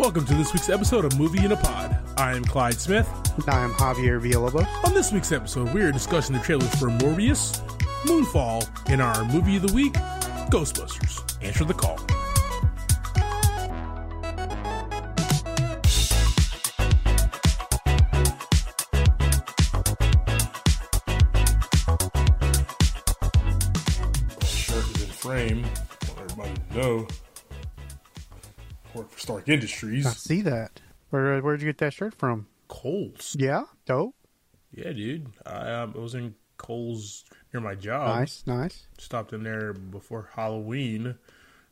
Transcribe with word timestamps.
Welcome 0.00 0.24
to 0.24 0.34
this 0.34 0.54
week's 0.54 0.70
episode 0.70 1.04
of 1.04 1.18
Movie 1.18 1.44
in 1.44 1.52
a 1.52 1.58
Pod. 1.58 1.94
I 2.16 2.34
am 2.34 2.42
Clyde 2.42 2.80
Smith. 2.80 3.06
I 3.46 3.62
am 3.62 3.70
Javier 3.72 4.18
Villalobos. 4.18 4.66
On 4.82 4.94
this 4.94 5.12
week's 5.12 5.30
episode, 5.30 5.74
we 5.74 5.82
are 5.82 5.92
discussing 5.92 6.34
the 6.34 6.40
trailers 6.40 6.74
for 6.76 6.88
Morbius, 6.88 7.60
Moonfall, 8.06 8.66
and 8.88 9.02
our 9.02 9.22
movie 9.26 9.56
of 9.56 9.68
the 9.68 9.74
week, 9.74 9.92
Ghostbusters. 10.48 11.36
Answer 11.44 11.66
the 11.66 11.74
call. 11.74 11.98
Shirt 24.46 24.96
is 24.96 25.02
in 25.02 25.10
frame. 25.10 25.66
I 25.66 26.08
want 26.08 26.20
everybody 26.20 26.54
to 26.70 26.78
know. 26.78 27.06
Stark 29.32 29.48
Industries. 29.48 30.06
I 30.06 30.10
see 30.10 30.42
that. 30.42 30.80
Where 31.10 31.40
where'd 31.40 31.60
you 31.60 31.68
get 31.68 31.78
that 31.78 31.92
shirt 31.92 32.14
from? 32.14 32.46
Kohl's. 32.68 33.36
Yeah, 33.38 33.64
dope. 33.86 34.14
Yeah, 34.72 34.92
dude. 34.92 35.26
I 35.44 35.72
um, 35.72 35.92
was 35.94 36.14
in 36.14 36.34
Kohl's 36.56 37.24
near 37.52 37.60
my 37.60 37.74
job. 37.74 38.16
Nice, 38.20 38.44
nice. 38.46 38.86
Stopped 38.98 39.32
in 39.32 39.42
there 39.42 39.72
before 39.72 40.30
Halloween 40.34 41.16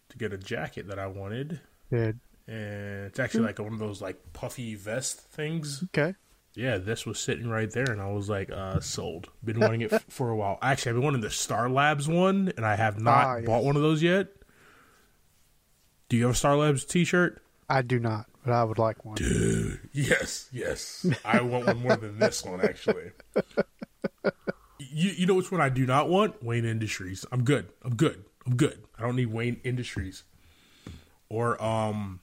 to 0.09 0.19
get 0.19 0.33
a 0.33 0.39
jacket 0.39 0.89
that 0.89 0.99
I 0.99 1.07
wanted, 1.07 1.61
Good. 1.91 2.19
and 2.49 3.07
it's 3.07 3.19
actually 3.21 3.45
like 3.45 3.59
one 3.59 3.73
of 3.75 3.79
those 3.79 4.01
like 4.03 4.33
puffy 4.33 4.75
vest 4.75 5.21
things. 5.21 5.85
Okay. 5.95 6.15
Yeah, 6.55 6.79
this 6.79 7.07
was 7.07 7.21
sitting 7.21 7.49
right 7.49 7.71
there, 7.71 7.89
and 7.89 8.01
I 8.01 8.11
was 8.11 8.29
like, 8.29 8.51
uh, 8.51 8.81
sold. 8.81 9.29
Been 9.45 9.61
wanting 9.61 9.83
it 9.83 9.93
f- 9.93 10.05
for 10.09 10.31
a 10.31 10.37
while. 10.37 10.59
Actually, 10.61 10.91
I've 10.91 10.97
been 10.97 11.05
wanting 11.05 11.21
the 11.21 11.31
Star 11.31 11.69
Labs 11.71 12.09
one, 12.09 12.53
and 12.57 12.67
I 12.67 12.75
have 12.75 13.01
not 13.01 13.25
Ah, 13.27 13.37
yes. 13.37 13.47
bought 13.47 13.63
one 13.63 13.77
of 13.77 13.83
those 13.83 14.03
yet. 14.03 14.29
Do 16.09 16.17
you 16.17 16.25
have 16.25 16.33
a 16.33 16.37
Star 16.37 16.57
Labs 16.57 16.85
T-shirt? 16.85 17.41
I 17.69 17.83
do 17.83 17.99
not, 17.99 18.27
but 18.45 18.53
I 18.53 18.65
would 18.65 18.79
like 18.79 19.05
one. 19.05 19.17
Yes, 19.93 20.49
yes. 20.53 21.07
I 21.25 21.41
want 21.43 21.67
one 21.67 21.79
more 21.83 21.97
than 21.97 22.19
this 22.19 22.45
one, 22.45 22.61
actually. 22.63 23.11
You 24.79 25.11
you 25.11 25.27
know 25.27 25.35
which 25.35 25.51
one 25.53 25.61
I 25.61 25.69
do 25.69 25.85
not 25.87 26.09
want? 26.09 26.43
Wayne 26.43 26.65
Industries. 26.65 27.25
I'm 27.33 27.45
good. 27.45 27.69
I'm 27.83 27.95
good. 27.97 28.25
I'm 28.47 28.57
good. 28.57 28.85
I 28.99 29.03
don't 29.03 29.17
need 29.17 29.27
Wayne 29.27 29.61
Industries. 29.65 30.25
Or 31.29 31.63
um 31.63 32.21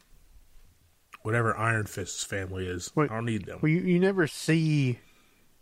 whatever 1.22 1.56
Iron 1.58 1.86
Fist's 1.86 2.24
family 2.24 2.66
is. 2.68 2.92
Wait, 2.96 3.12
I 3.12 3.16
don't 3.16 3.26
need 3.26 3.46
them. 3.46 3.60
Well, 3.62 3.70
you, 3.72 3.82
you 3.82 4.00
never 4.00 4.26
see 4.28 5.00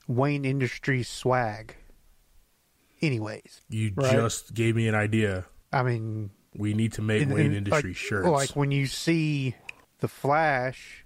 Wayne 0.08 0.46
Industries 0.46 1.08
swag. 1.10 1.76
Anyways, 3.02 3.62
You 3.70 3.92
right. 3.96 4.12
just 4.14 4.54
gave 4.54 4.76
me 4.76 4.88
an 4.88 4.96
idea. 4.96 5.46
I 5.74 5.84
mean, 5.84 6.30
We 6.56 6.74
need 6.74 6.94
to 6.94 7.02
make 7.02 7.24
in- 7.24 7.34
Wayne 7.34 7.48
in- 7.48 7.54
Industries 7.56 7.96
like, 7.96 7.96
shirts. 7.96 8.28
Like 8.28 8.50
when 8.52 8.72
you 8.72 8.86
see 8.88 9.56
the 10.04 10.10
Flash, 10.10 11.06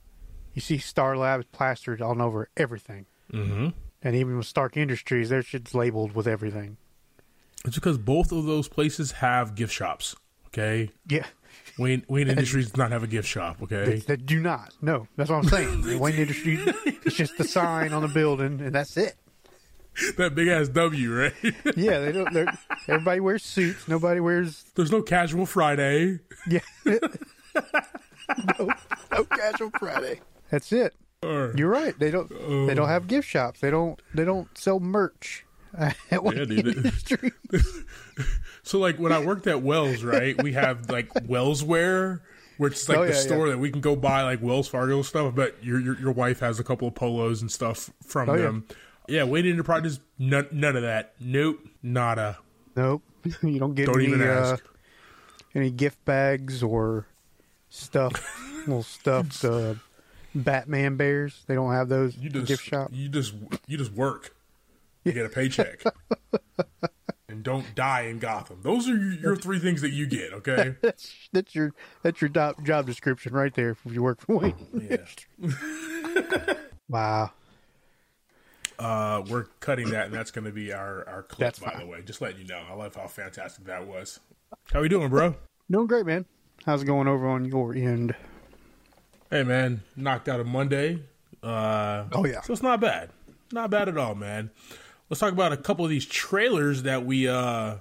you 0.55 0.61
see 0.61 0.79
Star 0.79 1.15
Labs 1.15 1.45
plastered 1.51 2.01
all 2.01 2.19
over 2.19 2.49
everything. 2.57 3.05
hmm 3.29 3.67
And 4.01 4.15
even 4.15 4.37
with 4.37 4.47
Stark 4.47 4.75
Industries, 4.75 5.29
their 5.29 5.43
shit's 5.43 5.75
labeled 5.75 6.13
with 6.15 6.25
everything. 6.27 6.77
It's 7.63 7.75
because 7.75 7.99
both 7.99 8.31
of 8.31 8.45
those 8.45 8.67
places 8.67 9.11
have 9.13 9.53
gift 9.53 9.71
shops. 9.71 10.15
Okay, 10.47 10.89
Yeah. 11.07 11.27
Wayne 11.77 12.03
Wayne 12.09 12.27
Industries 12.35 12.67
does 12.71 12.77
not 12.77 12.91
have 12.91 13.03
a 13.03 13.07
gift 13.07 13.27
shop. 13.27 13.57
Okay, 13.61 13.85
They, 13.85 13.97
they 13.99 14.15
do 14.15 14.39
not. 14.41 14.73
No, 14.81 15.07
that's 15.15 15.29
what 15.29 15.37
I'm 15.43 15.49
saying. 15.49 15.99
Wayne 15.99 16.15
Industries, 16.15 16.61
it's 17.05 17.15
just 17.15 17.37
the 17.37 17.43
sign 17.43 17.93
on 17.93 18.01
the 18.01 18.07
building, 18.07 18.59
and 18.61 18.73
that's 18.73 18.97
it. 18.97 19.15
that 20.17 20.33
big 20.33 20.47
ass 20.47 20.69
W, 20.69 21.13
right? 21.13 21.33
Yeah, 21.75 21.99
they 21.99 22.11
don't. 22.13 22.33
They're, 22.33 22.51
everybody 22.87 23.19
wears 23.19 23.43
suits. 23.43 23.87
Nobody 23.87 24.19
wears. 24.19 24.63
There's 24.75 24.91
no 24.91 25.03
casual 25.03 25.45
Friday. 25.45 26.19
Yeah. 26.47 26.61
no, 28.59 28.69
no 29.11 29.23
casual 29.25 29.71
Friday. 29.79 30.19
That's 30.51 30.71
it. 30.71 30.93
Or, 31.23 31.53
You're 31.57 31.69
right. 31.69 31.97
They 31.97 32.11
don't. 32.11 32.29
They 32.67 32.73
don't 32.75 32.87
have 32.89 33.07
gift 33.07 33.27
shops. 33.27 33.59
They 33.59 33.71
don't. 33.71 33.99
They 34.13 34.23
don't 34.25 34.55
sell 34.57 34.79
merch. 34.79 35.45
At 36.11 36.23
Wayne 36.23 36.37
Yeah, 36.37 36.45
dude. 36.45 36.93
So 38.63 38.79
like 38.79 38.97
when 38.99 39.11
I 39.11 39.23
worked 39.23 39.47
at 39.47 39.61
Wells, 39.61 40.03
right, 40.03 40.41
we 40.41 40.51
have 40.53 40.89
like 40.89 41.09
Wells 41.25 41.63
wear, 41.63 42.21
which 42.57 42.73
is 42.73 42.89
like 42.89 42.97
Oh, 42.97 43.05
the 43.05 43.13
yeah, 43.13 43.19
store 43.19 43.49
that 43.49 43.57
we 43.57 43.71
can 43.71 43.79
go 43.79 43.95
buy 43.95 44.23
like 44.23 44.41
Wells 44.41 44.67
Fargo 44.67 45.01
stuff. 45.03 45.35
But 45.35 45.55
your 45.63 45.79
your, 45.79 45.97
your 45.99 46.11
wife 46.11 46.39
has 46.41 46.59
a 46.59 46.63
couple 46.63 46.87
of 46.87 46.95
polos 46.95 47.41
and 47.41 47.49
stuff 47.51 47.89
from 48.05 48.29
Oh, 48.29 48.33
yeah. 48.35 48.41
them. 48.41 48.65
Yeah, 49.07 49.23
Wayne 49.23 49.45
Enterprises, 49.45 50.01
none, 50.19 50.47
none 50.51 50.75
of 50.75 50.81
that. 50.81 51.13
Nope, 51.19 51.59
nada. 51.81 52.39
Nope. 52.75 53.03
You 53.41 53.57
don't 53.59 53.73
get 53.73 53.85
Don't 53.85 54.01
any 54.01 54.07
even 54.09 54.21
uh, 54.21 54.25
ask. 54.53 54.63
any 55.55 55.71
gift 55.71 56.03
bags 56.03 56.61
or 56.61 57.07
stuff. 57.77 58.13
little 58.67 58.83
stuffed 58.83 59.43
uh, 59.45 59.75
Batman 60.35 60.97
bears. 60.97 61.43
They 61.47 61.55
don't 61.55 61.71
have 61.73 61.89
those 61.89 62.15
You 62.17 62.29
just 62.29 62.47
gift 62.47 62.63
shop. 62.63 62.89
you 62.91 63.09
just 63.09 63.33
you 63.67 63.77
just 63.77 63.93
work, 63.93 64.35
you 65.03 65.11
get 65.13 65.25
a 65.25 65.29
paycheck, 65.29 65.83
and 67.29 67.43
don't 67.43 67.73
die 67.75 68.01
in 68.03 68.19
Gotham. 68.19 68.59
Those 68.61 68.87
are 68.89 68.95
your, 68.97 69.35
three 69.35 69.59
things 69.59 69.81
that 69.81 69.91
you 69.91 70.05
get. 70.05 70.33
Okay. 70.33 70.75
That's 70.81 71.29
that's 71.31 71.55
your 71.55 71.73
that's 72.03 72.21
your 72.21 72.29
job, 72.29 72.65
job 72.65 72.85
description 72.85 73.33
right 73.33 73.53
there 73.53 73.71
if 73.71 73.79
you 73.85 74.03
work 74.03 74.21
for 74.21 74.37
Wayne. 74.39 74.55
Yeah. 74.89 76.53
Wow. 76.89 77.31
Uh, 78.79 79.23
we're 79.29 79.45
cutting 79.59 79.89
that, 79.89 80.05
and 80.05 80.13
that's 80.13 80.31
going 80.31 80.45
to 80.45 80.51
be 80.53 80.71
our 80.71 81.03
our 81.09 81.23
clip. 81.23 81.39
That's 81.39 81.59
by 81.59 81.71
fine. 81.71 81.79
the 81.81 81.85
way, 81.87 82.01
just 82.01 82.21
letting 82.21 82.39
you 82.39 82.47
know. 82.47 82.61
I 82.69 82.75
love 82.75 82.95
how 82.95 83.07
fantastic 83.07 83.65
that 83.65 83.85
was. 83.85 84.21
How 84.71 84.79
we 84.81 84.87
doing, 84.87 85.09
bro? 85.09 85.35
Doing 85.69 85.87
great, 85.87 86.05
man. 86.05 86.23
How's 86.67 86.81
it 86.81 86.85
going 86.85 87.07
over 87.07 87.25
on 87.29 87.45
your 87.45 87.73
end? 87.73 88.13
Hey, 89.31 89.43
man, 89.43 89.83
knocked 89.95 90.27
out 90.27 90.41
a 90.41 90.43
Monday. 90.43 91.01
Uh, 91.41 92.03
Oh, 92.11 92.25
yeah. 92.25 92.41
so 92.41 92.51
it's 92.51 92.61
not 92.61 92.81
bad, 92.81 93.09
not 93.53 93.69
bad 93.69 93.87
at 93.87 93.97
all, 93.97 94.15
man. 94.15 94.51
Let's 95.09 95.21
talk 95.21 95.31
about 95.31 95.53
a 95.53 95.57
couple 95.57 95.85
of 95.85 95.89
these 95.89 96.05
trailers 96.05 96.83
that 96.83 97.05
we 97.05 97.29
uh 97.29 97.75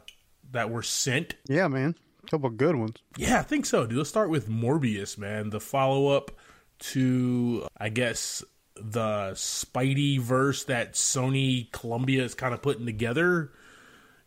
that 0.53 0.71
were 0.71 0.85
sent. 0.85 1.35
Yeah, 1.49 1.67
man. 1.67 1.97
A 2.23 2.31
couple 2.31 2.47
of 2.49 2.57
good 2.57 2.77
ones. 2.77 2.95
Yeah, 3.17 3.41
I 3.41 3.43
think 3.43 3.67
so, 3.67 3.87
dude. 3.87 3.99
Let's 3.99 4.09
start 4.09 4.31
with 4.31 4.49
Morbius, 4.49 5.19
man. 5.19 5.51
The 5.51 5.59
follow 5.59 6.07
up 6.17 6.31
to, 6.79 7.67
I 7.77 7.89
guess, 7.89 8.45
the 8.77 9.33
Spidey 9.33 10.21
verse 10.21 10.63
that 10.65 10.93
Sony 10.93 11.73
Columbia 11.73 12.23
is 12.23 12.37
kind 12.37 12.55
of 12.55 12.63
putting 12.63 12.87
together. 12.87 13.51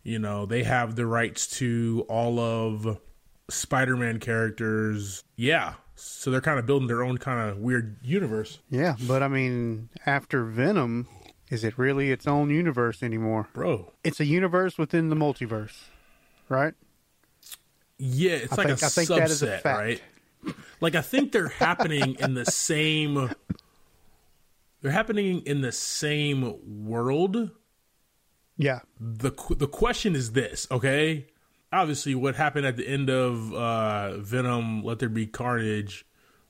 You 0.02 0.18
know, 0.18 0.44
they 0.44 0.64
have 0.64 0.96
the 0.96 1.06
rights 1.06 1.46
to 1.58 2.04
all 2.10 2.38
of 2.38 2.98
Spider-Man 3.50 4.20
characters. 4.20 5.22
Yeah, 5.36 5.74
so 5.96 6.30
they're 6.30 6.40
kind 6.40 6.58
of 6.58 6.66
building 6.66 6.88
their 6.88 7.02
own 7.02 7.18
kind 7.18 7.50
of 7.50 7.58
weird 7.58 7.96
universe, 8.02 8.58
Yeah, 8.70 8.96
but 9.06 9.22
I 9.22 9.28
mean, 9.28 9.88
after 10.06 10.44
Venom, 10.44 11.08
is 11.50 11.64
it 11.64 11.76
really 11.78 12.10
its 12.10 12.26
own 12.26 12.50
universe 12.50 13.02
anymore? 13.02 13.48
bro. 13.52 13.92
It's 14.04 14.20
a 14.20 14.24
universe 14.24 14.78
within 14.78 15.08
the 15.08 15.16
multiverse, 15.16 15.76
right? 16.48 16.74
Yeah, 17.98 18.32
it's 18.32 18.52
I 18.52 18.56
like 18.56 18.66
think- 18.68 18.82
a 18.82 18.86
I 18.86 18.88
think 18.88 19.08
subset, 19.10 19.16
that 19.18 19.30
is 19.30 19.42
a 19.42 19.58
fact. 19.58 19.78
right? 19.78 20.02
Like 20.80 20.94
I 20.94 21.02
think 21.02 21.32
they're 21.32 21.48
happening 21.48 22.16
in 22.18 22.32
the 22.34 22.46
same. 22.46 23.30
They're 24.82 24.90
happening 24.92 25.42
in 25.44 25.60
the 25.60 25.72
same 25.72 26.86
world. 26.86 27.50
Yeah. 28.56 28.80
the 28.98 29.32
the 29.50 29.66
question 29.68 30.16
is 30.16 30.32
this, 30.32 30.66
okay? 30.70 31.26
Obviously, 31.72 32.14
what 32.14 32.34
happened 32.34 32.66
at 32.66 32.76
the 32.76 32.86
end 32.88 33.08
of 33.10 33.52
uh, 33.54 34.16
Venom: 34.18 34.82
Let 34.82 34.98
There 34.98 35.08
Be 35.08 35.26
Carnage 35.26 36.04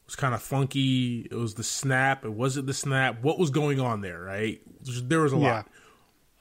was 0.06 0.17
kind 0.17 0.34
of 0.34 0.43
funky. 0.43 1.28
It 1.31 1.34
was 1.34 1.55
the 1.55 1.62
snap. 1.64 2.25
It 2.25 2.32
wasn't 2.32 2.67
the 2.67 2.75
snap. 2.75 3.22
What 3.22 3.38
was 3.38 3.50
going 3.50 3.81
on 3.81 4.00
there, 4.00 4.20
right? 4.20 4.61
There 4.82 5.20
was 5.20 5.32
a 5.32 5.37
Yeah. 5.37 5.52
lot. 5.52 5.69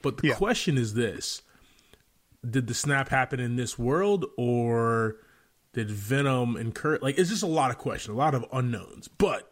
But 0.01 0.17
the 0.17 0.29
Yeah. 0.29 0.35
question 0.35 0.77
is 0.77 0.93
this: 0.93 1.41
Did 2.49 2.67
the 2.67 2.73
snap 2.73 3.09
happen 3.09 3.41
in 3.41 3.57
this 3.57 3.77
world, 3.77 4.25
or 4.37 5.17
did 5.73 5.91
Venom 5.91 6.55
incur? 6.55 6.99
Like, 7.01 7.17
it's 7.19 7.29
just 7.29 7.43
a 7.43 7.47
lot 7.47 7.69
of 7.71 7.77
questions, 7.77 8.13
a 8.15 8.17
lot 8.17 8.33
of 8.33 8.45
unknowns. 8.53 9.09
But 9.09 9.51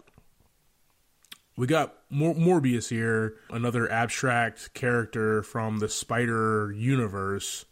we 1.57 1.67
got 1.67 1.95
Mor- 2.09 2.33
Morbius 2.35 2.87
here, 2.89 3.35
another 3.49 3.91
abstract 3.91 4.73
character 4.73 5.43
from 5.43 5.79
the 5.79 5.89
Spider 5.89 6.71
universe 6.71 7.65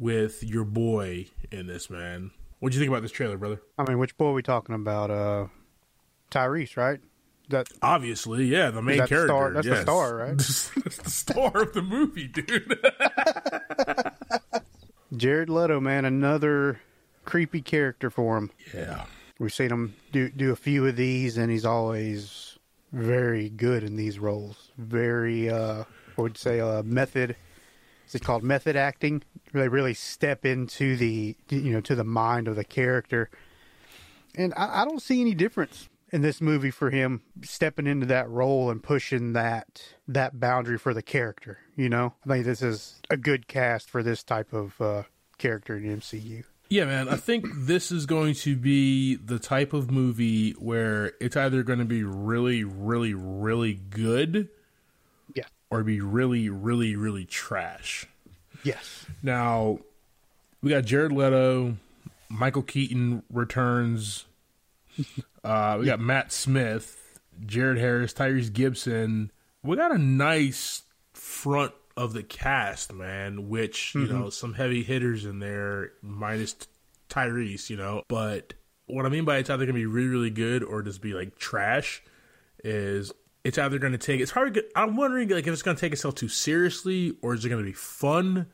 with 0.00 0.42
your 0.42 0.64
boy 0.64 1.26
in 1.52 1.68
this, 1.68 1.88
man. 1.88 2.32
What'd 2.58 2.74
you 2.74 2.80
think 2.80 2.90
about 2.90 3.02
this 3.02 3.12
trailer, 3.12 3.36
brother? 3.36 3.62
I 3.78 3.84
mean, 3.88 3.98
which 3.98 4.16
boy 4.18 4.30
are 4.30 4.32
we 4.32 4.42
talking 4.42 4.74
about? 4.74 5.12
Uh, 5.12 5.46
Tyrese, 6.32 6.76
right? 6.76 6.98
That 7.50 7.68
Obviously, 7.82 8.44
yeah, 8.46 8.70
the 8.70 8.80
main 8.82 8.98
That's 8.98 9.10
the 9.10 9.14
character. 9.16 9.28
star- 9.28 9.52
that's 9.52 9.66
the 9.66 9.82
star, 9.82 10.16
right? 10.16 10.36
that's 10.84 10.96
the 10.98 11.10
star 11.10 11.62
of 11.62 11.72
the 11.74 11.82
movie, 11.82 12.26
dude. 12.28 12.78
Jared 15.16 15.50
Leto, 15.50 15.80
man, 15.80 16.04
another 16.04 16.80
creepy 17.24 17.60
character 17.60 18.10
for 18.10 18.36
him. 18.38 18.50
yeah. 18.74 19.04
We've 19.38 19.52
seen 19.52 19.70
him 19.70 19.94
do 20.12 20.28
do 20.28 20.52
a 20.52 20.56
few 20.56 20.86
of 20.86 20.96
these, 20.96 21.38
and 21.38 21.50
he's 21.50 21.64
always 21.64 22.58
very 22.92 23.48
good 23.48 23.82
in 23.82 23.96
these 23.96 24.18
roles. 24.18 24.70
Very, 24.76 25.48
uh, 25.48 25.84
I 26.18 26.20
would 26.20 26.36
say, 26.36 26.60
uh, 26.60 26.82
method. 26.82 27.36
Is 28.10 28.16
it 28.16 28.24
called 28.24 28.42
method 28.42 28.74
acting? 28.74 29.22
They 29.52 29.68
really 29.68 29.94
step 29.94 30.44
into 30.44 30.96
the 30.96 31.36
you 31.48 31.72
know 31.72 31.80
to 31.82 31.94
the 31.94 32.02
mind 32.02 32.48
of 32.48 32.56
the 32.56 32.64
character, 32.64 33.30
and 34.34 34.52
I, 34.56 34.82
I 34.82 34.84
don't 34.84 35.00
see 35.00 35.20
any 35.20 35.32
difference 35.32 35.88
in 36.12 36.20
this 36.20 36.40
movie 36.40 36.72
for 36.72 36.90
him 36.90 37.22
stepping 37.42 37.86
into 37.86 38.06
that 38.06 38.28
role 38.28 38.68
and 38.68 38.82
pushing 38.82 39.34
that 39.34 39.94
that 40.08 40.40
boundary 40.40 40.76
for 40.76 40.92
the 40.92 41.02
character. 41.02 41.58
You 41.76 41.88
know, 41.88 42.14
I 42.24 42.28
think 42.30 42.46
this 42.46 42.62
is 42.62 43.00
a 43.10 43.16
good 43.16 43.46
cast 43.46 43.88
for 43.88 44.02
this 44.02 44.24
type 44.24 44.52
of 44.52 44.80
uh, 44.80 45.04
character 45.38 45.76
in 45.76 45.84
MCU. 46.00 46.42
Yeah, 46.68 46.86
man. 46.86 47.08
I 47.08 47.14
think 47.16 47.46
this 47.54 47.92
is 47.92 48.06
going 48.06 48.34
to 48.34 48.56
be 48.56 49.14
the 49.14 49.38
type 49.38 49.72
of 49.72 49.88
movie 49.88 50.50
where 50.52 51.12
it's 51.20 51.36
either 51.36 51.62
going 51.62 51.78
to 51.78 51.84
be 51.84 52.02
really, 52.02 52.64
really, 52.64 53.14
really 53.14 53.74
good. 53.74 54.48
Or 55.70 55.82
be 55.82 56.00
really, 56.00 56.48
really, 56.48 56.96
really 56.96 57.24
trash. 57.24 58.06
Yes. 58.64 59.06
Now, 59.22 59.78
we 60.62 60.70
got 60.70 60.84
Jared 60.84 61.12
Leto, 61.12 61.76
Michael 62.28 62.62
Keaton 62.62 63.22
returns. 63.30 64.26
Uh, 65.42 65.78
we 65.80 65.86
got 65.86 65.98
Matt 65.98 66.30
Smith, 66.30 67.18
Jared 67.46 67.78
Harris, 67.78 68.12
Tyrese 68.12 68.52
Gibson. 68.52 69.32
We 69.62 69.74
got 69.74 69.90
a 69.90 69.96
nice 69.96 70.82
front 71.14 71.72
of 71.96 72.12
the 72.12 72.22
cast, 72.22 72.92
man. 72.92 73.48
Which 73.48 73.94
you 73.94 74.06
know, 74.06 74.28
some 74.28 74.52
heavy 74.52 74.82
hitters 74.82 75.24
in 75.24 75.38
there, 75.38 75.92
minus 76.02 76.56
Tyrese. 77.08 77.70
You 77.70 77.78
know, 77.78 78.02
but 78.06 78.52
what 78.84 79.06
I 79.06 79.08
mean 79.08 79.24
by 79.24 79.38
it's 79.38 79.48
either 79.48 79.64
gonna 79.64 79.72
be 79.72 79.86
really, 79.86 80.08
really 80.08 80.30
good 80.30 80.62
or 80.62 80.82
just 80.82 81.00
be 81.00 81.14
like 81.14 81.38
trash 81.38 82.02
is 82.62 83.12
it's 83.44 83.58
either 83.58 83.78
going 83.78 83.92
to 83.92 83.98
take 83.98 84.20
it's 84.20 84.32
probably 84.32 84.62
I'm 84.76 84.96
wondering 84.96 85.28
like 85.28 85.46
if 85.46 85.52
it's 85.52 85.62
going 85.62 85.76
to 85.76 85.80
take 85.80 85.92
itself 85.92 86.14
too 86.14 86.28
seriously 86.28 87.16
or 87.22 87.34
is 87.34 87.44
it 87.44 87.48
going 87.48 87.62
to 87.62 87.68
be 87.68 87.74
fun? 87.74 88.46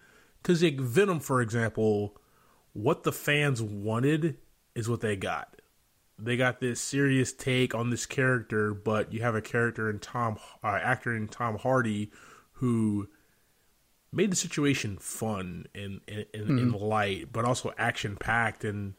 Cuz 0.42 0.62
like 0.62 0.80
Venom 0.80 1.20
for 1.20 1.42
example 1.42 2.16
what 2.72 3.02
the 3.02 3.12
fans 3.12 3.62
wanted 3.62 4.38
is 4.74 4.88
what 4.88 5.00
they 5.00 5.16
got. 5.16 5.60
They 6.18 6.36
got 6.36 6.60
this 6.60 6.80
serious 6.80 7.32
take 7.32 7.74
on 7.74 7.90
this 7.90 8.06
character 8.06 8.74
but 8.74 9.12
you 9.12 9.22
have 9.22 9.34
a 9.34 9.42
character 9.42 9.90
in 9.90 9.98
Tom 9.98 10.38
uh, 10.62 10.78
actor 10.82 11.14
in 11.14 11.28
Tom 11.28 11.58
Hardy 11.58 12.10
who 12.52 13.08
made 14.12 14.30
the 14.30 14.36
situation 14.36 14.98
fun 14.98 15.66
and 15.74 16.00
and, 16.06 16.26
and, 16.32 16.58
and 16.58 16.74
light 16.74 17.32
but 17.32 17.44
also 17.44 17.72
action 17.76 18.16
packed 18.16 18.64
and 18.64 18.94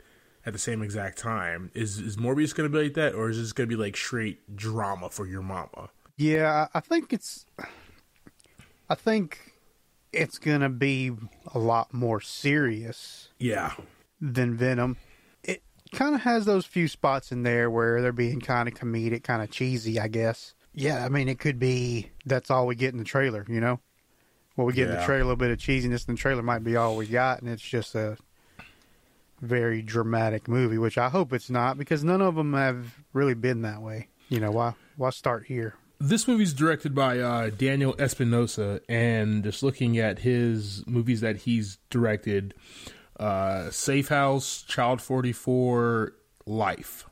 at 0.47 0.53
the 0.53 0.59
same 0.59 0.81
exact 0.81 1.17
time. 1.17 1.69
Is 1.73 1.99
is 1.99 2.15
Morbius 2.15 2.55
going 2.55 2.71
to 2.71 2.75
be 2.75 2.85
like 2.85 2.93
that, 2.93 3.13
or 3.13 3.29
is 3.29 3.37
this 3.37 3.51
going 3.51 3.69
to 3.69 3.75
be 3.75 3.79
like 3.79 3.97
straight 3.97 4.55
drama 4.55 5.09
for 5.09 5.27
your 5.27 5.41
mama? 5.43 5.89
Yeah, 6.15 6.67
I 6.73 6.79
think 6.79 7.11
it's. 7.13 7.45
I 8.89 8.95
think 8.95 9.53
it's 10.13 10.39
gonna 10.39 10.69
be 10.69 11.11
a 11.53 11.59
lot 11.59 11.93
more 11.93 12.21
serious 12.21 13.27
Yeah, 13.37 13.73
than 14.21 14.55
Venom. 14.55 14.95
It 15.43 15.61
kind 15.91 16.15
of 16.15 16.21
has 16.21 16.45
those 16.45 16.65
few 16.65 16.87
spots 16.87 17.33
in 17.33 17.43
there 17.43 17.69
where 17.69 18.01
they're 18.01 18.13
being 18.13 18.39
kind 18.39 18.69
of 18.69 18.73
comedic, 18.75 19.23
kind 19.23 19.43
of 19.43 19.51
cheesy, 19.51 19.99
I 19.99 20.07
guess. 20.07 20.55
Yeah, 20.73 21.03
I 21.03 21.09
mean, 21.09 21.27
it 21.27 21.37
could 21.37 21.59
be 21.59 22.11
that's 22.25 22.49
all 22.49 22.65
we 22.65 22.75
get 22.75 22.93
in 22.93 22.97
the 22.97 23.03
trailer, 23.03 23.45
you 23.49 23.59
know? 23.59 23.81
Well, 24.55 24.65
we 24.65 24.73
get 24.73 24.89
in 24.89 24.95
the 24.95 25.03
trailer 25.03 25.21
a 25.21 25.25
little 25.25 25.35
bit 25.35 25.51
of 25.51 25.57
cheesiness, 25.57 26.07
and 26.07 26.17
the 26.17 26.21
trailer 26.21 26.41
might 26.41 26.63
be 26.63 26.77
all 26.77 26.95
we 26.95 27.07
got, 27.07 27.41
and 27.41 27.49
it's 27.49 27.61
just 27.61 27.93
a 27.93 28.17
very 29.41 29.81
dramatic 29.81 30.47
movie, 30.47 30.77
which 30.77 30.97
I 30.97 31.09
hope 31.09 31.33
it's 31.33 31.49
not, 31.49 31.77
because 31.77 32.03
none 32.03 32.21
of 32.21 32.35
them 32.35 32.53
have 32.53 32.95
really 33.13 33.35
been 33.35 33.61
that 33.61 33.81
way. 33.81 34.07
You 34.29 34.39
know, 34.39 34.51
why, 34.51 34.73
why 34.95 35.09
start 35.11 35.45
here? 35.45 35.75
this 35.99 36.27
movie's 36.27 36.53
directed 36.53 36.93
by 36.93 37.19
uh, 37.19 37.49
Daniel 37.49 37.95
Espinosa, 37.97 38.81
and 38.87 39.43
just 39.43 39.63
looking 39.63 39.97
at 39.97 40.19
his 40.19 40.85
movies 40.85 41.21
that 41.21 41.37
he's 41.37 41.77
directed, 41.89 42.53
uh, 43.19 43.69
Safe 43.71 44.09
House, 44.09 44.63
Child 44.63 45.01
Forty 45.01 45.31
Four, 45.31 46.13
Life. 46.45 47.05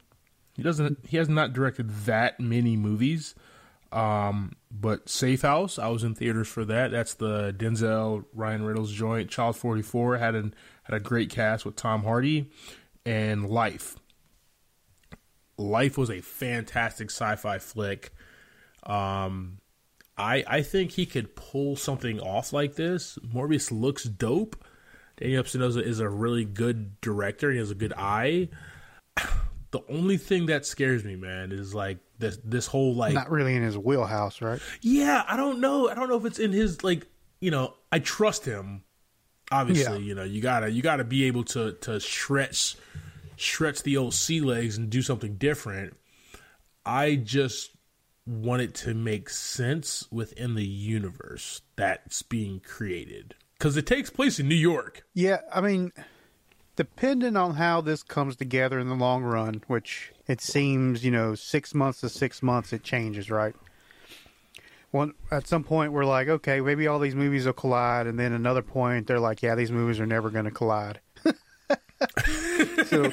He 0.56 0.64
doesn't. 0.64 1.00
He 1.08 1.18
has 1.18 1.30
not 1.30 1.54
directed 1.54 1.90
that 2.06 2.40
many 2.40 2.76
movies. 2.78 3.36
Um, 3.92 4.54
but 4.72 5.08
Safe 5.08 5.42
House, 5.42 5.80
I 5.80 5.88
was 5.88 6.04
in 6.04 6.16
theaters 6.16 6.50
for 6.50 6.66
that. 6.66 6.92
That's 6.92 7.14
the 7.14 7.54
Denzel 7.54 8.26
Ryan 8.34 8.66
Reynolds 8.66 8.92
joint. 8.92 9.30
Child 9.30 9.58
Forty 9.58 9.82
Four 9.82 10.18
had 10.18 10.36
an 10.36 10.54
had 10.86 10.96
a 10.96 11.00
great 11.00 11.30
cast 11.30 11.66
with 11.66 11.76
Tom 11.76 12.04
Hardy, 12.04 12.50
and 13.06 13.48
Life. 13.50 13.98
Life 15.58 15.98
was 15.98 16.10
a 16.10 16.22
fantastic 16.22 17.10
sci-fi 17.10 17.60
flick. 17.60 18.12
Um, 18.84 19.60
I 20.18 20.44
I 20.48 20.62
think 20.62 20.92
he 20.92 21.06
could 21.06 21.36
pull 21.36 21.76
something 21.76 22.20
off 22.20 22.52
like 22.54 22.76
this. 22.76 23.18
Morbius 23.26 23.72
looks 23.72 24.04
dope. 24.04 24.56
Daniel 25.18 25.44
Espinosa 25.44 25.82
is 25.84 26.00
a 26.00 26.10
really 26.10 26.44
good 26.44 27.00
director. 27.00 27.52
He 27.52 27.58
has 27.58 27.72
a 27.72 27.76
good 27.76 27.94
eye. 27.98 28.50
The 29.72 29.82
only 29.90 30.16
thing 30.16 30.46
that 30.46 30.66
scares 30.66 31.04
me, 31.04 31.18
man, 31.18 31.52
is 31.52 31.76
like 31.76 31.98
this 32.18 32.38
this 32.46 32.66
whole 32.66 32.96
like 32.96 33.14
Not 33.14 33.30
really 33.30 33.56
in 33.56 33.62
his 33.62 33.78
wheelhouse, 33.78 34.42
right? 34.42 34.62
yeah, 34.80 35.26
I 35.28 35.36
don't 35.36 35.60
know. 35.60 35.90
I 35.90 35.96
don't 35.96 36.08
know 36.08 36.16
if 36.16 36.24
it's 36.24 36.40
in 36.40 36.54
his 36.54 36.82
like, 36.82 37.06
you 37.42 37.52
know, 37.52 37.74
I 37.92 38.00
trust 38.00 38.46
him. 38.46 38.85
Obviously, 39.52 40.00
Yeah. 40.00 40.06
you 40.08 40.16
know, 40.16 40.24
you 40.24 40.42
gotta 40.42 40.70
you 40.72 40.82
gotta 40.82 41.04
be 41.04 41.26
able 41.26 41.44
to 41.46 41.74
to 41.82 42.00
stretch 42.00 42.76
stretch 43.38 43.84
the 43.84 43.98
old 43.98 44.14
sea 44.14 44.42
legs 44.42 44.78
and 44.78 44.90
do 44.90 45.02
something 45.02 45.36
different. 45.36 45.96
I 46.86 47.16
just 47.16 47.72
want 48.26 48.62
it 48.62 48.74
to 48.74 48.94
make 48.94 49.30
sense 49.30 50.08
within 50.12 50.56
the 50.56 50.66
universe 50.66 51.62
that's 51.76 52.22
being 52.24 52.60
created 52.60 53.36
because 53.60 53.78
it 53.78 53.86
takes 53.86 54.10
place 54.10 54.40
in 54.40 54.48
New 54.48 54.56
York. 54.56 55.04
Yeah, 55.14 55.42
I 55.54 55.62
mean, 55.62 55.92
depending 56.76 57.38
on 57.38 57.56
how 57.56 57.82
this 57.82 58.02
comes 58.04 58.36
together 58.36 58.80
in 58.80 58.90
the 58.90 58.96
long 58.96 59.24
run, 59.24 59.64
which 59.68 60.12
it 60.28 60.42
seems, 60.42 61.06
you 61.06 61.12
know, 61.12 61.36
six 61.36 61.74
months 61.76 62.02
to 62.02 62.10
six 62.10 62.42
months, 62.42 62.74
it 62.74 62.84
changes, 62.84 63.30
right? 63.30 63.56
One 64.96 65.14
at 65.30 65.46
some 65.46 65.66
point, 65.66 65.92
we're 65.92 66.06
like, 66.06 66.30
okay, 66.30 66.62
maybe 66.62 66.88
all 66.88 67.00
these 67.00 67.16
movies 67.16 67.46
will 67.46 67.52
collide, 67.52 68.08
and 68.08 68.18
then 68.18 68.32
another 68.32 68.62
point, 68.62 69.08
they're 69.08 69.20
like, 69.20 69.44
yeah, 69.44 69.54
these 69.54 69.70
movies 69.70 70.00
are 70.00 70.06
never 70.06 70.30
going 70.30 70.46
to 70.46 70.52
collide. 70.52 71.02
so, 72.86 73.12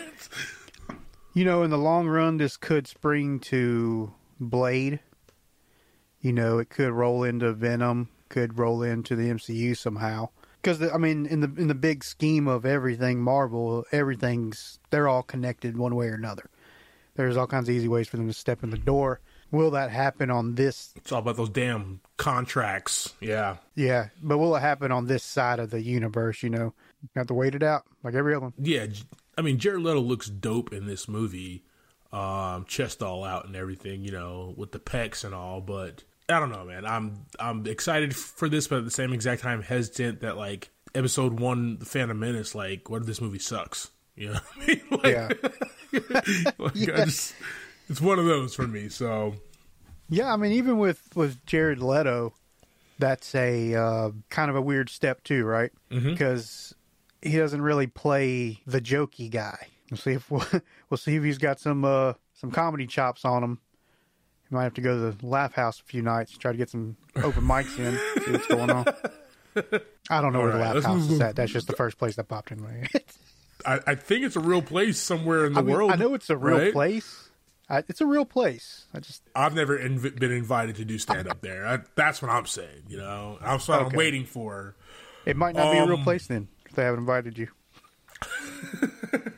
you 1.35 1.45
know, 1.45 1.65
in 1.65 1.71
the 1.71 1.79
long 1.79 2.07
run, 2.07 2.37
this 2.37 2.57
could 2.57 2.87
spring 2.87 3.41
to 3.41 4.15
Blade. 4.39 5.01
You 6.21 6.33
know, 6.33 6.59
it 6.59 6.71
could 6.71 6.93
roll 6.93 7.25
into 7.25 7.53
Venom, 7.53 8.11
could 8.29 8.59
roll 8.59 8.85
into 8.85 9.17
the 9.17 9.29
MCU 9.29 9.77
somehow. 9.77 10.29
because 10.63 10.81
I 10.81 10.99
mean, 10.99 11.27
in 11.27 11.41
the 11.41 11.53
in 11.61 11.67
the 11.67 11.75
big 11.75 12.05
scheme 12.05 12.47
of 12.47 12.65
everything 12.65 13.21
Marvel, 13.21 13.85
everything's 13.91 14.79
they're 14.91 15.09
all 15.09 15.25
connected 15.25 15.77
one 15.77 15.97
way 15.97 16.07
or 16.07 16.15
another. 16.15 16.49
There's 17.17 17.37
all 17.37 17.49
kinds 17.49 17.69
of 17.69 17.75
easy 17.75 17.89
ways 17.89 18.07
for 18.07 18.19
them 18.19 18.29
to 18.29 18.33
step 18.33 18.63
in 18.63 18.71
the 18.71 18.79
door. 18.79 19.21
Will 19.53 19.71
that 19.73 19.91
happen 19.91 20.31
on 20.31 20.55
this? 20.57 20.93
It's 20.97 21.13
all 21.13 21.21
about 21.21 21.37
those 21.37 21.51
damn 21.51 22.01
contracts. 22.17 23.13
Yeah. 23.21 23.59
Yeah, 23.75 24.09
but 24.23 24.39
will 24.39 24.57
it 24.57 24.61
happen 24.61 24.91
on 24.91 25.07
this 25.07 25.23
side 25.23 25.59
of 25.61 25.71
the 25.71 25.83
universe? 25.83 26.43
You 26.43 26.51
know, 26.51 26.75
you 27.03 27.09
have 27.17 27.29
to 27.29 27.35
wait 27.35 27.55
it 27.55 27.63
out 27.63 27.85
like 28.03 28.15
every 28.15 28.35
other 28.35 28.47
one. 28.47 28.55
Yeah. 28.59 28.87
I 29.39 29.43
mean, 29.43 29.59
Jared 29.59 29.83
Leto 29.83 30.01
looks 30.01 30.29
dope 30.29 30.73
in 30.73 30.87
this 30.87 31.09
movie, 31.09 31.65
um, 32.13 32.65
chest 32.67 33.03
all 33.03 33.25
out 33.25 33.47
and 33.47 33.55
everything. 33.55 34.03
You 34.05 34.13
know, 34.13 34.55
with 34.57 34.73
the 34.73 34.81
pecs 34.81 35.23
and 35.25 35.35
all. 35.35 35.61
But 35.61 36.03
I 36.29 36.41
don't 36.41 36.51
know, 36.51 36.65
man. 36.65 36.85
I'm 36.87 37.27
I'm 37.39 37.67
excited 37.67 38.17
for 38.17 38.49
this, 38.49 38.69
but 38.69 38.79
at 38.79 38.85
the 38.85 38.91
same 38.91 39.13
exact 39.13 39.43
time, 39.43 39.63
hesitant 39.63 40.21
that 40.23 40.37
like 40.37 40.71
episode 40.95 41.41
one, 41.41 41.79
The 41.79 41.85
Phantom 41.85 42.19
Menace, 42.19 42.55
like, 42.55 42.91
what 42.91 43.03
if 43.03 43.07
this 43.07 43.21
movie 43.21 43.39
sucks? 43.39 43.91
You 44.15 44.29
know 44.29 44.35
what 44.35 44.45
I 44.57 44.67
mean? 44.67 44.83
Like, 44.91 45.13
Yeah, 45.13 45.29
like, 46.59 46.77
I 46.77 47.05
just, 47.05 47.35
it's 47.93 48.01
one 48.01 48.19
of 48.19 48.25
those 48.25 48.55
for 48.55 48.67
me. 48.67 48.89
So 48.89 49.35
yeah. 50.09 50.33
I 50.33 50.37
mean, 50.37 50.53
even 50.53 50.79
with 50.79 51.15
with 51.15 51.45
Jared 51.45 51.79
Leto, 51.81 52.35
that's 52.99 53.35
a 53.35 53.75
uh, 53.75 54.11
kind 54.31 54.51
of 54.51 54.57
a 54.57 54.63
weird 54.63 54.89
step 54.89 55.23
too, 55.23 55.45
right? 55.45 55.71
Because 55.91 56.75
he 57.21 57.37
doesn't 57.37 57.61
really 57.61 57.87
play 57.87 58.61
the 58.67 58.81
jokey 58.81 59.31
guy. 59.31 59.69
We'll 59.91 59.99
see 59.99 60.13
if 60.13 60.31
we'll, 60.31 60.45
we'll 60.89 60.99
see 60.99 61.17
if 61.17 61.23
he's 61.23 61.39
got 61.39 61.61
some 61.61 61.85
uh, 61.85 62.15
some 62.33 62.51
comedy 62.51 62.87
chops 62.87 63.27
on 63.27 63.45
him. 63.45 63.59
He 64.49 64.55
might 64.55 64.65
have 64.65 64.75
to 64.75 64.81
go 64.81 65.11
to 65.11 65.17
the 65.17 65.27
Laugh 65.27 65.53
House 65.53 65.81
a 65.81 65.85
few 65.85 66.01
nights, 66.01 66.37
try 66.37 66.53
to 66.53 66.59
get 66.59 66.71
some 66.71 66.97
open 67.17 67.45
mics 67.45 67.79
in, 67.79 67.99
see 68.23 68.33
what's 68.33 68.47
going 68.47 68.71
on. 68.71 68.87
I 70.11 70.21
don't 70.21 70.33
know 70.33 70.41
where 70.41 70.53
the 70.53 70.59
Laugh 70.59 70.83
House 70.83 71.11
is 71.11 71.21
at. 71.21 71.37
That's 71.37 71.53
just 71.53 71.67
the 71.67 71.77
first 71.77 71.99
place 71.99 72.17
that 72.17 72.25
popped 72.25 72.53
in 72.53 72.63
my 72.63 72.73
head. 72.73 73.05
I, 73.65 73.81
I 73.87 73.95
think 73.95 74.25
it's 74.25 74.37
a 74.37 74.41
real 74.41 74.63
place 74.63 74.99
somewhere 74.99 75.47
in 75.47 75.53
the 75.53 75.61
I 75.61 75.63
mean, 75.63 75.75
world. 75.75 75.93
I 75.93 75.97
know 75.97 76.15
it's 76.15 76.31
a 76.31 76.37
real 76.37 76.59
right? 76.59 76.73
place. 76.73 77.22
I, 77.73 77.79
it's 77.89 78.01
a 78.03 78.07
real 78.07 78.25
place. 78.27 78.85
I 78.95 79.01
just 79.01 79.23
I've 79.35 79.55
never 79.55 79.79
inv- 79.79 80.19
been 80.21 80.31
invited 80.33 80.77
to 80.77 80.85
do 80.85 80.99
stand 80.99 81.27
up 81.27 81.41
there. 81.41 81.67
I, 81.67 81.79
that's 81.95 82.21
what 82.21 82.31
I'm 82.31 82.47
saying. 82.47 82.85
You 82.89 82.99
know, 82.99 83.39
that's 83.41 83.67
what 83.67 83.81
I'm 83.81 83.93
waiting 83.97 84.27
for. 84.27 84.77
it 85.27 85.37
might 85.37 85.55
not 85.57 85.73
be 85.73 85.79
a 85.79 85.87
real 85.87 85.97
Um, 85.97 86.05
place 86.05 86.27
then 86.27 86.49
if 86.67 86.73
they 86.77 86.85
haven't 86.85 87.01
invited 87.01 87.39
you. 87.39 87.49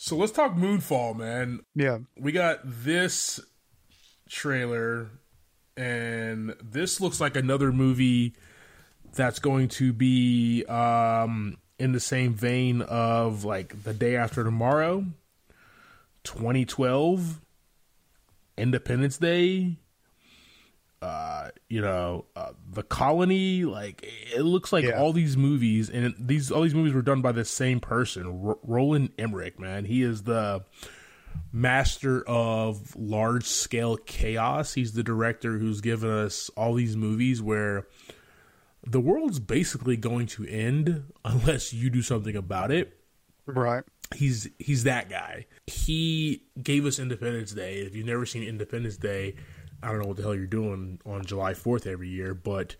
So 0.00 0.16
let's 0.16 0.32
talk 0.32 0.54
Moonfall, 0.54 1.16
man. 1.16 1.60
Yeah, 1.74 1.98
We 2.18 2.32
got 2.32 2.60
this 2.64 3.40
trailer, 4.26 5.10
and 5.76 6.54
this 6.62 6.98
looks 6.98 7.20
like 7.20 7.36
another 7.36 7.72
movie 7.72 8.32
that's 9.14 9.38
going 9.38 9.68
to 9.68 9.92
be 9.92 10.64
um, 10.64 11.58
in 11.78 11.92
the 11.92 12.00
same 12.00 12.32
vein 12.32 12.80
of 12.80 13.44
like 13.44 13.82
the 13.82 13.92
day 13.92 14.16
after 14.16 14.42
tomorrow, 14.44 15.04
2012, 16.28 17.40
Independence 18.56 19.18
Day. 19.18 19.78
Uh, 21.00 21.50
you 21.68 21.80
know, 21.80 22.24
uh, 22.34 22.50
the 22.72 22.82
colony. 22.82 23.64
Like 23.64 24.02
it 24.34 24.42
looks 24.42 24.72
like 24.72 24.84
Yeah. 24.84 24.98
all 25.00 25.12
these 25.12 25.36
movies, 25.36 25.88
and 25.88 26.12
these 26.18 26.50
all 26.50 26.62
these 26.62 26.74
movies 26.74 26.92
were 26.92 27.02
done 27.02 27.22
by 27.22 27.30
the 27.32 27.44
same 27.44 27.78
person, 27.80 28.42
R- 28.44 28.58
Roland 28.64 29.10
Emmerich. 29.16 29.58
Man, 29.60 29.84
he 29.84 30.02
is 30.02 30.24
the 30.24 30.64
master 31.52 32.24
of 32.26 32.96
large 32.96 33.44
scale 33.44 33.96
chaos. 33.96 34.74
He's 34.74 34.92
the 34.94 35.04
director 35.04 35.58
who's 35.58 35.80
given 35.80 36.10
us 36.10 36.50
all 36.56 36.74
these 36.74 36.96
movies 36.96 37.40
where 37.40 37.86
the 38.84 39.00
world's 39.00 39.38
basically 39.38 39.96
going 39.96 40.26
to 40.26 40.46
end 40.46 41.12
unless 41.24 41.72
you 41.72 41.90
do 41.90 42.02
something 42.02 42.34
about 42.34 42.72
it. 42.72 42.98
right. 43.46 43.84
He's 44.16 44.48
he's 44.58 44.84
that 44.84 45.08
guy. 45.10 45.46
He 45.66 46.42
gave 46.62 46.86
us 46.86 46.98
Independence 46.98 47.52
Day. 47.52 47.78
If 47.80 47.94
you've 47.94 48.06
never 48.06 48.24
seen 48.26 48.42
Independence 48.42 48.96
Day, 48.96 49.34
I 49.82 49.88
don't 49.90 50.00
know 50.00 50.08
what 50.08 50.16
the 50.16 50.22
hell 50.22 50.34
you're 50.34 50.46
doing 50.46 51.00
on 51.06 51.24
July 51.24 51.52
4th 51.52 51.86
every 51.86 52.08
year, 52.08 52.34
but 52.34 52.76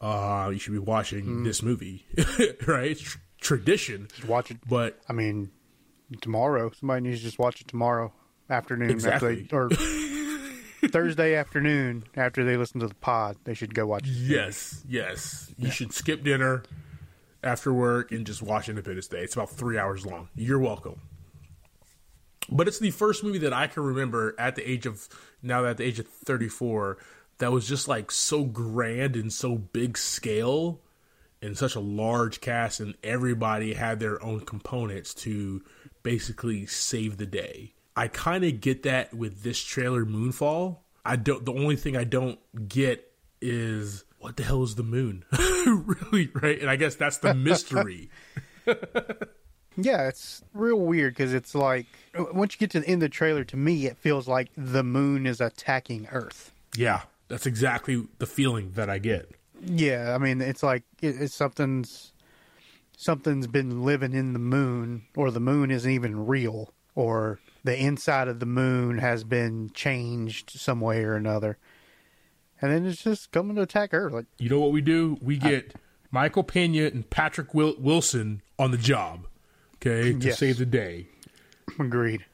uh, 0.00 0.50
you 0.52 0.58
should 0.58 0.72
be 0.72 0.78
watching 0.78 1.44
this 1.44 1.62
movie, 1.62 2.04
right? 2.66 2.90
It's 2.90 3.00
tr- 3.00 3.18
tradition. 3.40 4.08
Just 4.14 4.28
watch 4.28 4.50
it. 4.50 4.58
But 4.68 4.98
I 5.08 5.12
mean, 5.12 5.50
tomorrow 6.20 6.72
somebody 6.72 7.02
needs 7.02 7.18
to 7.20 7.24
just 7.26 7.38
watch 7.38 7.60
it 7.60 7.68
tomorrow 7.68 8.12
afternoon 8.50 8.90
after 8.90 9.30
Exactly. 9.30 9.42
they, 9.50 9.56
or 9.56 9.68
Thursday 10.88 11.36
afternoon 11.36 12.04
after 12.16 12.44
they 12.44 12.56
listen 12.56 12.80
to 12.80 12.88
the 12.88 12.94
pod. 12.94 13.36
They 13.44 13.54
should 13.54 13.72
go 13.74 13.86
watch. 13.86 14.02
it. 14.04 14.10
Yes, 14.10 14.82
yes. 14.88 15.54
You 15.56 15.70
should 15.70 15.92
skip 15.92 16.24
dinner 16.24 16.64
after 17.42 17.72
work 17.72 18.12
and 18.12 18.26
just 18.26 18.42
watch 18.42 18.68
Independence 18.68 19.08
Day. 19.08 19.20
It's 19.20 19.34
about 19.34 19.50
three 19.50 19.78
hours 19.78 20.06
long. 20.06 20.28
You're 20.34 20.58
welcome. 20.58 21.00
But 22.48 22.68
it's 22.68 22.78
the 22.78 22.90
first 22.90 23.24
movie 23.24 23.38
that 23.38 23.52
I 23.52 23.66
can 23.66 23.82
remember 23.82 24.34
at 24.38 24.56
the 24.56 24.68
age 24.68 24.86
of 24.86 25.08
now 25.42 25.64
at 25.64 25.76
the 25.76 25.84
age 25.84 25.98
of 25.98 26.06
34 26.06 26.98
that 27.38 27.52
was 27.52 27.66
just 27.66 27.88
like 27.88 28.10
so 28.10 28.44
grand 28.44 29.16
and 29.16 29.32
so 29.32 29.56
big 29.56 29.96
scale 29.96 30.80
and 31.40 31.58
such 31.58 31.74
a 31.74 31.80
large 31.80 32.40
cast 32.40 32.80
and 32.80 32.94
everybody 33.02 33.74
had 33.74 33.98
their 34.00 34.22
own 34.22 34.40
components 34.40 35.12
to 35.12 35.62
basically 36.02 36.66
save 36.66 37.16
the 37.16 37.26
day. 37.26 37.74
I 37.96 38.08
kind 38.08 38.44
of 38.44 38.60
get 38.60 38.84
that 38.84 39.12
with 39.12 39.42
this 39.42 39.62
trailer 39.62 40.04
Moonfall. 40.04 40.78
I 41.04 41.16
don't 41.16 41.44
the 41.44 41.52
only 41.52 41.76
thing 41.76 41.96
I 41.96 42.04
don't 42.04 42.38
get 42.68 43.10
is 43.40 44.04
what 44.22 44.36
the 44.36 44.44
hell 44.44 44.62
is 44.62 44.76
the 44.76 44.82
moon? 44.82 45.24
really, 45.66 46.30
right? 46.34 46.60
And 46.60 46.70
I 46.70 46.76
guess 46.76 46.94
that's 46.94 47.18
the 47.18 47.34
mystery. 47.34 48.08
Yeah, 49.76 50.08
it's 50.08 50.42
real 50.52 50.78
weird 50.78 51.14
because 51.14 51.32
it's 51.32 51.54
like 51.54 51.86
once 52.14 52.54
you 52.54 52.58
get 52.58 52.70
to 52.72 52.80
the 52.80 52.86
end 52.86 53.02
of 53.02 53.08
the 53.10 53.14
trailer, 53.14 53.42
to 53.44 53.56
me 53.56 53.86
it 53.86 53.96
feels 53.96 54.28
like 54.28 54.50
the 54.56 54.82
moon 54.82 55.26
is 55.26 55.40
attacking 55.40 56.08
Earth. 56.12 56.52
yeah, 56.76 57.02
that's 57.28 57.46
exactly 57.46 58.06
the 58.18 58.26
feeling 58.26 58.72
that 58.72 58.90
I 58.90 58.98
get. 58.98 59.30
Yeah, 59.64 60.14
I 60.14 60.18
mean 60.18 60.42
it's 60.42 60.62
like 60.62 60.82
it, 61.00 61.20
it's 61.20 61.34
something's 61.34 62.12
something's 62.98 63.46
been 63.46 63.82
living 63.82 64.12
in 64.12 64.34
the 64.34 64.38
moon, 64.38 65.04
or 65.16 65.30
the 65.30 65.40
moon 65.40 65.70
isn't 65.70 65.90
even 65.90 66.26
real, 66.26 66.74
or 66.94 67.40
the 67.64 67.76
inside 67.76 68.28
of 68.28 68.40
the 68.40 68.46
moon 68.46 68.98
has 68.98 69.24
been 69.24 69.70
changed 69.72 70.50
some 70.50 70.80
way 70.80 71.02
or 71.02 71.14
another, 71.14 71.56
and 72.62 72.72
then 72.72 72.86
it's 72.86 73.02
just 73.02 73.30
coming 73.32 73.56
to 73.56 73.62
attack 73.62 73.92
her. 73.92 74.08
Like, 74.10 74.26
You 74.38 74.48
know 74.48 74.60
what 74.60 74.72
we 74.72 74.80
do? 74.80 75.18
We 75.20 75.36
get 75.36 75.74
Michael 76.10 76.42
Pena 76.44 76.84
and 76.86 77.08
Patrick 77.10 77.52
Wil- 77.54 77.76
Wilson 77.78 78.40
on 78.58 78.70
the 78.70 78.78
job, 78.78 79.26
okay, 79.76 80.12
to 80.12 80.26
Yes. 80.28 80.38
save 80.38 80.56
the 80.58 80.66
day. 80.66 81.08
agreed, 81.78 82.24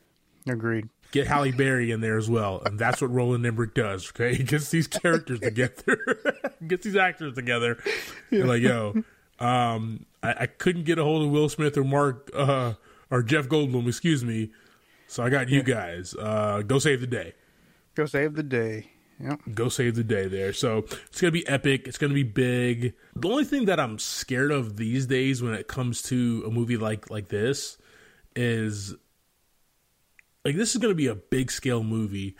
agreed. 0.49 0.89
Get 1.11 1.27
Halle 1.27 1.53
Berry 1.53 1.91
in 1.91 2.03
there 2.03 2.19
as 2.19 2.29
well, 2.29 2.61
and 2.67 2.79
that's 2.79 3.01
what 3.01 3.11
Roland 3.11 3.47
Emmerich 3.47 3.73
does. 3.75 4.11
Okay, 4.11 4.35
he 4.37 4.43
gets 4.45 4.71
these 4.71 4.87
characters 4.87 5.41
together, 5.41 5.97
gets 6.67 6.85
these 6.85 6.97
actors 6.97 7.35
together. 7.35 7.83
You're 8.31 8.47
like, 8.47 8.61
yo, 8.61 9.03
um, 9.41 10.05
I, 10.23 10.35
I 10.41 10.47
couldn't 10.47 10.85
get 10.85 10.99
a 10.99 11.05
hold 11.05 11.25
of 11.25 11.31
Will 11.31 11.49
Smith 11.49 11.79
or 11.79 11.85
Mark 11.85 12.31
uh, 12.35 12.75
or 13.11 13.23
Jeff 13.23 13.47
Goldblum, 13.49 13.87
excuse 13.89 14.23
me. 14.23 14.51
So 15.07 15.23
I 15.23 15.31
got 15.31 15.49
you 15.49 15.63
guys. 15.63 16.15
Uh, 16.15 16.61
go 16.67 16.79
save 16.79 17.01
the 17.01 17.07
day. 17.07 17.33
Go 17.95 18.05
save 18.05 18.35
the 18.35 18.43
day. 18.43 18.91
Yep. 19.21 19.41
go 19.55 19.69
save 19.69 19.97
the 19.97 20.05
day 20.05 20.29
there. 20.29 20.53
So 20.53 20.79
it's 21.09 21.21
gonna 21.21 21.33
be 21.33 21.47
epic. 21.49 21.89
It's 21.89 21.99
gonna 21.99 22.15
be 22.15 22.23
big. 22.23 22.95
The 23.17 23.29
only 23.29 23.45
thing 23.45 23.65
that 23.65 23.81
I'm 23.81 23.99
scared 23.99 24.51
of 24.53 24.77
these 24.77 25.07
days 25.07 25.43
when 25.43 25.55
it 25.55 25.67
comes 25.69 26.03
to 26.03 26.45
a 26.47 26.51
movie 26.51 26.77
like 26.77 27.11
like 27.11 27.29
this 27.29 27.79
is 28.37 28.95
like 30.45 30.55
this 30.57 30.75
is 30.75 30.81
gonna 30.81 30.95
be 30.95 31.09
a 31.09 31.15
big 31.17 31.51
scale 31.51 31.83
movie. 31.83 32.37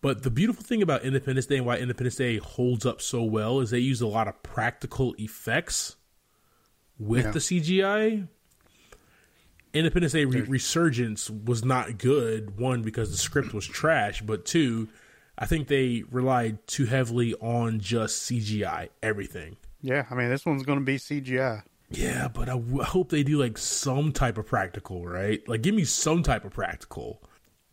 But 0.00 0.22
the 0.22 0.30
beautiful 0.30 0.62
thing 0.62 0.82
about 0.82 1.02
Independence 1.02 1.46
Day 1.46 1.56
and 1.56 1.66
why 1.66 1.78
Independence 1.78 2.16
Day 2.16 2.36
holds 2.36 2.84
up 2.86 3.00
so 3.00 3.22
well 3.24 3.60
is 3.60 3.70
they 3.70 3.78
use 3.78 4.00
a 4.02 4.06
lot 4.06 4.28
of 4.28 4.40
practical 4.42 5.14
effects 5.18 5.96
with 6.98 7.24
Yeah. 7.24 7.30
the 7.32 7.40
CGI. 7.40 8.28
Independence 9.72 10.12
Day 10.12 10.24
re- 10.24 10.42
Resurgence 10.42 11.28
was 11.30 11.64
not 11.64 11.98
good. 11.98 12.58
One 12.58 12.82
because 12.82 13.10
the 13.10 13.16
script 13.16 13.52
was 13.52 13.66
trash, 13.66 14.22
but 14.22 14.44
two, 14.44 14.88
I 15.38 15.46
think 15.46 15.68
they 15.68 16.04
relied 16.10 16.66
too 16.66 16.84
heavily 16.86 17.34
on 17.34 17.80
just 17.80 18.22
CGI 18.30 18.88
everything. 19.02 19.56
Yeah, 19.80 20.06
I 20.10 20.14
mean 20.14 20.28
this 20.30 20.46
one's 20.46 20.62
going 20.62 20.78
to 20.78 20.84
be 20.84 20.96
CGI. 20.96 21.62
Yeah, 21.90 22.28
but 22.28 22.48
I, 22.48 22.52
w- 22.52 22.80
I 22.80 22.84
hope 22.84 23.10
they 23.10 23.22
do 23.22 23.38
like 23.38 23.58
some 23.58 24.12
type 24.12 24.38
of 24.38 24.46
practical, 24.46 25.06
right? 25.06 25.46
Like, 25.48 25.62
give 25.62 25.74
me 25.74 25.84
some 25.84 26.22
type 26.22 26.44
of 26.44 26.52
practical. 26.52 27.22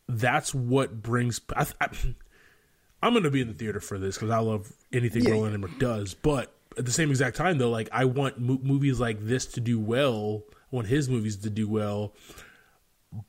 That's 0.07 0.53
what 0.53 1.01
brings. 1.01 1.39
I, 1.55 1.65
I, 1.79 1.87
I'm 3.03 3.13
going 3.13 3.23
to 3.23 3.31
be 3.31 3.41
in 3.41 3.47
the 3.47 3.53
theater 3.53 3.79
for 3.79 3.97
this 3.97 4.17
because 4.17 4.29
I 4.29 4.39
love 4.39 4.71
anything 4.91 5.23
Yeah. 5.23 5.31
Roland 5.31 5.55
Emmerich 5.55 5.79
does. 5.79 6.13
But 6.13 6.53
at 6.77 6.85
the 6.85 6.91
same 6.91 7.09
exact 7.09 7.35
time, 7.37 7.57
though, 7.57 7.69
like 7.71 7.89
I 7.91 8.05
want 8.05 8.37
mo- 8.39 8.59
movies 8.61 8.99
like 8.99 9.25
this 9.25 9.45
to 9.47 9.59
do 9.61 9.79
well. 9.79 10.43
I 10.51 10.75
want 10.75 10.87
his 10.87 11.09
movies 11.09 11.37
to 11.37 11.49
do 11.49 11.67
well. 11.67 12.13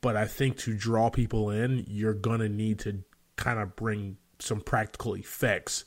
But 0.01 0.15
I 0.15 0.25
think 0.27 0.57
to 0.59 0.73
draw 0.75 1.09
people 1.09 1.49
in, 1.49 1.85
you're 1.87 2.13
gonna 2.13 2.49
need 2.49 2.79
to 2.79 3.03
kind 3.35 3.59
of 3.59 3.75
bring 3.75 4.17
some 4.43 4.61
practical 4.61 5.15
effects. 5.15 5.85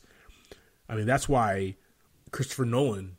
I 0.89 0.95
mean, 0.95 1.05
that's 1.05 1.27
why 1.29 1.75
Christopher 2.31 2.65
Nolan 2.65 3.17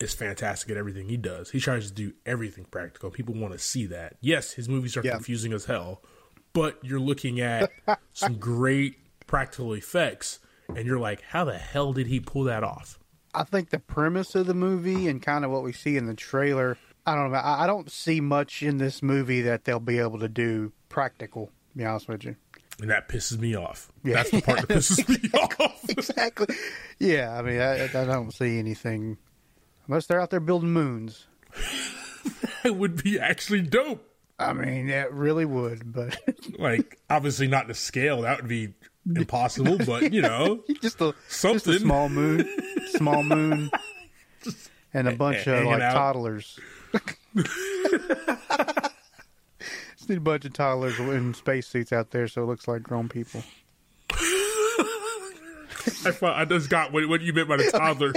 is 0.00 0.14
fantastic 0.14 0.70
at 0.70 0.76
everything 0.76 1.08
he 1.08 1.16
does. 1.16 1.50
He 1.50 1.60
tries 1.60 1.88
to 1.88 1.94
do 1.94 2.12
everything 2.26 2.66
practical. 2.70 3.10
People 3.10 3.34
want 3.34 3.52
to 3.54 3.58
see 3.58 3.86
that. 3.86 4.16
Yes, 4.20 4.52
his 4.52 4.68
movies 4.68 4.96
are 4.96 5.02
Yeah. 5.02 5.12
confusing 5.12 5.52
as 5.52 5.64
hell, 5.64 6.02
but 6.52 6.78
you're 6.82 7.00
looking 7.00 7.40
at 7.40 7.70
some 8.12 8.36
great 8.38 8.96
practical 9.26 9.72
effects, 9.72 10.38
and 10.68 10.86
you're 10.86 10.98
like, 10.98 11.22
how 11.22 11.44
the 11.44 11.56
hell 11.58 11.92
did 11.92 12.06
he 12.08 12.20
pull 12.20 12.44
that 12.44 12.62
off? 12.62 12.98
I 13.34 13.44
think 13.44 13.70
the 13.70 13.78
premise 13.78 14.34
of 14.34 14.46
the 14.46 14.54
movie 14.54 15.08
and 15.08 15.20
kind 15.22 15.44
of 15.44 15.50
what 15.50 15.62
we 15.62 15.72
see 15.72 15.96
in 15.96 16.06
the 16.06 16.14
trailer, 16.14 16.76
I 17.06 17.14
don't 17.14 17.30
know. 17.32 17.38
I, 17.38 17.64
I 17.64 17.66
don't 17.66 17.90
see 17.90 18.20
much 18.20 18.62
in 18.62 18.78
this 18.78 19.02
movie 19.02 19.42
that 19.42 19.64
they'll 19.64 19.78
be 19.80 19.98
able 19.98 20.18
to 20.20 20.28
do 20.28 20.72
practical. 20.88 21.46
To 21.72 21.78
be 21.78 21.84
honest 21.84 22.08
with 22.08 22.24
you. 22.24 22.36
And 22.80 22.90
that 22.90 23.08
pisses 23.08 23.38
me 23.38 23.54
off. 23.54 23.90
Yeah. 24.04 24.14
That's 24.16 24.30
the 24.30 24.42
part 24.42 24.68
that 24.68 24.68
pisses 24.68 25.08
me 25.08 25.30
off. 25.60 25.80
exactly. 25.88 26.54
Yeah, 26.98 27.36
I 27.38 27.42
mean, 27.42 27.60
I, 27.60 27.84
I 27.84 28.04
don't 28.04 28.32
see 28.32 28.58
anything 28.58 29.16
unless 29.88 30.06
they're 30.06 30.20
out 30.20 30.30
there 30.30 30.40
building 30.40 30.70
moons. 30.72 31.26
that 32.62 32.76
would 32.76 33.02
be 33.02 33.18
actually 33.18 33.62
dope. 33.62 34.06
I 34.38 34.52
mean, 34.52 34.90
it 34.90 35.10
really 35.12 35.46
would, 35.46 35.90
but 35.90 36.18
Like, 36.58 36.98
obviously 37.08 37.46
not 37.48 37.68
to 37.68 37.74
scale. 37.74 38.22
That 38.22 38.36
would 38.42 38.48
be 38.48 38.74
impossible, 39.06 39.78
but 39.78 40.12
you 40.12 40.20
know, 40.20 40.62
just 40.82 41.00
a 41.00 41.14
just 41.28 41.40
Something. 41.40 41.74
a 41.74 41.78
small 41.78 42.08
moon, 42.10 42.46
small 42.90 43.22
moon, 43.22 43.70
and 44.92 45.08
a 45.08 45.16
bunch 45.16 45.46
of 45.46 45.64
like 45.64 45.80
out. 45.80 45.94
toddlers. 45.94 46.58
Just 50.06 50.10
need 50.10 50.18
a 50.18 50.20
bunch 50.20 50.44
of 50.44 50.52
toddlers 50.52 51.00
in 51.00 51.34
spacesuits 51.34 51.92
out 51.92 52.12
there, 52.12 52.28
so 52.28 52.44
it 52.44 52.46
looks 52.46 52.68
like 52.68 52.84
grown 52.84 53.08
people. 53.08 53.42
I 54.12 56.12
thought 56.12 56.36
I 56.36 56.44
just 56.44 56.70
got 56.70 56.92
what, 56.92 57.08
what 57.08 57.22
you 57.22 57.32
meant 57.32 57.48
by 57.48 57.56
the 57.56 57.72
toddlers. 57.72 58.14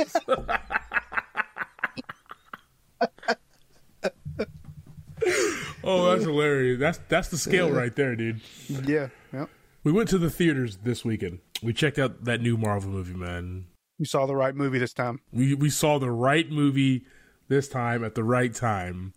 oh, 5.83 6.11
that's 6.11 6.25
hilarious. 6.25 6.79
That's 6.79 6.99
that's 7.09 7.29
the 7.29 7.39
scale 7.39 7.71
right 7.71 7.95
there, 7.95 8.15
dude. 8.15 8.41
Yeah, 8.67 9.07
yeah. 9.33 9.47
We 9.83 9.91
went 9.91 10.09
to 10.09 10.19
the 10.19 10.29
theaters 10.29 10.77
this 10.83 11.03
weekend. 11.03 11.39
We 11.63 11.73
checked 11.73 11.97
out 11.97 12.25
that 12.25 12.39
new 12.39 12.55
Marvel 12.55 12.91
movie, 12.91 13.15
man. 13.15 13.65
You 13.97 14.05
saw 14.05 14.27
the 14.27 14.35
right 14.35 14.53
movie 14.53 14.77
this 14.77 14.93
time. 14.93 15.21
We 15.31 15.55
we 15.55 15.71
saw 15.71 15.97
the 15.97 16.11
right 16.11 16.51
movie 16.51 17.05
this 17.47 17.67
time 17.67 18.03
at 18.03 18.13
the 18.13 18.23
right 18.23 18.53
time. 18.53 19.15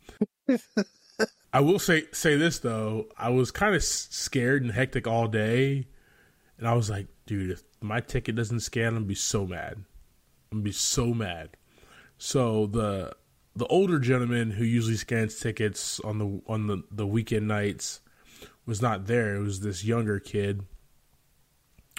I 1.53 1.61
will 1.61 1.79
say 1.79 2.05
say 2.13 2.37
this 2.37 2.59
though, 2.59 3.09
I 3.19 3.29
was 3.29 3.51
kind 3.51 3.75
of 3.75 3.83
scared 3.83 4.63
and 4.63 4.73
hectic 4.73 5.07
all 5.07 5.29
day, 5.29 5.87
and 6.59 6.67
I 6.67 6.75
was 6.75 6.89
like, 6.89 7.09
dude, 7.27 7.51
if 7.51 7.63
my 7.81 8.01
ticket 8.01 8.37
doesn't 8.37 8.61
scan, 8.61 8.89
I'm 8.89 8.95
gonna 8.95 9.07
be 9.07 9.15
so 9.15 9.47
mad. 9.47 9.85
I'm 10.51 10.59
gonna 10.59 10.63
be 10.63 10.73
so 10.73 11.13
mad. 11.13 11.51
So 12.17 12.67
the 12.67 13.15
the 13.55 13.67
older 13.67 13.99
gentleman 13.99 14.53
who 14.53 14.65
usually 14.65 14.97
scans 14.97 15.39
tickets 15.39 16.01
on 16.01 16.19
the 16.19 16.41
on 16.47 16.69
the, 16.69 16.83
the 16.91 17.07
weekend 17.07 17.49
nights 17.49 18.01
was 18.65 18.81
not 18.81 19.07
there. 19.07 19.35
It 19.35 19.41
was 19.41 19.61
this 19.61 19.85
younger 19.85 20.19
kid. 20.19 20.65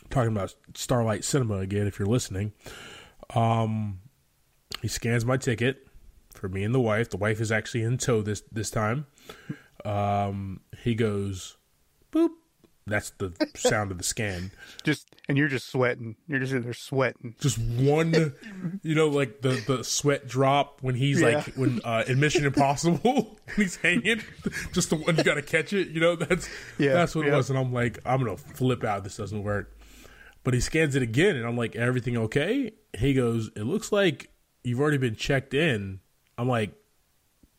Talking 0.10 0.32
about 0.32 0.56
Starlight 0.76 1.24
Cinema 1.24 1.58
again, 1.58 1.88
if 1.88 2.00
you're 2.00 2.08
listening. 2.08 2.54
Um, 3.36 4.00
he 4.82 4.88
scans 4.88 5.26
my 5.26 5.38
ticket 5.38 5.88
for 6.44 6.50
me 6.50 6.66
and 6.66 6.76
the 6.76 6.82
wife. 6.82 7.10
The 7.10 7.16
wife 7.16 7.40
is 7.40 7.54
actually 7.54 7.84
in 7.84 7.98
tow 7.98 8.22
this 8.22 8.44
this 8.52 8.70
time. 8.70 9.06
Um, 9.86 10.60
he 10.84 10.94
goes, 10.94 11.56
boop. 12.12 12.32
That's 12.86 13.12
the 13.12 13.32
sound 13.56 13.92
of 13.94 13.98
the 13.98 14.04
scan. 14.04 14.52
Just 14.84 15.08
and 15.30 15.38
you're 15.38 15.48
just 15.48 15.70
sweating. 15.70 16.18
You're 16.28 16.42
just 16.42 16.52
in 16.52 16.64
there 16.64 16.74
sweating. 16.74 17.34
Just 17.40 17.58
one, 17.58 18.34
you 18.84 18.94
know, 18.94 19.08
like 19.08 19.40
the 19.42 19.64
the 19.66 19.86
sweat 19.86 20.28
drop 20.28 20.80
when 20.82 20.94
he's 20.96 21.22
Yeah. 21.22 21.28
like 21.38 21.56
when 21.56 21.80
uh, 21.86 22.04
in 22.10 22.20
Mission 22.20 22.44
Impossible 22.46 23.00
when 23.56 23.56
he's 23.56 23.78
hanging. 23.78 24.22
Just 24.74 24.90
the 24.90 24.98
one 24.98 25.16
you 25.16 25.24
got 25.24 25.36
to 25.36 25.42
catch 25.42 25.72
it. 25.72 25.88
You 25.92 26.02
know, 26.02 26.18
that's 26.18 26.50
Yeah, 26.78 26.92
that's 26.92 27.16
what 27.16 27.26
it 27.26 27.32
was. 27.32 27.50
And 27.50 27.58
I'm 27.58 27.72
like, 27.72 28.00
I'm 28.06 28.20
gonna 28.22 28.36
flip 28.36 28.84
out. 28.84 29.06
This 29.06 29.16
doesn't 29.16 29.44
work. 29.44 29.74
But 30.44 30.54
he 30.54 30.60
scans 30.60 30.94
it 30.98 31.02
again, 31.02 31.38
and 31.38 31.46
I'm 31.46 31.56
like, 31.56 31.78
everything 31.78 32.18
okay? 32.18 32.74
He 32.98 33.14
goes, 33.14 33.50
it 33.56 33.64
looks 33.64 33.94
like 33.94 34.30
you've 34.66 34.82
already 34.82 34.98
been 34.98 35.16
checked 35.16 35.54
in. 35.54 36.02
I'm 36.44 36.50
like, 36.50 36.74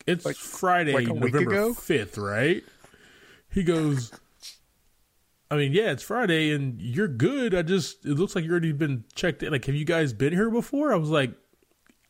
it's 0.06 0.26
Like- 0.26 0.36
Friday, 0.36 0.92
like 0.92 1.06
November 1.08 1.72
fifth, 1.72 2.18
right? 2.18 2.62
He 3.50 3.62
goes, 3.62 4.12
I 5.50 5.56
mean, 5.56 5.72
yeah, 5.72 5.92
it's 5.92 6.02
Friday, 6.02 6.50
and 6.52 6.80
you're 6.80 7.08
good. 7.08 7.54
I 7.54 7.62
just, 7.62 8.04
it 8.04 8.14
looks 8.14 8.34
like 8.34 8.44
you 8.44 8.50
already 8.50 8.72
been 8.72 9.04
checked 9.14 9.42
in. 9.42 9.52
Like, 9.52 9.64
have 9.66 9.74
you 9.74 9.84
guys 9.86 10.12
been 10.12 10.32
here 10.32 10.50
before? 10.50 10.92
I 10.92 10.96
was 10.96 11.08
like, 11.10 11.32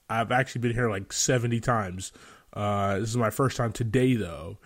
I've 0.09 0.33
actually 0.33 0.63
been 0.63 0.73
here 0.75 0.91
like 0.91 1.13
70 1.13 1.61
times. 1.61 2.13
Uh, 2.53 2.99
this 2.99 3.11
is 3.11 3.17
my 3.17 3.31
first 3.31 3.57
time 3.57 3.73
today, 3.73 4.15
though. 4.17 4.59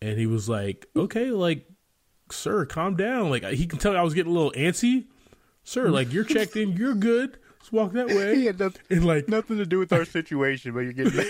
And 0.00 0.18
he 0.18 0.26
was 0.26 0.48
like, 0.48 0.86
okay, 0.96 1.30
like, 1.30 1.66
sir, 2.30 2.64
calm 2.66 2.96
down. 2.96 3.28
Like, 3.30 3.44
he 3.44 3.66
can 3.66 3.78
tell 3.78 3.96
I 3.96 4.02
was 4.02 4.14
getting 4.14 4.32
a 4.32 4.34
little 4.34 4.52
antsy. 4.52 5.06
Sir, 5.64 5.88
like, 5.88 6.12
you're 6.12 6.24
checked 6.24 6.56
in. 6.56 6.72
You're 6.72 6.94
good. 6.94 7.38
Let's 7.64 7.72
walk 7.72 7.92
that 7.92 8.08
way. 8.08 8.34
He 8.36 8.44
had 8.44 8.58
nothing, 8.58 8.82
And 8.90 9.06
like, 9.06 9.26
nothing 9.26 9.56
to 9.56 9.64
do 9.64 9.78
with 9.78 9.90
our 9.90 10.04
situation, 10.04 10.72
but 10.74 10.80
you're 10.80 10.92
getting 10.92 11.12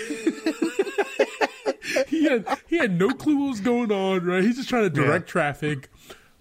he 2.07 2.25
had 2.25 2.45
he 2.67 2.77
had 2.77 2.99
no 2.99 3.13
clue 3.13 3.37
what 3.37 3.49
was 3.51 3.61
going 3.61 3.89
on, 3.89 4.25
right? 4.25 4.43
He's 4.43 4.57
just 4.57 4.67
trying 4.67 4.83
to 4.83 4.89
direct 4.89 5.29
traffic. 5.29 5.89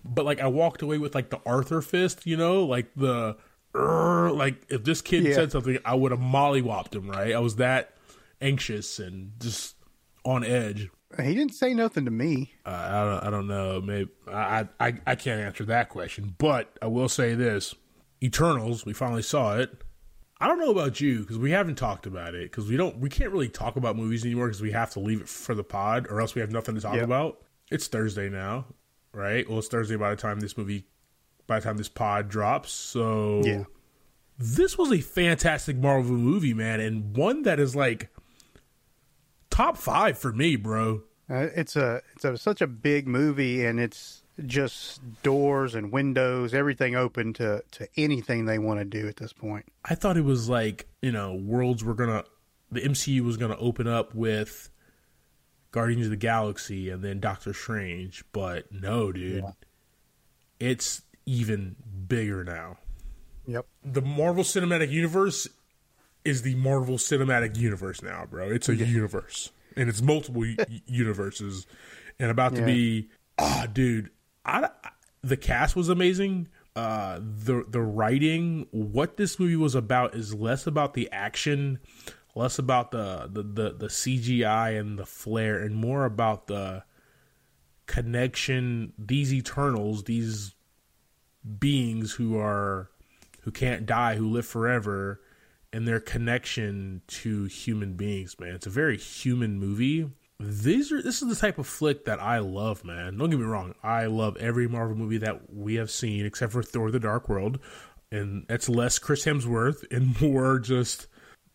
But 0.04 0.24
like 0.24 0.40
I 0.40 0.48
walked 0.48 0.82
away 0.82 0.98
with 0.98 1.14
like 1.14 1.30
the 1.30 1.40
Arthur 1.46 1.80
fist, 1.80 2.26
you 2.26 2.36
know, 2.36 2.64
like 2.64 2.92
the 2.96 3.36
like 3.72 4.66
if 4.68 4.82
this 4.82 5.00
kid 5.00 5.22
Yeah. 5.24 5.34
said 5.34 5.52
something, 5.52 5.78
I 5.84 5.94
would 5.94 6.10
have 6.10 6.20
mollywopped 6.20 6.94
him, 6.96 7.08
right? 7.08 7.32
I 7.32 7.38
was 7.38 7.54
that 7.56 7.94
anxious 8.40 8.98
and 8.98 9.32
just 9.38 9.76
on 10.24 10.42
edge. 10.44 10.90
He 11.22 11.36
didn't 11.36 11.54
say 11.54 11.72
nothing 11.72 12.04
to 12.06 12.10
me. 12.10 12.54
Uh, 12.66 12.70
I 12.70 13.04
don't 13.04 13.26
I 13.28 13.30
don't 13.30 13.46
know. 13.46 13.80
Maybe 13.80 14.10
I, 14.26 14.66
I 14.80 14.94
I 15.06 15.14
can't 15.14 15.40
answer 15.40 15.64
that 15.66 15.88
question, 15.88 16.34
but 16.36 16.76
I 16.82 16.88
will 16.88 17.08
say 17.08 17.34
this: 17.36 17.76
Eternals. 18.20 18.84
We 18.84 18.92
finally 18.92 19.22
saw 19.22 19.56
it. 19.56 19.83
I 20.44 20.46
don't 20.46 20.58
know 20.58 20.70
about 20.70 21.00
you 21.00 21.20
because 21.20 21.38
we 21.38 21.52
haven't 21.52 21.76
talked 21.76 22.04
about 22.06 22.34
it 22.34 22.50
because 22.50 22.68
we 22.68 22.76
don't 22.76 22.98
we 22.98 23.08
can't 23.08 23.30
really 23.32 23.48
talk 23.48 23.76
about 23.76 23.96
movies 23.96 24.26
anymore 24.26 24.48
because 24.48 24.60
we 24.60 24.72
have 24.72 24.90
to 24.90 25.00
leave 25.00 25.22
it 25.22 25.28
for 25.28 25.54
the 25.54 25.64
pod 25.64 26.06
or 26.10 26.20
else 26.20 26.34
we 26.34 26.42
have 26.42 26.50
nothing 26.52 26.74
to 26.74 26.82
talk 26.82 26.96
Yep. 26.96 27.04
about. 27.04 27.38
It's 27.70 27.86
Thursday 27.86 28.28
now, 28.28 28.66
right? 29.14 29.48
Well, 29.48 29.58
it's 29.60 29.68
Thursday 29.68 29.96
by 29.96 30.10
the 30.10 30.16
time 30.16 30.40
this 30.40 30.58
movie, 30.58 30.84
by 31.46 31.60
the 31.60 31.64
time 31.64 31.78
this 31.78 31.88
pod 31.88 32.28
drops. 32.28 32.72
So 32.72 33.40
Yeah. 33.42 33.64
this 34.38 34.76
was 34.76 34.92
a 34.92 35.00
fantastic 35.00 35.78
Marvel 35.78 36.12
movie, 36.14 36.52
man, 36.52 36.78
and 36.78 37.16
one 37.16 37.44
that 37.44 37.58
is 37.58 37.74
like 37.74 38.10
top 39.48 39.78
five 39.78 40.18
for 40.18 40.30
me, 40.30 40.56
bro. 40.56 41.04
Uh, 41.30 41.46
it's 41.56 41.74
a 41.74 42.02
it's 42.14 42.24
a, 42.26 42.36
such 42.36 42.60
a 42.60 42.66
big 42.66 43.08
movie, 43.08 43.64
and 43.64 43.80
it's 43.80 44.23
just 44.46 45.00
doors 45.22 45.74
and 45.74 45.92
windows, 45.92 46.54
everything 46.54 46.96
open 46.96 47.32
to 47.34 47.62
to 47.72 47.88
anything 47.96 48.46
they 48.46 48.58
want 48.58 48.80
to 48.80 48.84
do 48.84 49.08
at 49.08 49.16
this 49.16 49.32
point. 49.32 49.66
I 49.84 49.94
thought 49.94 50.16
it 50.16 50.24
was 50.24 50.48
like 50.48 50.86
you 51.02 51.12
know 51.12 51.34
worlds 51.34 51.84
were 51.84 51.94
gonna 51.94 52.24
the 52.70 52.80
MCU 52.80 53.20
was 53.20 53.36
gonna 53.36 53.56
open 53.58 53.86
up 53.86 54.14
with 54.14 54.70
Guardians 55.70 56.06
of 56.06 56.10
the 56.10 56.16
Galaxy 56.16 56.90
and 56.90 57.02
then 57.02 57.20
Doctor 57.20 57.52
Strange, 57.52 58.24
but 58.32 58.70
no, 58.72 59.12
dude, 59.12 59.44
it's 60.60 61.02
even 61.26 61.76
bigger 62.06 62.44
now. 62.44 62.78
Yep. 63.46 63.66
The 63.84 64.02
Marvel 64.02 64.44
Cinematic 64.44 64.90
Universe 64.90 65.48
is 66.24 66.42
the 66.42 66.54
Marvel 66.54 66.96
Cinematic 66.96 67.56
Universe 67.56 68.02
now, 68.02 68.26
bro. 68.30 68.50
It's 68.50 68.68
a 68.68 68.74
universe, 68.74 69.50
and 69.76 69.88
it's 69.88 70.00
multiple 70.00 70.46
u- 70.46 70.56
universes, 70.86 71.66
and 72.18 72.30
about 72.30 72.54
to 72.54 72.64
be 72.64 73.10
ah, 73.38 73.66
dude. 73.72 74.10
I, 74.44 74.70
the 75.22 75.36
cast 75.36 75.74
was 75.74 75.88
amazing. 75.88 76.48
Uh, 76.76 77.20
the 77.20 77.64
the 77.68 77.80
writing, 77.80 78.66
what 78.70 79.16
this 79.16 79.38
movie 79.38 79.56
was 79.56 79.74
about, 79.74 80.14
is 80.14 80.34
less 80.34 80.66
about 80.66 80.94
the 80.94 81.10
action, 81.12 81.78
less 82.34 82.58
about 82.58 82.90
the 82.90 83.28
the 83.30 83.42
the, 83.42 83.72
the 83.72 83.86
CGI 83.86 84.78
and 84.78 84.98
the 84.98 85.06
flair, 85.06 85.58
and 85.58 85.74
more 85.74 86.04
about 86.04 86.46
the 86.46 86.84
connection. 87.86 88.92
These 88.98 89.32
Eternals, 89.32 90.04
these 90.04 90.54
beings 91.58 92.12
who 92.12 92.38
are 92.38 92.90
who 93.42 93.50
can't 93.50 93.86
die, 93.86 94.16
who 94.16 94.30
live 94.30 94.46
forever, 94.46 95.20
and 95.72 95.86
their 95.86 96.00
connection 96.00 97.02
to 97.06 97.44
human 97.44 97.94
beings, 97.94 98.38
man. 98.40 98.54
It's 98.54 98.66
a 98.66 98.70
very 98.70 98.96
human 98.96 99.58
movie. 99.58 100.10
These 100.46 100.92
are 100.92 101.00
this 101.02 101.22
is 101.22 101.28
the 101.28 101.36
type 101.36 101.58
of 101.58 101.66
flick 101.66 102.04
that 102.04 102.20
I 102.20 102.38
love, 102.38 102.84
man. 102.84 103.16
Don't 103.16 103.30
get 103.30 103.38
me 103.38 103.44
wrong. 103.46 103.74
I 103.82 104.06
love 104.06 104.36
every 104.38 104.68
Marvel 104.68 104.96
movie 104.96 105.18
that 105.18 105.52
we 105.52 105.74
have 105.76 105.90
seen 105.90 106.26
except 106.26 106.52
for 106.52 106.62
Thor 106.62 106.90
the 106.90 107.00
Dark 107.00 107.28
World. 107.28 107.58
And 108.10 108.44
that's 108.48 108.68
less 108.68 108.98
Chris 108.98 109.24
Hemsworth 109.24 109.84
and 109.90 110.20
more 110.22 110.58
just 110.58 111.06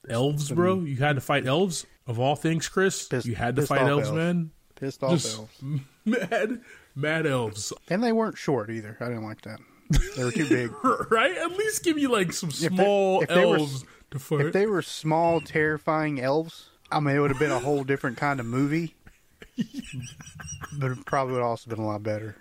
elves, 0.10 0.50
bro. 0.52 0.80
You 0.82 0.98
had 0.98 1.16
to 1.16 1.22
fight 1.22 1.46
elves 1.46 1.86
of 2.08 2.20
all 2.20 2.36
things, 2.36 2.68
Chris. 2.68 3.08
Pissed- 3.08 3.26
you 3.28 3.36
had 3.36 3.56
to 3.58 3.66
fight 3.66 3.82
elves, 3.82 4.08
elves. 4.08 4.18
man. 4.18 4.52
Pissed 4.76 5.04
off 5.04 5.12
Just 5.12 5.38
elves. 5.38 5.62
mad, 6.06 6.62
mad 6.96 7.28
elves. 7.28 7.72
And 7.90 8.04
they 8.04 8.12
weren't 8.12 8.38
short 8.38 8.70
either. 8.70 8.98
I 9.00 9.06
didn't 9.06 9.24
like 9.26 9.42
that. 9.42 9.60
They 10.16 10.24
were 10.24 10.32
too 10.32 10.48
big. 10.50 10.72
right? 11.12 11.38
At 11.38 11.52
least 11.52 11.84
give 11.84 11.96
me 11.98 12.08
like 12.08 12.32
some 12.34 12.52
small 12.52 13.22
if 13.22 13.30
they 13.30 13.46
were- 13.46 13.58
elves 13.58 13.86
to 14.12 14.20
fight. 14.20 14.42
If 14.48 14.54
they 14.54 14.66
were 14.66 14.82
small, 14.82 15.40
terrifying 15.42 16.20
elves, 16.20 16.70
I 16.92 17.00
mean, 17.00 17.16
it 17.16 17.20
would 17.20 17.32
have 17.32 17.40
been 17.40 17.52
a 17.52 17.60
whole 17.60 17.84
different 17.84 18.18
kind 18.18 18.40
of 18.40 18.46
movie. 18.46 18.96
but 20.78 20.92
it 20.92 21.06
probably 21.06 21.34
would 21.34 21.40
have 21.40 21.48
also 21.48 21.70
been 21.70 21.80
a 21.80 21.86
lot 21.86 22.04
better. 22.04 22.36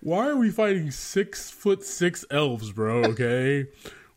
Why 0.00 0.28
are 0.28 0.36
we 0.36 0.50
fighting 0.50 0.90
six 0.90 1.50
foot 1.50 1.84
six 1.84 2.24
elves, 2.30 2.72
bro? 2.72 3.04
Okay. 3.04 3.66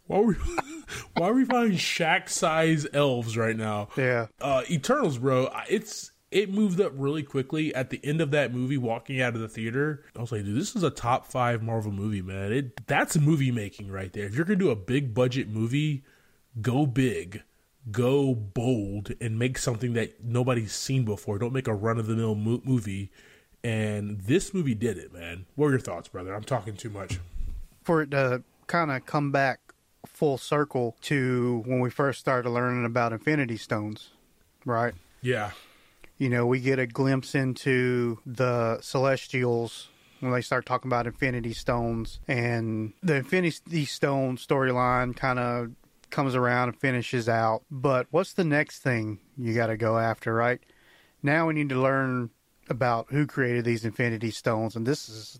why 0.08 0.18
are 0.18 0.24
we 0.24 0.34
why 1.18 1.30
are 1.30 1.34
we 1.34 1.46
fighting 1.46 1.78
Shaq 1.78 2.30
size 2.30 2.86
elves 2.94 3.38
right 3.38 3.56
now? 3.56 3.90
Yeah. 3.98 4.28
Uh 4.40 4.64
Eternals, 4.70 5.18
bro. 5.18 5.50
It's 5.70 6.12
it 6.32 6.50
moved 6.52 6.80
up 6.80 6.94
really 6.96 7.24
quickly 7.24 7.76
at 7.76 7.90
the 7.90 8.00
end 8.06 8.22
of 8.22 8.32
that 8.32 8.54
movie, 8.54 8.78
walking 8.78 9.22
out 9.22 9.36
of 9.36 9.42
the 9.42 9.50
theater. 9.50 10.04
I 10.16 10.22
was 10.22 10.32
like, 10.32 10.46
dude, 10.46 10.56
this 10.58 10.76
is 10.76 10.84
a 10.84 10.90
top 10.90 11.26
five 11.26 11.62
Marvel 11.62 11.92
movie, 11.92 12.22
man. 12.22 12.52
It 12.54 12.88
that's 12.88 13.18
movie 13.18 13.52
making 13.52 13.92
right 13.92 14.12
there. 14.14 14.26
If 14.26 14.36
you're 14.36 14.46
gonna 14.46 14.58
do 14.60 14.70
a 14.70 14.76
big 14.76 15.14
budget 15.14 15.50
movie, 15.50 16.04
go 16.62 16.86
big, 16.86 17.44
go 17.90 18.36
bold, 18.36 19.12
and 19.20 19.40
make 19.40 19.58
something 19.58 19.94
that 19.94 20.24
nobody's 20.24 20.74
seen 20.74 21.04
before. 21.06 21.38
Don't 21.40 21.54
make 21.54 21.68
a 21.68 21.74
run 21.74 21.98
of 21.98 22.08
the 22.08 22.16
mill 22.16 22.36
mo- 22.36 22.62
movie. 22.64 23.12
And 23.64 24.20
this 24.22 24.54
movie 24.54 24.76
did 24.76 24.98
it, 24.98 25.14
man. 25.14 25.46
What 25.56 25.68
are 25.68 25.72
your 25.72 25.80
thoughts, 25.80 26.08
brother? 26.08 26.34
I'm 26.34 26.44
talking 26.44 26.76
too 26.76 26.90
much. 26.90 27.20
For 27.84 28.02
it 28.02 28.12
to 28.12 28.44
kind 28.68 28.92
of 28.92 29.06
come 29.06 29.32
back 29.32 29.60
full 30.06 30.38
circle 30.38 30.96
to 31.02 31.64
when 31.66 31.80
we 31.80 31.90
first 31.90 32.20
started 32.20 32.50
learning 32.50 32.86
about 32.86 33.14
Infinity 33.14 33.58
Stones, 33.58 34.10
right? 34.66 34.94
Yeah, 35.22 35.52
You 36.18 36.30
know, 36.30 36.46
we 36.48 36.60
get 36.60 36.80
a 36.80 36.88
glimpse 36.88 37.36
into 37.36 38.20
the 38.26 38.80
Celestials 38.82 39.90
when 40.20 40.32
they 40.32 40.42
start 40.42 40.66
talking 40.66 40.90
about 40.90 41.06
Infinity 41.08 41.54
Stones, 41.54 42.20
and 42.28 42.94
the 43.02 43.16
Infinity 43.16 43.86
Stone 43.86 44.38
storyline 44.38 45.16
kind 45.16 45.40
of 45.40 45.72
comes 46.12 46.36
around 46.36 46.70
and 46.70 46.78
finishes 46.78 47.28
out. 47.28 47.64
But 47.72 48.08
what's 48.12 48.34
the 48.34 48.44
next 48.44 48.80
thing 48.80 49.20
you 49.38 49.54
got 49.54 49.68
to 49.68 49.78
go 49.78 49.98
after, 49.98 50.34
right? 50.34 50.60
Now 51.24 51.48
we 51.48 51.54
need 51.54 51.70
to 51.70 51.82
learn 51.82 52.30
about 52.70 53.08
who 53.10 53.26
created 53.26 53.66
these 53.66 53.86
Infinity 53.86 54.32
Stones, 54.32 54.76
and 54.76 54.86
this 54.86 55.10
is 55.10 55.40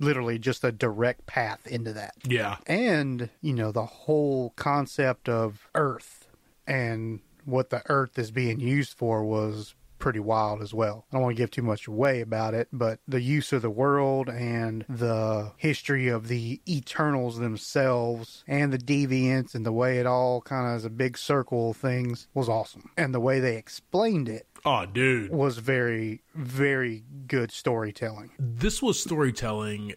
literally 0.00 0.38
just 0.38 0.64
a 0.64 0.72
direct 0.72 1.24
path 1.24 1.66
into 1.66 1.92
that 1.92 2.14
yeah, 2.26 2.56
and 2.66 3.30
you 3.40 3.54
know 3.54 3.70
the 3.70 3.86
whole 3.86 4.50
concept 4.56 5.28
of 5.28 5.68
earth 5.74 6.28
and 6.66 7.20
what 7.44 7.70
the 7.70 7.82
earth 7.88 8.18
is 8.18 8.30
being 8.30 8.58
used 8.58 8.96
for 8.96 9.24
was 9.24 9.74
pretty 10.04 10.20
wild 10.20 10.60
as 10.60 10.74
well. 10.74 11.06
I 11.10 11.16
don't 11.16 11.22
want 11.22 11.34
to 11.34 11.42
give 11.42 11.50
too 11.50 11.62
much 11.62 11.86
away 11.88 12.20
about 12.20 12.52
it, 12.52 12.68
but 12.70 13.00
the 13.08 13.22
use 13.22 13.54
of 13.54 13.62
the 13.62 13.70
world 13.70 14.28
and 14.28 14.84
the 14.86 15.52
history 15.56 16.08
of 16.08 16.28
the 16.28 16.60
Eternals 16.68 17.38
themselves 17.38 18.44
and 18.46 18.70
the 18.70 18.76
deviants 18.76 19.54
and 19.54 19.64
the 19.64 19.72
way 19.72 19.98
it 19.98 20.04
all 20.06 20.42
kind 20.42 20.68
of 20.70 20.76
is 20.76 20.84
a 20.84 20.90
big 20.90 21.16
circle 21.16 21.70
of 21.70 21.78
things 21.78 22.28
was 22.34 22.50
awesome. 22.50 22.90
And 22.98 23.14
the 23.14 23.18
way 23.20 23.40
they 23.40 23.56
explained 23.56 24.28
it 24.28 24.46
Oh, 24.66 24.84
dude. 24.84 25.30
was 25.30 25.56
very, 25.56 26.20
very 26.34 27.02
good 27.26 27.50
storytelling. 27.50 28.30
This 28.38 28.82
was 28.82 29.00
storytelling. 29.02 29.94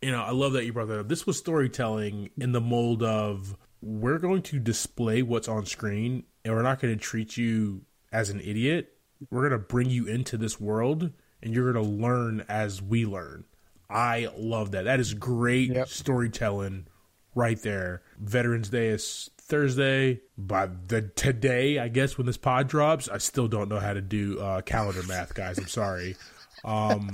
You 0.00 0.12
know, 0.12 0.22
I 0.22 0.30
love 0.30 0.52
that 0.52 0.64
you 0.64 0.72
brought 0.72 0.86
that 0.88 1.00
up. 1.00 1.08
This 1.08 1.26
was 1.26 1.38
storytelling 1.38 2.30
in 2.38 2.52
the 2.52 2.60
mold 2.60 3.02
of 3.02 3.56
we're 3.82 4.18
going 4.20 4.42
to 4.42 4.60
display 4.60 5.22
what's 5.22 5.48
on 5.48 5.66
screen 5.66 6.22
and 6.44 6.54
we're 6.54 6.62
not 6.62 6.78
going 6.80 6.94
to 6.96 7.00
treat 7.00 7.36
you 7.36 7.82
as 8.12 8.30
an 8.30 8.38
idiot. 8.40 8.96
We're 9.28 9.48
going 9.48 9.60
to 9.60 9.66
bring 9.66 9.90
you 9.90 10.06
into 10.06 10.36
this 10.36 10.58
world 10.60 11.10
and 11.42 11.52
you're 11.54 11.72
going 11.72 11.84
to 11.84 11.90
learn 11.90 12.44
as 12.48 12.80
we 12.80 13.04
learn. 13.04 13.44
I 13.88 14.28
love 14.36 14.70
that. 14.72 14.84
That 14.84 15.00
is 15.00 15.14
great 15.14 15.70
Yep. 15.70 15.88
storytelling 15.88 16.86
right 17.34 17.60
there. 17.60 18.02
Veterans 18.18 18.68
Day 18.70 18.88
is 18.88 19.30
Thursday. 19.38 20.20
By 20.38 20.68
the 20.86 21.02
today, 21.02 21.78
I 21.78 21.88
guess 21.88 22.16
when 22.16 22.26
this 22.26 22.36
pod 22.36 22.68
drops, 22.68 23.08
I 23.08 23.18
still 23.18 23.48
don't 23.48 23.68
know 23.68 23.80
how 23.80 23.92
to 23.92 24.00
do 24.00 24.38
uh, 24.38 24.62
calendar 24.62 25.02
math, 25.04 25.34
guys. 25.34 25.58
I'm 25.58 25.66
sorry. 25.68 26.16
Um, 26.64 27.10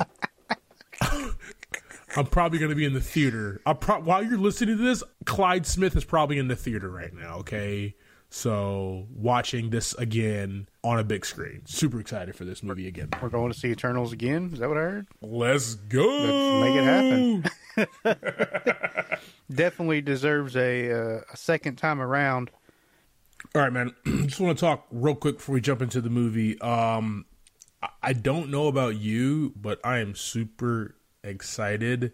I'm 2.16 2.26
probably 2.26 2.58
going 2.58 2.70
to 2.70 2.76
be 2.76 2.84
in 2.84 2.94
the 2.94 3.00
theater. 3.00 3.60
I'll 3.66 3.74
pro- 3.74 4.00
while 4.00 4.22
you're 4.24 4.38
listening 4.38 4.78
to 4.78 4.82
this, 4.82 5.02
Clyde 5.24 5.66
Smith 5.66 5.96
is 5.96 6.04
probably 6.04 6.38
in 6.38 6.48
the 6.48 6.56
theater 6.56 6.88
right 6.90 7.12
now. 7.12 7.38
Okay, 7.38 7.94
so 8.36 9.06
watching 9.14 9.70
this 9.70 9.94
again 9.94 10.68
on 10.84 10.98
a 10.98 11.04
big 11.04 11.24
screen. 11.24 11.62
Super 11.64 11.98
excited 12.00 12.36
for 12.36 12.44
this 12.44 12.62
movie 12.62 12.86
again. 12.86 13.08
We're 13.22 13.30
going 13.30 13.50
to 13.50 13.58
see 13.58 13.68
Eternals 13.68 14.12
again. 14.12 14.50
Is 14.52 14.58
that 14.58 14.68
what 14.68 14.76
I 14.76 14.82
heard? 14.82 15.06
Let's 15.22 15.74
go. 15.76 16.06
Let's 16.06 17.44
make 17.76 17.86
it 17.86 17.94
happen. 18.04 19.16
Definitely 19.54 20.00
deserves 20.02 20.56
a 20.56 20.90
uh, 20.92 21.20
a 21.32 21.36
second 21.36 21.76
time 21.76 22.00
around. 22.00 22.50
All 23.54 23.62
right, 23.62 23.72
man. 23.72 23.94
Just 24.26 24.40
want 24.40 24.58
to 24.58 24.60
talk 24.60 24.86
real 24.90 25.14
quick 25.14 25.36
before 25.36 25.54
we 25.54 25.60
jump 25.60 25.80
into 25.80 26.00
the 26.00 26.10
movie. 26.10 26.60
Um, 26.60 27.24
I- 27.82 27.88
I 28.02 28.12
don't 28.12 28.50
know 28.50 28.66
about 28.68 28.96
you, 28.96 29.52
but 29.56 29.80
I 29.84 29.98
am 29.98 30.14
super 30.14 30.96
excited. 31.22 32.12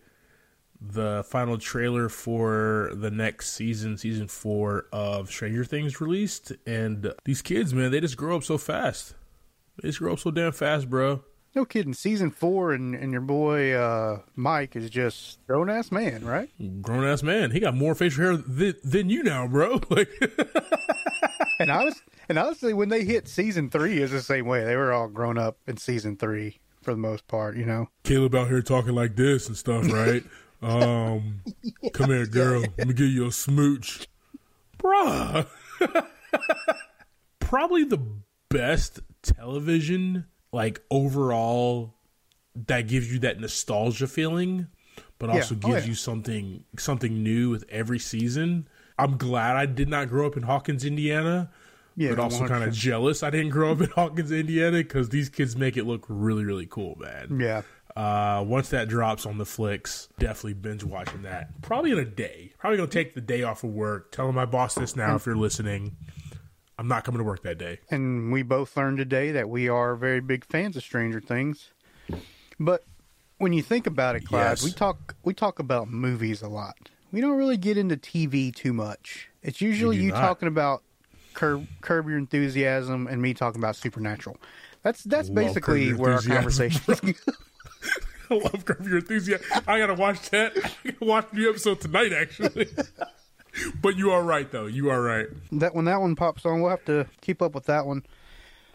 The 0.84 1.24
final 1.28 1.58
trailer 1.58 2.08
for 2.08 2.90
the 2.94 3.10
next 3.10 3.52
season, 3.52 3.96
season 3.96 4.26
four 4.26 4.86
of 4.92 5.30
Stranger 5.30 5.64
Things, 5.64 6.00
released, 6.00 6.52
and 6.66 7.12
these 7.24 7.40
kids, 7.40 7.72
man, 7.72 7.92
they 7.92 8.00
just 8.00 8.16
grow 8.16 8.36
up 8.36 8.42
so 8.42 8.58
fast. 8.58 9.14
They 9.80 9.88
just 9.88 10.00
grow 10.00 10.14
up 10.14 10.18
so 10.18 10.30
damn 10.32 10.52
fast, 10.52 10.90
bro. 10.90 11.22
No 11.54 11.64
kidding. 11.64 11.92
Season 11.94 12.30
four, 12.30 12.72
and, 12.72 12.94
and 12.94 13.12
your 13.12 13.20
boy 13.20 13.72
uh, 13.74 14.20
Mike 14.34 14.74
is 14.74 14.88
just 14.90 15.38
grown 15.46 15.68
ass 15.70 15.92
man, 15.92 16.24
right? 16.24 16.48
Grown 16.82 17.04
ass 17.04 17.22
man. 17.22 17.50
He 17.50 17.60
got 17.60 17.74
more 17.74 17.94
facial 17.94 18.24
hair 18.24 18.36
th- 18.38 18.76
than 18.82 19.08
you 19.10 19.22
now, 19.22 19.46
bro. 19.46 19.80
Like, 19.90 20.08
And 21.60 21.70
honest, 21.70 22.02
and 22.28 22.38
honestly, 22.38 22.72
when 22.74 22.88
they 22.88 23.04
hit 23.04 23.28
season 23.28 23.70
three, 23.70 23.98
is 23.98 24.10
the 24.10 24.20
same 24.22 24.46
way. 24.46 24.64
They 24.64 24.74
were 24.74 24.92
all 24.92 25.06
grown 25.08 25.38
up 25.38 25.58
in 25.66 25.76
season 25.76 26.16
three 26.16 26.58
for 26.82 26.90
the 26.92 26.96
most 26.98 27.28
part. 27.28 27.56
You 27.56 27.66
know. 27.66 27.88
Caleb 28.02 28.34
out 28.34 28.48
here 28.48 28.62
talking 28.62 28.94
like 28.94 29.14
this 29.14 29.46
and 29.46 29.56
stuff, 29.56 29.92
right? 29.92 30.24
Um, 30.62 31.40
come 31.92 32.10
here, 32.10 32.26
girl. 32.26 32.60
Let 32.78 32.86
me 32.88 32.94
give 32.94 33.08
you 33.08 33.26
a 33.26 33.32
smooch, 33.32 34.06
bruh. 34.78 35.46
Probably 37.40 37.84
the 37.84 38.00
best 38.48 39.00
television, 39.22 40.26
like 40.52 40.80
overall, 40.90 41.94
that 42.66 42.82
gives 42.88 43.12
you 43.12 43.18
that 43.20 43.40
nostalgia 43.40 44.06
feeling, 44.06 44.68
but 45.18 45.28
Yeah. 45.28 45.36
also 45.36 45.54
Oh, 45.54 45.58
gives 45.58 45.82
yeah. 45.84 45.88
you 45.90 45.94
something 45.94 46.64
something 46.78 47.22
new 47.22 47.50
with 47.50 47.64
every 47.68 47.98
season. 47.98 48.68
I'm 48.98 49.16
glad 49.16 49.56
I 49.56 49.66
did 49.66 49.88
not 49.88 50.08
grow 50.08 50.26
up 50.26 50.36
in 50.36 50.44
Hawkins, 50.44 50.84
Indiana. 50.84 51.50
Yeah, 51.94 52.08
but 52.10 52.20
also 52.20 52.46
kind 52.48 52.64
of 52.64 52.72
jealous 52.72 53.22
I 53.22 53.28
didn't 53.28 53.50
grow 53.50 53.72
up 53.72 53.80
in 53.82 53.90
Hawkins, 53.90 54.32
Indiana, 54.32 54.78
because 54.78 55.10
these 55.10 55.28
kids 55.28 55.56
make 55.56 55.76
it 55.76 55.84
look 55.84 56.06
really, 56.08 56.42
really 56.42 56.64
cool, 56.66 56.96
man. 56.98 57.38
Yeah. 57.38 57.62
Uh, 57.94 58.42
once 58.46 58.70
that 58.70 58.88
drops 58.88 59.26
on 59.26 59.36
the 59.38 59.44
flicks, 59.44 60.08
definitely 60.18 60.54
binge 60.54 60.82
watching 60.82 61.22
that. 61.22 61.60
Probably 61.60 61.92
in 61.92 61.98
a 61.98 62.04
day. 62.04 62.52
Probably 62.58 62.78
gonna 62.78 62.88
take 62.88 63.14
the 63.14 63.20
day 63.20 63.42
off 63.42 63.64
of 63.64 63.70
work. 63.70 64.12
Telling 64.12 64.34
my 64.34 64.46
boss 64.46 64.74
this 64.74 64.96
now 64.96 65.14
if 65.16 65.26
you're 65.26 65.36
listening. 65.36 65.96
I'm 66.78 66.88
not 66.88 67.04
coming 67.04 67.18
to 67.18 67.24
work 67.24 67.42
that 67.42 67.58
day. 67.58 67.80
And 67.90 68.32
we 68.32 68.42
both 68.42 68.76
learned 68.76 68.98
today 68.98 69.30
that 69.32 69.48
we 69.48 69.68
are 69.68 69.94
very 69.94 70.20
big 70.20 70.44
fans 70.44 70.74
of 70.76 70.82
Stranger 70.82 71.20
Things. 71.20 71.70
But 72.58 72.84
when 73.38 73.52
you 73.52 73.62
think 73.62 73.86
about 73.86 74.16
it, 74.16 74.24
Clyde, 74.26 74.42
Yes. 74.42 74.64
we 74.64 74.72
talk 74.72 75.14
we 75.22 75.34
talk 75.34 75.58
about 75.58 75.88
movies 75.88 76.40
a 76.42 76.48
lot. 76.48 76.88
We 77.12 77.20
don't 77.20 77.36
really 77.36 77.58
get 77.58 77.76
into 77.76 77.96
TV 77.96 78.54
too 78.54 78.72
much. 78.72 79.28
It's 79.42 79.60
usually 79.60 79.98
you 79.98 80.12
not. 80.12 80.20
talking 80.20 80.48
about 80.48 80.82
curb, 81.34 81.66
curb 81.82 82.08
your 82.08 82.16
enthusiasm 82.18 83.06
and 83.06 83.20
me 83.20 83.34
talking 83.34 83.60
about 83.60 83.76
Supernatural. 83.76 84.38
That's 84.82 85.04
that's 85.04 85.28
Love 85.28 85.34
basically 85.36 85.92
where 85.92 86.14
our 86.14 86.22
conversation 86.22 86.80
is. 86.88 87.20
I 88.30 88.34
love 88.34 88.64
Curb 88.64 88.86
Your 88.86 88.98
Enthusiasm. 88.98 89.46
I 89.66 89.78
gotta 89.78 89.94
watch 89.94 90.30
that. 90.30 90.52
I 90.84 90.90
gotta 90.90 91.04
watch 91.04 91.26
the 91.32 91.38
new 91.38 91.50
episode 91.50 91.80
tonight, 91.80 92.12
actually. 92.12 92.68
but 93.82 93.96
you 93.96 94.10
are 94.10 94.22
right, 94.22 94.50
though. 94.50 94.66
You 94.66 94.90
are 94.90 95.02
right. 95.02 95.26
that 95.52 95.74
when 95.74 95.84
that 95.86 96.00
one 96.00 96.16
pops 96.16 96.46
on, 96.46 96.60
we'll 96.60 96.70
have 96.70 96.84
to 96.86 97.06
keep 97.20 97.42
up 97.42 97.54
with 97.54 97.66
that 97.66 97.86
one. 97.86 98.04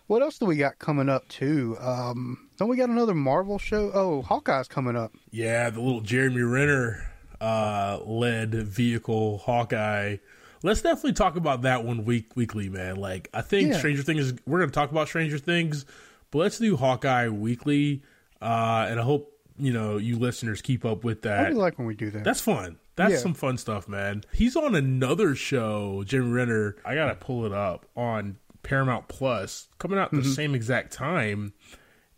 What 0.07 0.21
else 0.21 0.37
do 0.39 0.45
we 0.45 0.55
got 0.55 0.79
coming 0.79 1.09
up 1.09 1.27
too? 1.27 1.75
Um, 1.81 2.47
don't 2.57 2.69
we 2.69 2.77
got 2.77 2.89
another 2.89 3.13
Marvel 3.13 3.57
show? 3.59 3.91
Oh, 3.93 4.21
Hawkeye's 4.21 4.67
coming 4.69 4.95
up. 4.95 5.11
Yeah, 5.31 5.69
the 5.69 5.81
little 5.81 5.99
Jeremy 6.01 6.41
Renner 6.43 7.11
uh, 7.41 7.99
led 8.05 8.53
vehicle 8.53 9.39
Hawkeye. 9.39 10.17
Let's 10.63 10.81
definitely 10.81 11.13
talk 11.13 11.35
about 11.35 11.63
that 11.63 11.83
one 11.83 12.05
week 12.05 12.35
weekly, 12.35 12.69
man. 12.69 12.95
Like 12.95 13.29
I 13.33 13.41
think 13.41 13.71
Yeah. 13.73 13.77
Stranger 13.79 14.01
Things. 14.01 14.33
We're 14.45 14.59
gonna 14.59 14.71
talk 14.71 14.91
about 14.91 15.07
Stranger 15.09 15.37
Things, 15.37 15.85
but 16.31 16.39
let's 16.39 16.57
do 16.57 16.77
Hawkeye 16.77 17.27
weekly. 17.27 18.01
Uh, 18.41 18.87
and 18.89 18.99
I 18.99 19.03
hope 19.03 19.36
you 19.57 19.73
know 19.73 19.97
you 19.97 20.17
listeners 20.17 20.61
keep 20.61 20.85
up 20.85 21.03
with 21.03 21.25
I 21.25 21.29
that. 21.29 21.43
really 21.49 21.55
like 21.61 21.77
when 21.77 21.87
we 21.87 21.95
do 21.95 22.09
that. 22.11 22.23
That's 22.23 22.41
fun. 22.41 22.77
That's 22.95 23.13
Yeah. 23.13 23.19
some 23.19 23.33
fun 23.33 23.57
stuff, 23.57 23.87
man. 23.87 24.23
He's 24.33 24.55
on 24.55 24.75
another 24.75 25.35
show, 25.35 26.03
Jeremy 26.05 26.31
Renner. 26.31 26.75
I 26.85 26.95
gotta 26.95 27.15
pull 27.15 27.45
it 27.45 27.51
up 27.53 27.85
on 27.95 28.37
Paramount 28.63 29.07
Plus, 29.07 29.67
coming 29.77 29.97
out 29.99 30.11
the 30.11 30.17
Mm-hmm. 30.17 30.31
same 30.31 30.55
exact 30.55 30.91
time, 30.93 31.53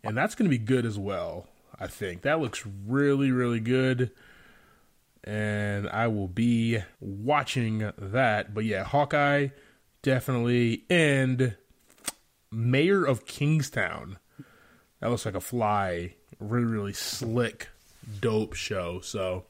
and 0.02 0.16
that's 0.16 0.34
gonna 0.34 0.50
be 0.50 0.58
good 0.58 0.84
as 0.86 0.98
well. 0.98 1.46
I 1.78 1.86
think 1.86 2.22
that 2.22 2.40
looks 2.40 2.64
really, 2.86 3.30
really 3.30 3.60
good. 3.60 4.10
and 5.22 5.86
I 5.90 6.06
will 6.08 6.28
be 6.28 6.78
watching 6.98 7.90
that. 7.98 8.54
But 8.54 8.64
yeah, 8.64 8.84
Hawkeye 8.84 9.48
definitely, 10.02 10.84
and 10.88 11.56
Mayor 12.50 13.04
of 13.04 13.26
Kingstown. 13.26 14.18
That 15.00 15.10
looks 15.10 15.26
like 15.26 15.34
a 15.34 15.40
fly. 15.40 16.14
Really, 16.40 16.64
really 16.64 16.92
slick, 16.94 17.68
dope 18.20 18.54
show. 18.54 19.00
So, 19.00 19.44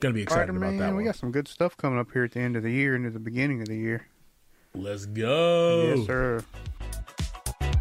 gonna 0.00 0.14
be 0.14 0.22
excited 0.22 0.54
Spider 0.54 0.58
about 0.58 0.78
that 0.78 0.88
one. 0.88 0.96
we 0.96 1.04
got 1.04 1.16
some 1.16 1.32
good 1.32 1.48
stuff 1.48 1.76
coming 1.76 1.98
up 1.98 2.12
here 2.12 2.24
at 2.24 2.32
the 2.32 2.40
end 2.40 2.54
of 2.54 2.62
the 2.62 2.70
year 2.70 2.94
and 2.94 3.06
at 3.06 3.14
the 3.14 3.18
beginning 3.18 3.62
of 3.62 3.68
the 3.68 3.76
year. 3.76 4.06
Let's 4.74 5.06
go. 5.06 5.94
Yes, 5.96 6.06
sir. 6.06 6.44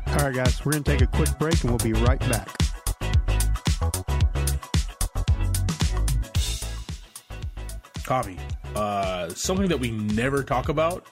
All 0.08 0.16
right, 0.16 0.34
guys, 0.34 0.64
we're 0.64 0.72
to 0.72 0.82
take 0.82 1.02
a 1.02 1.08
quick 1.08 1.38
break 1.38 1.62
and 1.62 1.72
we'll 1.72 1.78
be 1.80 1.92
right 1.92 2.20
back. 2.22 2.50
Copy. 8.06 8.38
Uh, 8.76 9.28
something 9.30 9.68
that 9.68 9.80
we 9.80 9.92
never 9.92 10.42
talk 10.42 10.70
about 10.70 11.06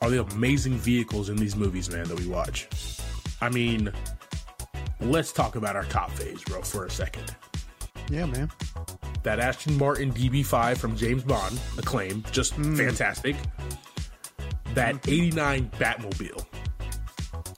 are 0.00 0.10
the 0.10 0.22
amazing 0.22 0.74
vehicles 0.74 1.28
in 1.28 1.36
these 1.36 1.54
movies, 1.54 1.88
man, 1.88 2.08
that 2.08 2.18
we 2.18 2.26
watch. 2.26 2.68
I 3.40 3.48
mean, 3.50 3.92
let's 5.00 5.32
talk 5.32 5.56
about 5.56 5.76
our 5.76 5.84
top 5.84 6.10
phase, 6.12 6.42
bro, 6.44 6.62
for 6.62 6.84
a 6.86 6.90
second. 6.90 7.34
Yeah, 8.10 8.26
man. 8.26 8.50
That 9.22 9.40
Aston 9.40 9.78
Martin 9.78 10.12
DB5 10.12 10.76
from 10.76 10.96
James 10.96 11.22
Bond, 11.24 11.58
acclaim, 11.78 12.22
just 12.30 12.54
fantastic. 12.54 13.36
That 14.74 14.96
89 15.08 15.70
Batmobile. 15.78 16.44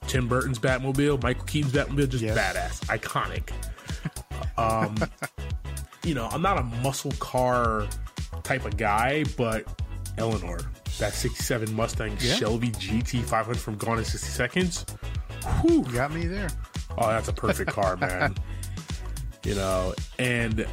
Tim 0.06 0.28
Burton's 0.28 0.58
Batmobile, 0.60 1.20
Michael 1.22 1.44
Keaton's 1.44 1.72
Batmobile, 1.74 2.08
just 2.08 2.22
Yes. 2.22 2.36
badass, 2.38 2.98
iconic. 2.98 3.50
Um, 4.58 4.96
you 6.02 6.14
know, 6.14 6.28
I'm 6.32 6.40
not 6.40 6.56
a 6.58 6.62
muscle 6.62 7.12
car 7.18 7.86
type 8.42 8.64
of 8.64 8.78
guy, 8.78 9.24
but 9.36 9.66
Eleanor, 10.16 10.58
that 10.98 11.12
67 11.12 11.74
Mustang 11.74 12.16
Yeah. 12.20 12.34
Shelby 12.36 12.70
GT 12.70 13.22
500 13.22 13.58
from 13.60 13.76
Gone 13.76 13.98
in 13.98 14.04
60 14.06 14.30
Seconds. 14.30 14.86
Whew. 15.60 15.82
Got 15.92 16.12
me 16.14 16.26
there. 16.26 16.48
Oh, 16.98 17.08
that's 17.08 17.28
a 17.28 17.32
perfect 17.32 17.70
car, 17.70 17.96
man. 18.00 18.34
You 19.44 19.54
know, 19.54 19.94
and 20.18 20.66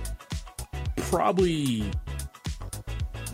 probably 0.98 1.92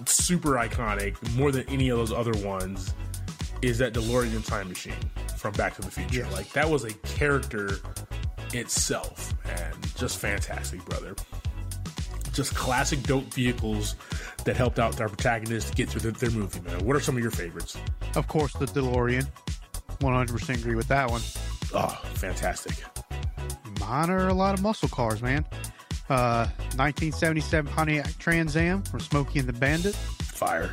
super 0.06 0.54
iconic, 0.54 1.16
more 1.36 1.52
than 1.52 1.68
any 1.70 1.90
of 1.90 1.98
those 1.98 2.12
other 2.12 2.38
ones, 2.46 2.94
is 3.62 3.78
that 3.78 3.94
DeLorean 3.94 4.46
time 4.46 4.68
machine 4.70 4.94
from 5.38 5.54
Back 5.54 5.76
to 5.76 5.82
the 5.82 5.92
Future. 5.92 6.28
Like 6.32 6.52
that 6.54 6.70
was 6.70 6.84
a 6.84 6.94
character 6.94 7.78
itself, 8.54 9.34
and 9.46 9.96
just 9.96 10.18
fantastic, 10.18 10.84
brother. 10.86 11.16
Just 12.34 12.56
classic 12.56 13.02
dope 13.04 13.34
vehicles 13.34 13.96
that 14.46 14.56
helped 14.56 14.80
out 14.80 15.00
our 15.02 15.10
protagonists 15.10 15.72
get 15.72 15.90
through 15.90 16.02
their, 16.02 16.12
their 16.12 16.32
movie, 16.32 16.60
man. 16.62 16.86
What 16.86 16.96
are 16.96 17.00
some 17.00 17.16
of 17.16 17.22
your 17.22 17.32
favorites? 17.32 17.78
Of 18.16 18.28
course, 18.28 18.54
the 18.54 18.66
DeLorean. 18.66 19.28
100% 20.00 20.60
agree 20.60 20.76
with 20.76 20.88
that 20.88 21.10
one. 21.10 21.22
Oh, 21.74 22.00
fantastic. 22.16 22.84
Mine 23.80 24.10
are 24.10 24.28
a 24.28 24.34
lot 24.34 24.54
of 24.54 24.62
muscle 24.62 24.90
cars, 24.90 25.22
man. 25.22 25.46
Uh, 26.10 26.48
1977 26.76 27.72
Pontiac 27.72 28.18
Trans 28.18 28.58
Am 28.58 28.82
from 28.82 29.00
Smokey 29.00 29.40
and 29.40 29.48
the 29.48 29.54
Bandit. 29.54 29.96
Fire. 29.96 30.72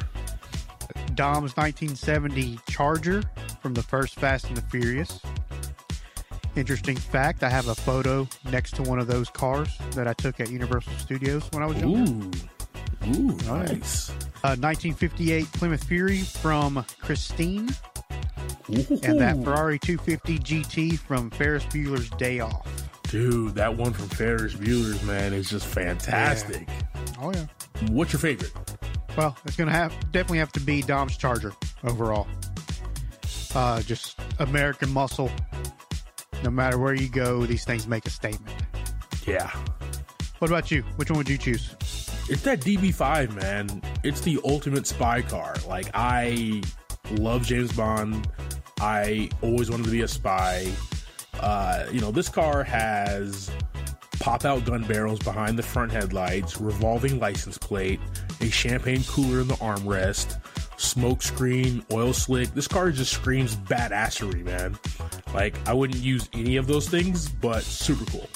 Dom's 1.15 1.57
1970 1.57 2.59
Charger 2.69 3.23
from 3.61 3.75
the 3.75 3.83
first 3.83 4.19
Fast 4.19 4.49
and 4.49 4.57
the 4.57 4.63
Furious. 4.63 5.21
Interesting 6.57 6.97
fact, 6.97 7.43
I 7.43 7.51
have 7.51 7.69
a 7.69 7.75
photo 7.75 8.27
next 8.51 8.77
to 8.77 8.83
one 8.83 8.99
of 8.99 9.07
those 9.07 9.29
cars 9.29 9.69
that 9.93 10.09
I 10.09 10.15
took 10.15 10.41
at 10.41 10.51
Universal 10.51 10.95
Studios 10.95 11.47
when 11.53 11.63
I 11.63 11.67
was 11.67 11.77
younger. 11.79 12.11
Ooh. 12.11 12.31
Ooh, 13.09 13.37
nice. 13.47 14.11
Uh, 14.43 14.57
1958 14.57 15.53
Plymouth 15.53 15.85
Fury 15.85 16.21
from 16.23 16.85
Christine. 17.01 17.69
And 18.69 19.21
that 19.21 19.43
Ferrari 19.45 19.79
250 19.79 20.39
GT 20.39 20.99
from 20.99 21.31
Ferris 21.31 21.65
Bueller's 21.67 22.11
Day 22.11 22.41
Off. 22.41 22.67
Dude, 23.05 23.55
that 23.55 23.77
one 23.77 23.93
from 23.93 24.09
Ferris 24.09 24.55
Bueller's, 24.55 25.03
man, 25.05 25.33
is 25.33 25.49
just 25.49 25.67
fantastic. 25.67 26.69
Oh, 27.21 27.33
yeah. 27.33 27.47
What's 27.91 28.13
your 28.13 28.21
favorite? 28.21 28.53
Well, 29.17 29.37
it's 29.45 29.57
going 29.57 29.69
to 29.69 29.75
have 29.75 29.93
definitely 30.13 30.39
have 30.39 30.53
to 30.53 30.61
be 30.61 30.83
Dom's 30.83 31.17
Charger 31.17 31.53
overall. 31.85 32.27
Uh, 33.55 33.81
just 33.83 34.19
American 34.39 34.93
muscle. 34.93 35.31
No 36.43 36.51
matter 36.51 36.79
where 36.79 36.95
you 36.95 37.09
go, 37.09 37.47
these 37.47 37.65
things 37.65 37.87
make 37.87 38.05
a 38.07 38.11
statement. 38.11 38.55
Yeah. 39.27 39.51
What 40.39 40.51
about 40.51 40.71
you? 40.71 40.83
Which 40.97 41.11
one 41.11 41.19
would 41.19 41.29
you 41.29 41.39
choose? 41.39 41.75
It's 42.29 42.43
that 42.43 42.61
DB5, 42.61 43.35
man. 43.35 43.83
It's 44.03 44.21
the 44.21 44.39
ultimate 44.45 44.87
spy 44.87 45.23
car. 45.23 45.55
Like, 45.67 45.87
I 45.95 46.63
love 47.13 47.47
James 47.47 47.73
Bond. 47.73 48.29
I 48.81 49.31
always 49.43 49.71
wanted 49.71 49.85
to 49.85 49.91
be 49.91 50.03
a 50.03 50.09
spy. 50.09 50.71
Uh, 51.41 51.87
you 51.91 52.01
know, 52.01 52.11
this 52.11 52.29
car 52.29 52.62
has 52.62 53.51
pop 54.21 54.45
out 54.45 54.65
gun 54.65 54.85
barrels 54.85 55.19
behind 55.21 55.59
the 55.59 55.62
front 55.62 55.93
headlights, 55.93 56.61
revolving 56.61 57.19
license 57.19 57.59
plate, 57.59 58.01
a 58.41 58.51
champagne 58.51 59.03
cooler 59.05 59.41
in 59.41 59.49
the 59.49 59.55
armrest, 59.55 60.41
smoke 60.79 61.23
screen, 61.23 61.85
oil 61.93 62.12
slick. 62.12 62.53
This 62.55 62.69
car 62.69 62.91
just 62.91 63.12
screams 63.12 63.57
badassery, 63.57 64.45
man. 64.45 64.79
Like, 65.33 65.57
I 65.69 65.73
wouldn't 65.73 66.03
use 66.03 66.29
any 66.33 66.57
of 66.57 66.67
those 66.67 66.89
things, 66.89 67.29
but 67.29 67.62
super 67.62 68.05
cool. 68.11 68.29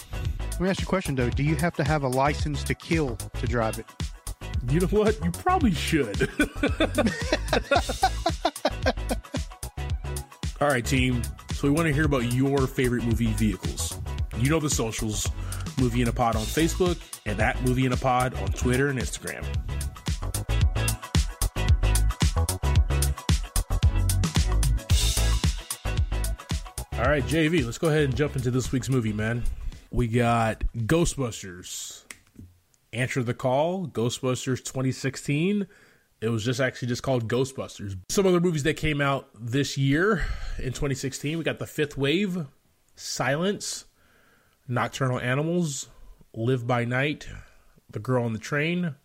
Let 0.53 0.61
me 0.61 0.69
ask 0.69 0.81
you 0.81 0.85
a 0.85 0.87
question 0.87 1.15
though. 1.15 1.31
Do 1.31 1.43
you 1.43 1.57
have 1.57 1.75
to 1.77 1.85
have 1.85 2.03
a 2.03 2.09
license 2.09 2.63
to 2.65 2.75
kill 2.75 3.17
to 3.17 3.47
drive 3.47 3.79
it? 3.79 3.87
You 4.69 4.81
know 4.81 4.87
what? 4.89 5.23
You 5.25 5.31
probably 5.31 5.73
should. 5.73 6.29
All 10.61 10.69
right, 10.69 10.85
team. 10.85 11.23
So 11.55 11.67
we 11.67 11.71
want 11.71 11.89
to 11.89 11.95
hear 11.95 12.05
about 12.05 12.35
your 12.35 12.67
favorite 12.67 13.03
movie 13.05 13.33
vehicles. 13.33 13.99
You 14.37 14.51
know 14.51 14.61
the 14.61 14.69
socials. 14.69 15.27
Movie 15.79 16.03
in 16.03 16.09
a 16.09 16.13
Pod 16.13 16.37
on 16.37 16.43
Facebook 16.43 16.99
and 17.25 17.41
at 17.41 17.63
Movie 17.63 17.87
in 17.87 17.93
a 17.95 17.97
Pod 17.97 18.35
on 18.35 18.49
Twitter 18.49 18.89
and 18.89 18.99
Instagram. 18.99 19.43
All 26.99 27.07
right, 27.07 27.25
JV, 27.25 27.65
let's 27.65 27.79
go 27.79 27.89
ahead 27.89 28.05
and 28.05 28.15
jump 28.15 28.37
into 28.37 28.51
this 28.51 28.71
week's 28.71 28.91
movie, 28.91 29.15
man. 29.15 29.43
We 29.91 30.09
got 30.09 30.63
Ghostbusters. 30.77 32.05
Answer 32.93 33.23
the 33.23 33.33
Call, 33.33 33.87
Ghostbusters 33.87 34.59
2016. 34.59 35.67
It 36.21 36.29
was 36.29 36.45
just 36.45 36.61
actually 36.61 36.89
just 36.89 37.03
called 37.03 37.29
Ghostbusters. 37.29 37.99
Some 38.11 38.27
other 38.27 38.41
movies 38.41 38.63
that 38.65 38.77
came 38.77 39.01
out 39.01 39.29
this 39.35 39.79
year 39.79 40.25
in 40.59 40.73
2016, 40.73 41.39
we 41.39 41.45
got 41.45 41.59
The 41.59 41.67
Fifth 41.67 41.97
Wave, 41.97 42.47
Silence, 42.95 43.87
Nocturnal 44.69 45.19
Animals, 45.19 45.89
Live 46.35 46.67
by 46.67 46.85
Night, 46.85 47.27
The 47.91 47.99
Girl 48.01 48.25
on 48.25 48.35
the 48.35 48.39
Train, 48.39 48.97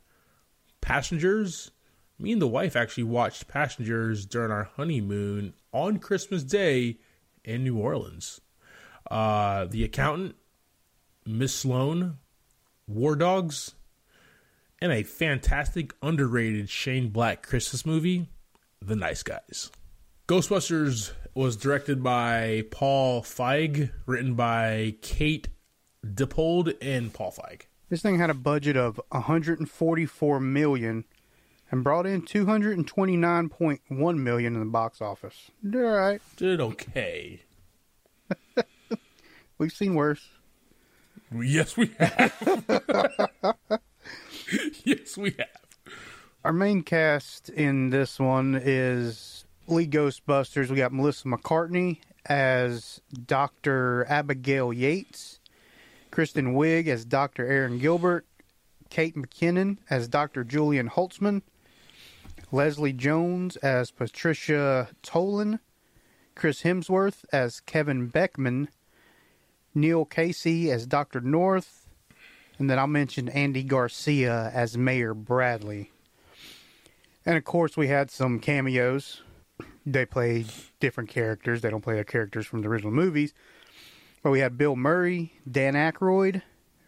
Passengers. 0.81 1.71
Me 2.19 2.33
and 2.33 2.41
the 2.41 2.47
wife 2.47 2.75
actually 2.75 3.03
watched 3.03 3.47
Passengers 3.47 4.25
during 4.25 4.51
our 4.51 4.69
honeymoon 4.75 5.53
on 5.71 5.99
Christmas 5.99 6.43
Day 6.43 6.97
in 7.45 7.63
New 7.63 7.77
Orleans. 7.77 8.41
Uh, 9.09 9.65
the 9.65 9.85
Accountant, 9.85 10.35
Miss 11.25 11.55
Sloane, 11.55 12.17
War 12.87 13.15
Dogs, 13.15 13.73
and 14.85 14.93
a 14.93 15.01
fantastic 15.01 15.95
underrated 16.03 16.69
Shane 16.69 17.09
Black 17.09 17.41
Christmas 17.41 17.87
movie, 17.87 18.27
The 18.79 18.95
Nice 18.95 19.23
Guys. 19.23 19.71
Ghostbusters 20.27 21.11
was 21.33 21.57
directed 21.57 22.03
by 22.03 22.65
Paul 22.69 23.23
Feig, 23.23 23.89
written 24.05 24.35
by 24.35 24.95
Kate 25.01 25.47
Dippold 26.05 26.75
and 26.83 27.11
Paul 27.11 27.31
Feig. 27.31 27.61
This 27.89 28.03
thing 28.03 28.19
had 28.19 28.29
a 28.29 28.35
budget 28.35 28.77
of 28.77 29.01
144 29.09 30.39
million 30.39 31.05
and 31.71 31.83
brought 31.83 32.05
in 32.05 32.21
229.1 32.21 34.17
million 34.19 34.53
in 34.53 34.59
the 34.59 34.65
box 34.67 35.01
office. 35.01 35.49
Did 35.67 35.83
all 35.83 35.93
right. 35.93 36.21
Did 36.37 36.61
okay. 36.61 37.41
We've 39.57 39.73
seen 39.73 39.95
worse. 39.95 40.29
Yes, 41.35 41.75
we 41.75 41.87
have. 41.97 43.81
yes, 44.83 45.17
we 45.17 45.31
have. 45.37 45.93
Our 46.43 46.53
main 46.53 46.83
cast 46.83 47.49
in 47.49 47.89
this 47.89 48.19
one 48.19 48.59
is 48.61 49.45
lead 49.67 49.91
Ghostbusters. 49.91 50.69
We 50.69 50.77
got 50.77 50.93
Melissa 50.93 51.27
McCarthy 51.27 52.01
as 52.25 53.01
Dr. 53.25 54.05
Abigail 54.07 54.71
Yates, 54.71 55.39
Kristen 56.11 56.53
Wiig 56.53 56.87
as 56.87 57.05
Dr. 57.05 57.45
Erin 57.45 57.79
Gilbert, 57.79 58.25
Kate 58.89 59.15
McKinnon 59.15 59.77
as 59.89 60.07
Dr. 60.07 60.43
Jillian 60.43 60.89
Holtzmann, 60.89 61.41
Leslie 62.51 62.93
Jones 62.93 63.55
as 63.57 63.91
Patricia 63.91 64.89
Tolan, 65.01 65.59
Chris 66.35 66.61
Hemsworth 66.61 67.25
as 67.31 67.59
Kevin 67.59 68.07
Beckman, 68.07 68.69
Neil 69.73 70.05
Casey 70.05 70.71
as 70.71 70.85
Dr. 70.85 71.21
North, 71.21 71.84
And 72.57 72.69
then 72.69 72.79
I'll 72.79 72.87
mention 72.87 73.29
Andy 73.29 73.63
Garcia 73.63 74.51
as 74.53 74.77
Mayor 74.77 75.13
Bradley. 75.13 75.91
And 77.25 77.37
of 77.37 77.43
course, 77.43 77.75
we 77.75 77.87
had 77.87 78.11
some 78.11 78.39
cameos. 78.39 79.21
They 79.85 80.05
played 80.05 80.47
different 80.79 81.09
characters. 81.09 81.61
They 81.61 81.69
don't 81.69 81.81
play 81.81 81.95
their 81.95 82.03
characters 82.03 82.45
from 82.45 82.61
the 82.61 82.67
original 82.67 82.91
movies. 82.91 83.33
But 84.23 84.31
we 84.31 84.39
had 84.39 84.57
Bill 84.57 84.75
Murray, 84.75 85.33
Dan 85.49 85.73
Aykroyd, 85.73 86.41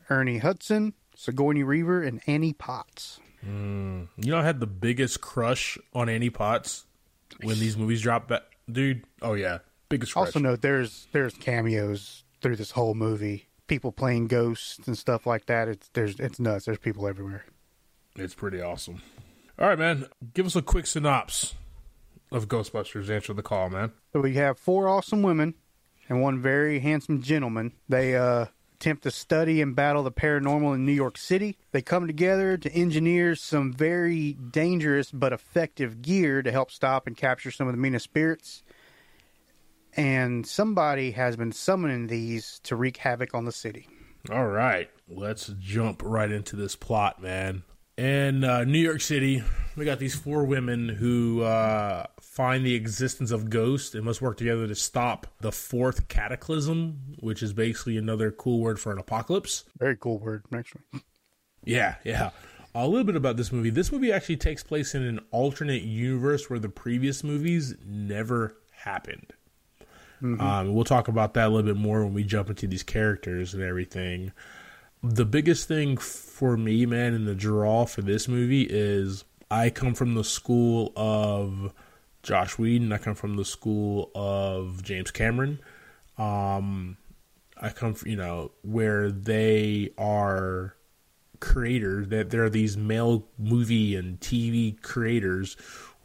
Ernie 0.10 0.40
Hudson, 0.40 0.94
Sigourney 1.16 1.64
Weaver, 1.64 2.02
and 2.02 2.22
Annie 2.28 2.54
Potts. 2.54 3.20
Hmm. 3.44 4.06
You 4.18 4.32
know, 4.32 4.40
I 4.40 4.44
had 4.44 4.60
the 4.60 4.68
biggest 4.68 5.22
crush 5.22 5.78
on 5.94 6.10
Annie 6.10 6.30
Potts 6.30 6.86
when 7.42 7.60
these 7.60 7.78
movies 7.78 8.02
dropped. 8.02 8.30
Back, 8.30 8.44
dude. 8.72 9.04
Oh 9.22 9.34
yeah, 9.34 9.60
biggest 9.90 10.14
crush. 10.14 10.28
Also, 10.28 10.40
note 10.40 10.62
there's 10.62 11.08
there's 11.12 11.34
cameos 11.36 12.24
through 12.42 12.56
this 12.56 12.72
whole 12.72 12.96
movie. 12.96 13.48
People 13.68 13.92
playing 13.92 14.28
ghosts 14.28 14.88
and 14.88 14.98
stuff 14.98 15.26
like 15.26 15.46
that. 15.48 15.68
It's 15.68 15.90
there's 15.94 16.20
it's 16.20 16.40
nuts. 16.40 16.66
There's 16.66 16.78
people 16.78 17.08
everywhere. 17.08 17.46
It's 18.16 18.34
pretty 18.34 18.62
awesome. 18.62 19.02
All 19.60 19.68
right, 19.68 19.78
man. 19.78 20.08
Give 20.34 20.46
us 20.46 20.56
a 20.56 20.62
quick 20.62 20.88
synopsis 20.88 21.56
of 22.32 22.48
Ghostbusters. 22.48 23.10
Answer 23.10 23.34
the 23.34 23.44
call, 23.44 23.70
man. 23.70 23.92
So 24.14 24.22
we 24.22 24.36
have 24.36 24.58
four 24.58 24.88
awesome 24.88 25.22
women 25.22 25.56
and 26.10 26.22
one 26.22 26.42
very 26.42 26.80
handsome 26.80 27.22
gentleman. 27.22 27.74
They 27.90 28.16
uh, 28.16 28.46
attempt 28.76 29.04
to 29.04 29.12
study 29.12 29.62
and 29.62 29.76
battle 29.76 30.04
the 30.04 30.12
paranormal 30.12 30.76
in 30.76 30.86
New 30.86 30.92
York 30.92 31.18
City. 31.18 31.58
They 31.72 31.82
come 31.82 32.06
together 32.06 32.58
to 32.58 32.72
engineer 32.72 33.36
some 33.36 33.74
very 33.74 34.34
dangerous 34.34 35.12
but 35.12 35.34
effective 35.34 36.02
gear 36.02 36.42
to 36.44 36.52
help 36.52 36.72
stop 36.72 37.08
and 37.08 37.18
capture 37.18 37.52
some 37.52 37.68
of 37.68 37.74
the 37.74 37.82
meanest 37.82 38.06
spirits. 38.06 38.64
And 39.98 40.46
somebody 40.46 41.12
has 41.12 41.36
been 41.36 41.52
summoning 41.52 42.08
these 42.08 42.60
to 42.64 42.76
wreak 42.76 42.98
havoc 42.98 43.34
on 43.34 43.46
the 43.46 43.52
city. 43.52 43.88
All 44.30 44.48
right, 44.48 44.90
let's 45.10 45.48
jump 45.60 46.02
right 46.04 46.32
into 46.32 46.56
this 46.56 46.76
plot, 46.76 47.22
man. 47.22 47.64
In 47.98 48.44
uh, 48.44 48.64
New 48.64 48.78
York 48.78 49.02
City, 49.02 49.44
we 49.76 49.84
got 49.84 49.98
these 49.98 50.14
four 50.14 50.44
women 50.44 50.88
who 50.88 51.42
uh, 51.42 52.06
find 52.22 52.64
the 52.64 52.76
existence 52.76 53.32
of 53.32 53.50
ghosts 53.50 53.96
and 53.96 54.04
must 54.04 54.22
work 54.22 54.38
together 54.38 54.68
to 54.68 54.76
stop 54.76 55.26
the 55.42 55.52
fourth 55.52 56.08
cataclysm, 56.08 57.16
which 57.20 57.42
is 57.42 57.54
basically 57.54 57.98
another 57.98 58.30
cool 58.30 58.60
word 58.60 58.80
for 58.80 58.92
an 58.92 59.00
apocalypse. 59.00 59.64
Very 59.80 59.98
cool 59.98 60.20
word, 60.20 60.46
actually. 60.54 60.84
Yeah, 61.64 61.96
yeah. 62.04 62.30
A 62.76 62.88
little 62.88 63.04
bit 63.04 63.16
about 63.16 63.36
this 63.36 63.52
movie. 63.52 63.72
This 63.72 63.92
movie 63.92 64.12
actually 64.12 64.38
takes 64.38 64.64
place 64.64 64.94
in 64.94 65.02
an 65.02 65.20
alternate 65.32 65.82
universe 65.82 66.52
where 66.52 66.60
the 66.60 66.70
previous 66.70 67.24
movies 67.24 67.74
never 67.84 68.58
happened. 68.72 69.34
Um, 70.22 70.74
we'll 70.74 70.84
talk 70.84 71.08
about 71.08 71.34
that 71.36 71.48
a 71.48 71.50
little 71.50 71.74
bit 71.74 71.80
more 71.80 72.04
when 72.04 72.14
we 72.14 72.24
jump 72.24 72.50
into 72.50 72.68
these 72.68 72.84
characters 72.84 73.54
and 73.54 73.64
everything. 73.64 74.32
The 75.04 75.26
biggest 75.26 75.68
thing 75.68 75.98
for 75.98 76.58
me, 76.58 76.86
man, 76.86 77.14
in 77.14 77.26
the 77.26 77.36
draw 77.36 77.86
for 77.86 78.02
this 78.02 78.28
movie 78.28 78.68
is 78.70 79.24
I 79.50 79.70
come 79.70 79.94
from 79.94 80.16
the 80.16 80.24
school 80.24 80.92
of 80.96 81.74
Joss 82.24 82.58
Whedon. 82.58 82.92
I 82.92 82.98
come 82.98 83.16
from 83.16 83.36
the 83.36 83.46
school 83.46 84.12
of 84.16 84.84
James 84.84 85.12
Cameron. 85.12 85.60
Um, 86.18 86.98
I 87.62 87.70
come 87.70 87.94
from, 87.94 88.10
you 88.10 88.18
know, 88.18 88.52
where 88.64 89.12
they 89.12 89.92
are 89.98 90.76
creators, 91.40 92.08
that 92.10 92.32
there 92.32 92.44
are 92.44 92.50
these 92.50 92.76
male 92.76 93.28
movie 93.38 93.96
and 93.96 94.20
TV 94.20 94.82
creators 94.82 95.56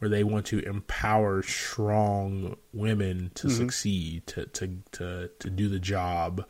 where 0.03 0.09
they 0.09 0.25
want 0.25 0.45
to 0.45 0.59
empower 0.67 1.41
strong 1.41 2.57
women 2.73 3.31
to 3.35 3.49
succeed, 3.49 4.27
to, 4.27 4.45
to, 4.47 4.79
to, 4.91 5.29
to 5.39 5.49
do 5.49 5.69
the 5.69 5.79
job, 5.79 6.45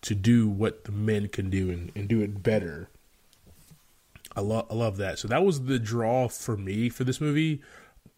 to 0.00 0.14
do 0.14 0.48
what 0.48 0.84
the 0.84 0.90
men 0.90 1.28
can 1.28 1.50
do 1.50 1.70
and, 1.70 1.92
and 1.94 2.08
do 2.08 2.22
it 2.22 2.42
better. 2.42 2.88
I 4.34 4.40
love 4.40 4.68
I 4.70 4.74
love 4.74 4.96
that. 4.96 5.18
So 5.18 5.28
that 5.28 5.44
was 5.44 5.64
the 5.64 5.78
draw 5.78 6.28
for 6.28 6.56
me 6.56 6.88
for 6.88 7.04
this 7.04 7.20
movie. 7.20 7.60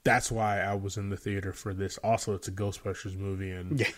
That's 0.04 0.30
why 0.30 0.60
I 0.60 0.74
was 0.74 0.96
in 0.96 1.10
the 1.10 1.16
theater 1.16 1.52
for 1.52 1.74
this. 1.74 1.98
Also, 1.98 2.34
it's 2.34 2.46
a 2.46 2.52
Ghostbusters 2.52 3.18
movie, 3.18 3.50
and 3.50 3.80
Yeah. 3.80 3.88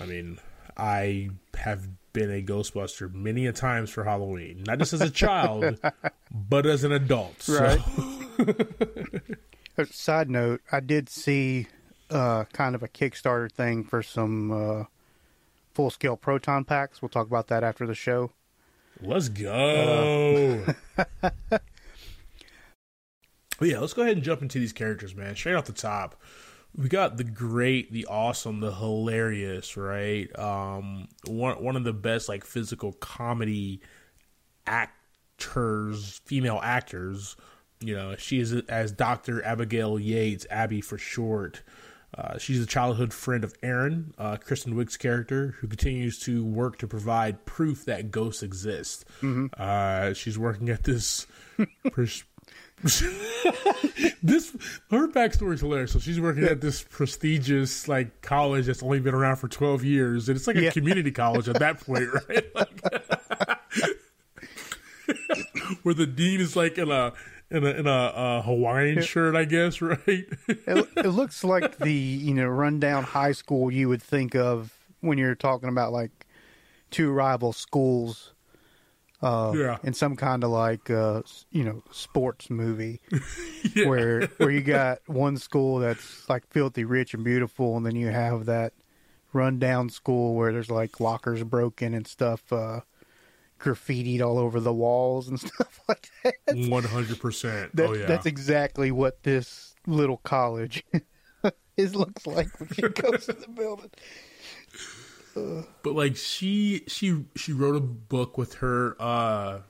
I 0.00 0.06
mean, 0.06 0.40
I 0.76 1.30
have 1.56 1.86
been 2.12 2.32
a 2.32 2.42
Ghostbuster 2.42 3.14
many 3.14 3.46
a 3.46 3.52
times 3.52 3.90
for 3.90 4.02
Halloween, 4.02 4.64
not 4.66 4.80
just 4.80 4.94
as 4.94 5.00
a 5.00 5.10
child, 5.10 5.78
but 6.32 6.66
as 6.66 6.82
an 6.82 6.90
adult. 6.90 7.48
Right. 7.48 7.80
Uh, 7.96 8.44
Side 9.86 10.30
note: 10.30 10.60
I 10.72 10.80
did 10.80 11.08
see 11.08 11.66
uh, 12.10 12.44
kind 12.52 12.74
of 12.74 12.82
a 12.82 12.88
Kickstarter 12.88 13.50
thing 13.50 13.84
for 13.84 14.02
some 14.02 14.50
uh, 14.50 14.84
full-scale 15.74 16.16
proton 16.16 16.64
packs. 16.64 17.00
We'll 17.00 17.08
talk 17.08 17.26
about 17.26 17.48
that 17.48 17.62
after 17.62 17.86
the 17.86 17.94
show. 17.94 18.32
Let's 19.00 19.28
go. 19.28 20.64
But 23.58 23.68
yeah, 23.68 23.80
let's 23.80 23.92
go 23.92 24.02
ahead 24.02 24.14
and 24.14 24.22
jump 24.24 24.40
into 24.40 24.58
these 24.58 24.72
characters, 24.72 25.14
man. 25.14 25.34
Straight 25.34 25.54
off 25.54 25.64
the 25.64 25.72
top, 25.72 26.14
we 26.76 26.88
got 26.88 27.16
the 27.16 27.24
great, 27.24 27.92
the 27.92 28.06
awesome, 28.06 28.60
the 28.60 28.72
hilarious, 28.72 29.76
right? 29.76 30.36
Um, 30.38 31.08
one 31.26 31.62
one 31.62 31.76
of 31.76 31.84
the 31.84 31.92
best 31.92 32.28
like 32.28 32.44
physical 32.44 32.92
comedy 32.92 33.80
actors, 34.66 36.20
female 36.24 36.60
actors. 36.62 37.36
You 37.80 37.94
know, 37.96 38.16
she 38.16 38.40
is 38.40 38.52
as 38.52 38.90
Doctor 38.92 39.44
Abigail 39.44 39.98
Yates, 39.98 40.46
Abby 40.50 40.80
for 40.80 40.98
short. 40.98 41.62
Uh, 42.16 42.38
she's 42.38 42.60
a 42.62 42.66
childhood 42.66 43.12
friend 43.12 43.44
of 43.44 43.54
Erin, 43.62 44.14
uh, 44.18 44.36
Kristen 44.38 44.74
Wiig's 44.74 44.96
character, 44.96 45.54
who 45.60 45.68
continues 45.68 46.18
to 46.20 46.42
work 46.44 46.78
to 46.78 46.88
provide 46.88 47.44
proof 47.44 47.84
that 47.84 48.10
ghosts 48.10 48.42
exist. 48.42 49.04
Uh, 49.56 50.14
she's 50.14 50.38
working 50.38 50.70
at 50.70 50.84
this. 50.84 51.26
pres- 51.92 52.24
this 54.22 54.52
her 54.90 55.08
backstory 55.08 55.54
is 55.54 55.60
hilarious. 55.60 55.92
So 55.92 55.98
she's 55.98 56.20
working 56.20 56.44
at 56.44 56.60
this 56.60 56.82
prestigious 56.82 57.88
like 57.88 58.22
college 58.22 58.66
that's 58.66 58.82
only 58.82 59.00
been 59.00 59.14
around 59.14 59.36
for 59.36 59.48
twelve 59.48 59.84
years, 59.84 60.28
and 60.28 60.36
it's 60.36 60.46
like 60.46 60.56
a 60.56 60.62
Yeah. 60.62 60.70
community 60.70 61.10
college 61.10 61.48
at 61.48 61.58
that 61.58 61.80
point, 61.80 62.08
right? 62.28 62.44
Like- 62.54 62.82
where 65.82 65.94
the 65.94 66.06
dean 66.06 66.40
is 66.40 66.54
like 66.56 66.78
in 66.78 66.90
a 66.90 67.12
in 67.50 67.64
a 67.64 67.70
in 67.70 67.86
a 67.86 67.90
uh, 67.90 68.42
Hawaiian 68.42 69.02
shirt, 69.02 69.34
I 69.34 69.44
guess, 69.44 69.80
right? 69.82 69.98
It, 70.48 70.88
it 70.96 71.08
looks 71.08 71.44
like 71.44 71.78
the 71.78 71.92
you 71.92 72.34
know 72.34 72.46
rundown 72.46 73.04
high 73.04 73.32
school 73.32 73.70
you 73.70 73.88
would 73.88 74.02
think 74.02 74.34
of 74.34 74.72
when 75.00 75.18
you're 75.18 75.34
talking 75.34 75.68
about 75.68 75.92
like 75.92 76.10
two 76.90 77.10
rival 77.10 77.52
schools 77.52 78.32
uh, 79.22 79.52
Yeah. 79.56 79.78
in 79.82 79.92
some 79.94 80.16
kind 80.16 80.44
of 80.44 80.50
like 80.50 80.90
uh, 80.90 81.22
you 81.50 81.64
know 81.64 81.82
sports 81.90 82.50
movie 82.50 83.00
where 83.84 84.26
where 84.38 84.50
you 84.50 84.60
got 84.60 84.98
one 85.06 85.36
school 85.36 85.78
that's 85.78 86.28
like 86.28 86.46
filthy 86.50 86.84
rich 86.84 87.14
and 87.14 87.24
beautiful, 87.24 87.76
and 87.76 87.84
then 87.86 87.96
you 87.96 88.08
have 88.08 88.46
that 88.46 88.72
rundown 89.32 89.90
school 89.90 90.34
where 90.34 90.52
there's 90.52 90.70
like 90.70 91.00
lockers 91.00 91.42
broken 91.44 91.94
and 91.94 92.06
stuff. 92.06 92.52
Uh, 92.52 92.80
graffitied 93.58 94.20
all 94.20 94.38
over 94.38 94.60
the 94.60 94.72
walls 94.72 95.28
and 95.28 95.38
stuff 95.40 95.80
like 95.88 96.10
that. 96.24 96.34
One 96.68 96.84
hundred 96.84 97.20
percent. 97.20 97.72
Oh 97.78 97.94
yeah. 97.94 98.06
That's 98.06 98.26
exactly 98.26 98.90
what 98.90 99.22
this 99.22 99.74
little 99.86 100.18
college 100.18 100.84
is 101.76 101.94
looks 101.94 102.26
like 102.26 102.58
when 102.60 102.68
she 102.70 102.82
goes 102.82 103.26
to 103.26 103.32
the 103.32 103.48
building. 103.48 103.90
but 105.82 105.94
like 105.94 106.16
she 106.16 106.82
she 106.88 107.24
she 107.36 107.52
wrote 107.52 107.76
a 107.76 107.80
book 107.80 108.36
with 108.36 108.54
her 108.54 108.96
uh 109.00 109.60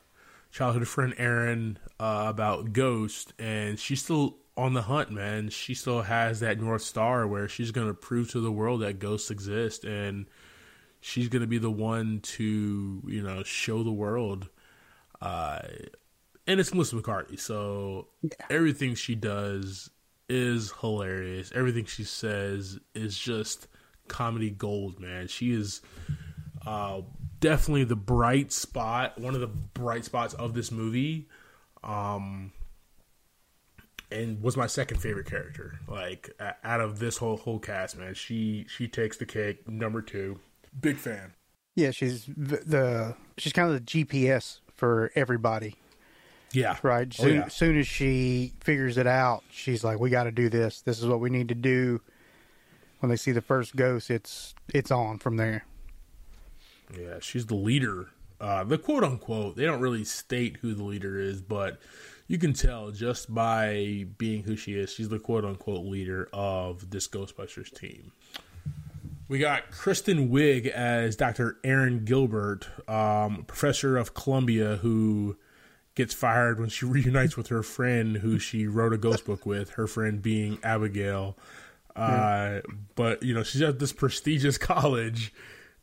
childhood 0.50 0.88
friend 0.88 1.14
Erin 1.18 1.78
uh, 2.00 2.24
about 2.26 2.72
Ghost, 2.72 3.32
and 3.38 3.78
she's 3.78 4.02
still 4.02 4.36
on 4.56 4.74
the 4.74 4.82
hunt, 4.82 5.10
man. 5.10 5.50
She 5.50 5.74
still 5.74 6.02
has 6.02 6.40
that 6.40 6.60
north 6.60 6.82
star 6.82 7.26
where 7.26 7.48
she's 7.48 7.70
gonna 7.70 7.94
prove 7.94 8.30
to 8.32 8.40
the 8.40 8.50
world 8.50 8.82
that 8.82 8.98
ghosts 8.98 9.30
exist, 9.30 9.84
and 9.84 10.26
she's 11.00 11.28
gonna 11.28 11.46
be 11.46 11.58
the 11.58 11.70
one 11.70 12.20
to 12.20 13.02
you 13.06 13.22
know 13.22 13.42
show 13.42 13.82
the 13.82 13.92
world. 13.92 14.48
Uh, 15.20 15.60
and 16.46 16.60
it's 16.60 16.72
Melissa 16.72 16.96
McCarthy, 16.96 17.36
so 17.36 18.08
everything 18.48 18.94
she 18.94 19.14
does 19.14 19.90
is 20.28 20.72
hilarious. 20.80 21.52
Everything 21.54 21.84
she 21.84 22.04
says 22.04 22.78
is 22.94 23.18
just 23.18 23.66
comedy 24.08 24.50
gold, 24.50 25.00
man. 25.00 25.28
She 25.28 25.52
is 25.52 25.80
uh, 26.66 27.02
definitely 27.40 27.84
the 27.84 27.96
bright 27.96 28.52
spot, 28.52 29.18
one 29.18 29.34
of 29.34 29.40
the 29.40 29.46
bright 29.46 30.04
spots 30.04 30.34
of 30.34 30.54
this 30.54 30.70
movie, 30.70 31.28
um, 31.82 32.52
and 34.10 34.42
was 34.42 34.56
my 34.56 34.66
second 34.66 35.00
favorite 35.00 35.26
character. 35.26 35.78
Like 35.86 36.30
out 36.64 36.80
of 36.80 36.98
this 36.98 37.18
whole 37.18 37.36
whole 37.36 37.58
cast, 37.58 37.96
man, 37.96 38.14
she 38.14 38.66
she 38.68 38.88
takes 38.88 39.16
the 39.16 39.26
cake. 39.26 39.68
Number 39.68 40.02
two, 40.02 40.40
big 40.80 40.96
fan. 40.96 41.34
Yeah, 41.74 41.90
she's 41.92 42.24
v- 42.24 42.56
the 42.66 43.14
she's 43.36 43.52
kind 43.52 43.68
of 43.72 43.74
the 43.74 43.80
GPS 44.04 44.60
for 44.74 45.10
everybody, 45.14 45.76
Yeah, 46.52 46.76
right? 46.82 47.06
Oh, 47.18 47.22
Soon, 47.22 47.34
yeah. 47.36 47.48
soon 47.48 47.78
as 47.78 47.86
she 47.86 48.52
figures 48.60 48.96
it 48.98 49.06
out, 49.06 49.44
she's 49.50 49.84
like, 49.84 49.98
"We 50.00 50.10
got 50.10 50.24
to 50.24 50.32
do 50.32 50.48
this. 50.48 50.80
This 50.80 50.98
is 51.00 51.06
what 51.06 51.20
we 51.20 51.30
need 51.30 51.48
to 51.48 51.54
do." 51.54 52.00
When 53.00 53.10
they 53.10 53.16
see 53.16 53.30
the 53.30 53.40
first 53.42 53.76
ghost, 53.76 54.10
it's 54.10 54.54
it's 54.74 54.90
on 54.90 55.18
from 55.18 55.36
there. 55.36 55.64
Yeah, 56.98 57.18
she's 57.20 57.46
the 57.46 57.54
leader 57.54 58.08
Uh, 58.40 58.62
the 58.64 58.78
quote 58.78 59.02
unquote, 59.04 59.56
they 59.56 59.64
don't 59.64 59.80
really 59.80 60.04
state 60.04 60.58
who 60.62 60.72
the 60.74 60.84
leader 60.84 61.18
is, 61.18 61.40
but 61.42 61.80
you 62.28 62.38
can 62.38 62.52
tell 62.52 62.90
just 62.92 63.32
by 63.34 64.06
being 64.16 64.44
who 64.44 64.54
she 64.54 64.74
is, 64.74 64.92
she's 64.92 65.08
the 65.08 65.18
quote 65.18 65.44
unquote 65.44 65.84
leader 65.86 66.28
of 66.32 66.90
this 66.90 67.08
Ghostbusters 67.08 67.72
team. 67.76 68.12
We 69.28 69.38
got 69.38 69.70
Kristen 69.70 70.30
Wiig 70.30 70.66
as 70.68 71.14
Dr. 71.14 71.58
Erin 71.62 72.06
Gilbert, 72.06 72.66
um, 72.88 73.44
professor 73.46 73.98
of 73.98 74.14
Columbia, 74.14 74.76
who 74.76 75.36
gets 75.94 76.14
fired 76.14 76.58
when 76.58 76.70
she 76.70 76.86
reunites 76.86 77.36
with 77.36 77.48
her 77.48 77.62
friend 77.62 78.16
who 78.16 78.38
she 78.38 78.66
wrote 78.66 78.94
a 78.94 78.98
ghost 78.98 79.26
book 79.26 79.44
with, 79.44 79.70
her 79.70 79.86
friend 79.86 80.22
being 80.22 80.58
Abigail. 80.62 81.36
Uh, 81.94 82.60
but, 82.94 83.22
you 83.22 83.34
know, 83.34 83.42
she's 83.42 83.60
at 83.60 83.78
this 83.78 83.92
prestigious 83.92 84.56
college 84.58 85.34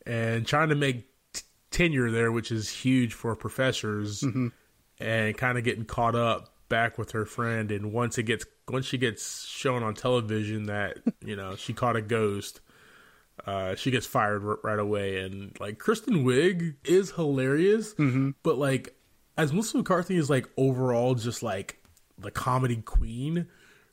and 0.08 0.48
trying 0.48 0.70
to 0.70 0.76
make 0.76 1.08
t- 1.34 1.44
tenure 1.70 2.10
there, 2.10 2.32
which 2.32 2.52
is 2.52 2.70
huge 2.70 3.14
for 3.14 3.36
professors, 3.36 4.24
and 5.00 5.38
kind 5.38 5.58
of 5.58 5.64
getting 5.64 5.86
caught 5.86 6.16
up 6.16 6.56
back 6.70 6.98
with 6.98 7.12
her 7.12 7.26
friend. 7.26 7.72
And 7.72 7.92
once 7.94 8.18
it 8.18 8.24
gets, 8.24 8.46
once 8.70 8.86
she 8.86 8.98
gets 8.98 9.46
shown 9.46 9.84
on 9.84 9.94
television 9.94 10.64
that, 10.68 10.98
you 11.24 11.36
know, 11.36 11.56
she 11.58 11.74
caught 11.74 11.96
a 11.96 12.02
ghost, 12.02 12.62
uh, 13.46 13.76
she 13.76 13.92
gets 13.92 14.06
fired 14.06 14.46
r- 14.46 14.60
right 14.64 14.80
away. 14.80 15.20
And 15.20 15.58
like 15.60 15.78
Kristen 15.78 16.24
Wiig 16.26 16.76
is 16.84 17.12
hilarious, 17.12 17.94
but 18.44 18.58
like 18.58 18.96
as 19.38 19.52
Melissa 19.52 19.78
McCarthy 19.78 20.18
is 20.18 20.30
like 20.30 20.48
overall 20.58 21.16
just 21.16 21.44
like 21.44 21.82
the 22.18 22.32
comedy 22.32 22.78
queen, 22.78 23.48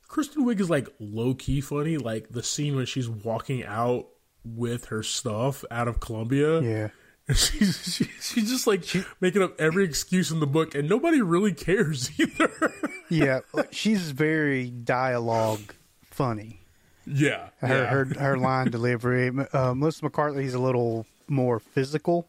Kristen 0.09 0.45
Wiig 0.45 0.61
is 0.61 0.71
like 0.71 0.89
low 1.01 1.35
key 1.35 1.61
funny. 1.61 1.97
Like 1.99 2.29
the 2.31 2.43
scene 2.43 2.77
when 2.77 2.87
she's 2.87 3.09
walking 3.09 3.65
out 3.65 4.09
with 4.45 4.87
her 4.87 5.03
stuff 5.03 5.65
out 5.71 5.89
of 5.89 6.01
Columbia. 6.01 6.61
Yeah. 6.61 6.89
And 7.29 7.37
she's 7.37 7.95
she, 7.95 8.05
she's 8.21 8.51
just 8.51 8.67
like 8.67 8.85
making 9.21 9.43
up 9.43 9.61
every 9.61 9.85
excuse 9.85 10.31
in 10.31 10.41
the 10.41 10.47
book, 10.47 10.75
and 10.75 10.89
nobody 10.89 11.21
really 11.23 11.53
cares 11.53 12.11
either. 12.21 12.73
Yeah, 13.09 13.41
she's 13.71 14.11
very 14.11 14.71
dialogue 14.71 15.75
funny. 16.05 16.62
Yeah, 17.07 17.49
Her 17.61 17.69
yeah. 17.69 17.87
her 17.87 18.05
her 18.21 18.37
line 18.39 18.71
delivery. 18.71 19.31
Uh, 19.53 19.75
Melissa 19.75 20.05
McCarthy's 20.05 20.55
a 20.55 20.59
little 20.59 21.07
more 21.29 21.59
physical. 21.59 22.29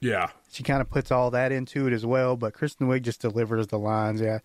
yeah. 0.00 0.28
She 0.52 0.62
kind 0.62 0.80
of 0.82 0.90
puts 0.90 1.10
all 1.10 1.30
that 1.30 1.50
into 1.52 1.86
it 1.86 1.92
as 1.94 2.04
well, 2.04 2.36
but 2.36 2.52
Kristen 2.52 2.86
Wiig 2.88 3.02
just 3.02 3.20
delivers 3.22 3.68
the 3.68 3.78
lines. 3.78 4.20
Yeah. 4.20 4.38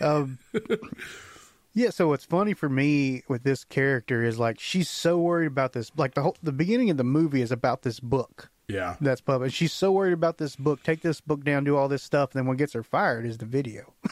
Um, 0.00 0.38
yeah. 1.74 1.90
So 1.90 2.08
what's 2.08 2.24
funny 2.24 2.54
for 2.54 2.68
me 2.68 3.22
with 3.28 3.44
this 3.44 3.62
character 3.64 4.24
is 4.24 4.38
like 4.38 4.58
she's 4.58 4.90
so 4.90 5.18
worried 5.18 5.46
about 5.46 5.72
this. 5.74 5.92
Like 5.96 6.14
the 6.14 6.22
whole 6.22 6.36
the 6.42 6.52
beginning 6.52 6.90
of 6.90 6.96
the 6.96 7.04
movie 7.04 7.40
is 7.42 7.52
about 7.52 7.82
this 7.82 8.00
book 8.00 8.50
Yeah. 8.68 8.96
that's 9.00 9.20
published. 9.20 9.54
She's 9.56 9.72
so 9.72 9.92
worried 9.92 10.12
about 10.14 10.38
this 10.38 10.56
book. 10.56 10.82
Take 10.82 11.02
this 11.02 11.20
book 11.20 11.44
down, 11.44 11.62
do 11.64 11.76
all 11.76 11.86
this 11.88 12.02
stuff. 12.02 12.32
And 12.34 12.40
then 12.40 12.46
what 12.48 12.56
gets 12.58 12.72
her 12.72 12.82
fired 12.82 13.24
is 13.24 13.38
the 13.38 13.46
video. 13.46 13.92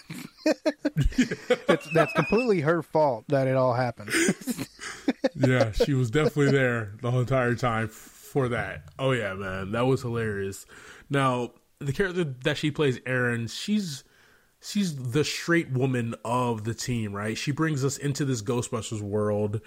that's 1.93 2.13
completely 2.13 2.61
her 2.61 2.83
fault 2.83 3.25
that 3.29 3.47
it 3.47 3.57
all 3.57 3.75
happened. 3.75 4.13
yeah, 5.35 5.73
she 5.73 5.95
was 5.95 6.11
definitely 6.11 6.53
there 6.53 6.95
the 7.03 7.11
whole 7.11 7.21
entire 7.21 7.55
time 7.55 7.89
for 7.89 8.49
that. 8.49 8.85
Oh 8.99 9.13
yeah, 9.13 9.35
man, 9.35 9.73
that 9.73 9.87
was 9.87 10.03
hilarious. 10.03 10.67
Now, 11.09 11.53
the 11.79 11.93
character 11.93 12.25
that 12.45 12.57
she 12.57 12.71
plays, 12.71 13.01
Erin, 13.07 13.49
she's 13.49 14.05
she's 14.61 14.97
the 15.13 15.25
straight 15.25 15.71
woman 15.71 16.15
of 16.25 16.65
the 16.65 16.75
team, 16.75 17.13
right? 17.13 17.37
She 17.37 17.53
brings 17.53 17.85
us 17.85 17.97
into 17.97 18.25
this 18.25 18.43
Ghostbusters 18.43 19.01
world. 19.01 19.61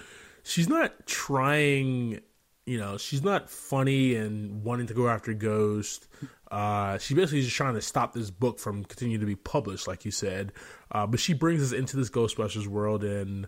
She's 0.43 0.69
not 0.69 1.05
trying, 1.07 2.21
you 2.65 2.77
know, 2.77 2.97
she's 2.97 3.23
not 3.23 3.49
funny 3.49 4.15
and 4.15 4.63
wanting 4.63 4.87
to 4.87 4.93
go 4.93 5.09
after 5.09 5.33
Ghost. 5.33 6.07
Uh, 6.49 6.97
she 6.97 7.13
basically 7.13 7.39
is 7.39 7.45
just 7.45 7.57
trying 7.57 7.73
to 7.73 7.81
stop 7.81 8.13
this 8.13 8.29
book 8.29 8.59
from 8.59 8.85
continuing 8.85 9.19
to 9.19 9.25
be 9.25 9.35
published, 9.35 9.87
like 9.87 10.05
you 10.05 10.11
said. 10.11 10.53
Uh, 10.91 11.05
but 11.07 11.19
she 11.19 11.33
brings 11.33 11.61
us 11.61 11.77
into 11.77 11.97
this 11.97 12.09
Ghostbusters 12.09 12.67
world, 12.67 13.03
and 13.03 13.47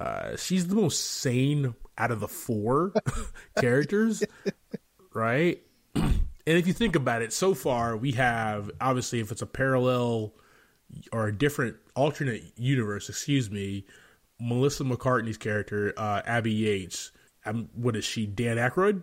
uh, 0.00 0.36
she's 0.36 0.66
the 0.66 0.74
most 0.74 1.00
sane 1.00 1.74
out 1.98 2.10
of 2.10 2.20
the 2.20 2.28
four 2.28 2.92
characters, 3.58 4.24
right? 5.14 5.62
and 5.94 6.18
if 6.46 6.66
you 6.66 6.72
think 6.72 6.96
about 6.96 7.22
it, 7.22 7.32
so 7.32 7.54
far 7.54 7.96
we 7.96 8.12
have 8.12 8.70
obviously 8.80 9.20
if 9.20 9.30
it's 9.30 9.42
a 9.42 9.46
parallel 9.46 10.34
or 11.12 11.28
a 11.28 11.36
different 11.36 11.76
alternate 11.94 12.42
universe, 12.56 13.08
excuse 13.08 13.50
me, 13.50 13.84
Melissa 14.40 14.84
McCartney's 14.84 15.38
character, 15.38 15.94
uh, 15.96 16.22
Abby 16.24 16.52
Yates. 16.52 17.12
Um, 17.46 17.68
what 17.74 17.96
is 17.96 18.04
she? 18.04 18.26
Dan 18.26 18.56
Aykroyd? 18.56 19.02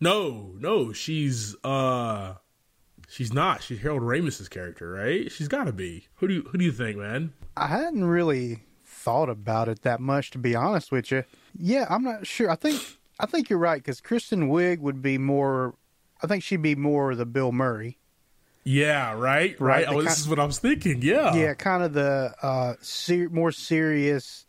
No, 0.00 0.54
no, 0.58 0.92
she's 0.92 1.54
uh, 1.64 2.34
she's 3.08 3.32
not. 3.32 3.62
She's 3.62 3.80
Harold 3.80 4.02
Ramis's 4.02 4.48
character, 4.48 4.90
right? 4.92 5.30
She's 5.30 5.48
got 5.48 5.64
to 5.64 5.72
be. 5.72 6.06
Who 6.16 6.28
do 6.28 6.34
you 6.34 6.42
who 6.50 6.58
do 6.58 6.64
you 6.64 6.72
think, 6.72 6.96
man? 6.96 7.32
I 7.56 7.66
hadn't 7.66 8.04
really 8.04 8.60
thought 8.84 9.28
about 9.28 9.68
it 9.68 9.82
that 9.82 10.00
much, 10.00 10.30
to 10.30 10.38
be 10.38 10.54
honest 10.54 10.90
with 10.92 11.10
you. 11.10 11.24
Yeah, 11.58 11.86
I'm 11.90 12.02
not 12.04 12.26
sure. 12.26 12.50
I 12.50 12.54
think 12.54 12.80
I 13.18 13.26
think 13.26 13.50
you're 13.50 13.58
right 13.58 13.78
because 13.82 14.00
Kristen 14.00 14.48
Wiig 14.48 14.78
would 14.80 15.02
be 15.02 15.18
more. 15.18 15.74
I 16.22 16.26
think 16.26 16.42
she'd 16.42 16.62
be 16.62 16.74
more 16.74 17.14
the 17.14 17.26
Bill 17.26 17.52
Murray. 17.52 17.98
Yeah, 18.62 19.12
right, 19.14 19.58
right. 19.58 19.86
Right, 19.86 19.88
Oh, 19.88 20.02
this 20.02 20.18
is 20.18 20.28
what 20.28 20.38
I 20.38 20.44
was 20.44 20.58
thinking. 20.58 21.00
Yeah, 21.00 21.34
Yeah, 21.34 21.54
kind 21.54 21.82
of 21.82 21.94
the 21.94 22.34
uh, 22.42 22.74
ser- 22.82 23.30
more 23.30 23.52
serious. 23.52 24.44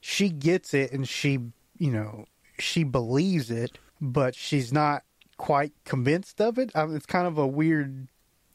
She 0.00 0.28
gets 0.28 0.74
it, 0.74 0.92
and 0.92 1.08
she, 1.08 1.40
you 1.76 1.90
know, 1.90 2.26
she 2.60 2.84
believes 2.84 3.50
it, 3.50 3.78
but 4.00 4.34
she's 4.34 4.72
not 4.72 5.02
quite 5.36 5.72
convinced 5.84 6.40
of 6.40 6.58
it. 6.58 6.70
Um, 6.74 6.94
it's 6.96 7.06
kind 7.06 7.26
of 7.26 7.38
a 7.38 7.46
weird, 7.46 8.08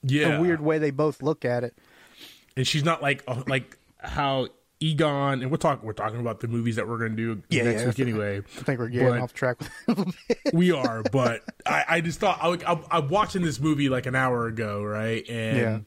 yeah. 0.03 0.37
a 0.37 0.41
weird 0.41 0.61
way 0.61 0.77
they 0.79 0.91
both 0.91 1.21
look 1.21 1.45
at 1.45 1.63
it. 1.63 1.77
and 2.57 2.67
she's 2.67 2.83
not 2.83 3.01
like 3.01 3.23
uh, 3.27 3.41
like 3.47 3.77
how 3.99 4.47
Egon 4.79 5.41
and 5.41 5.49
we're 5.49 5.55
talking 5.57 5.85
we're 5.87 5.93
talking 5.93 6.19
about 6.19 6.41
the 6.41 6.47
movies 6.49 6.75
that 6.75 6.87
we're 6.89 6.97
going 6.97 7.15
to 7.15 7.35
do 7.35 7.41
Yeah, 7.49 7.63
next 7.63 7.81
yeah, 7.81 7.87
week 7.87 7.99
anyway. 8.01 8.39
I 8.39 8.61
think 8.63 8.79
we're 8.79 8.89
getting 8.89 9.21
off 9.21 9.33
track 9.33 9.57
with 9.87 9.99
a 9.99 10.13
bit. 10.27 10.37
we 10.53 10.71
are, 10.73 11.03
but 11.03 11.41
I, 11.65 11.85
I 11.87 12.01
just 12.01 12.19
thought 12.19 12.39
I, 12.41 12.49
I, 12.69 12.79
I'm 12.91 13.07
watching 13.07 13.43
this 13.43 13.61
movie 13.61 13.87
like 13.87 14.05
an 14.07 14.15
hour 14.15 14.47
ago, 14.47 14.83
right? 14.83 15.23
And 15.29 15.57
Yeah. 15.57 15.79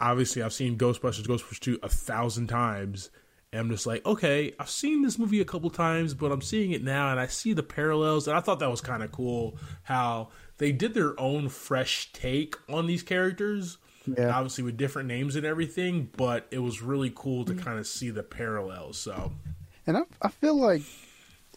obviously, 0.00 0.42
I've 0.42 0.52
seen 0.52 0.76
Ghostbusters, 0.76 1.26
Ghostbusters 1.26 1.60
two 1.60 1.78
a 1.82 1.88
thousand 1.88 2.48
times, 2.48 3.10
and 3.52 3.60
I'm 3.60 3.70
just 3.70 3.86
like, 3.86 4.04
okay, 4.04 4.52
I've 4.58 4.68
seen 4.68 5.02
this 5.02 5.18
movie 5.18 5.40
a 5.40 5.44
couple 5.44 5.70
times, 5.70 6.14
but 6.14 6.30
I'm 6.30 6.42
seeing 6.42 6.72
it 6.72 6.82
now, 6.82 7.10
and 7.10 7.18
I 7.18 7.26
see 7.26 7.52
the 7.52 7.62
parallels, 7.62 8.28
and 8.28 8.36
I 8.36 8.40
thought 8.40 8.58
that 8.58 8.70
was 8.70 8.80
kind 8.80 9.02
of 9.02 9.10
cool 9.10 9.56
how 9.84 10.28
they 10.58 10.72
did 10.72 10.94
their 10.94 11.18
own 11.18 11.48
fresh 11.48 12.12
take 12.12 12.56
on 12.68 12.86
these 12.86 13.02
characters. 13.02 13.78
Yeah. 14.06 14.34
Obviously, 14.34 14.64
with 14.64 14.78
different 14.78 15.08
names 15.08 15.36
and 15.36 15.44
everything, 15.44 16.08
but 16.16 16.46
it 16.50 16.60
was 16.60 16.80
really 16.80 17.12
cool 17.14 17.44
to 17.44 17.54
kind 17.54 17.78
of 17.78 17.86
see 17.86 18.08
the 18.08 18.22
parallels. 18.22 18.96
So, 18.98 19.32
And 19.86 19.98
I, 19.98 20.02
I 20.22 20.28
feel 20.28 20.54
like 20.58 20.80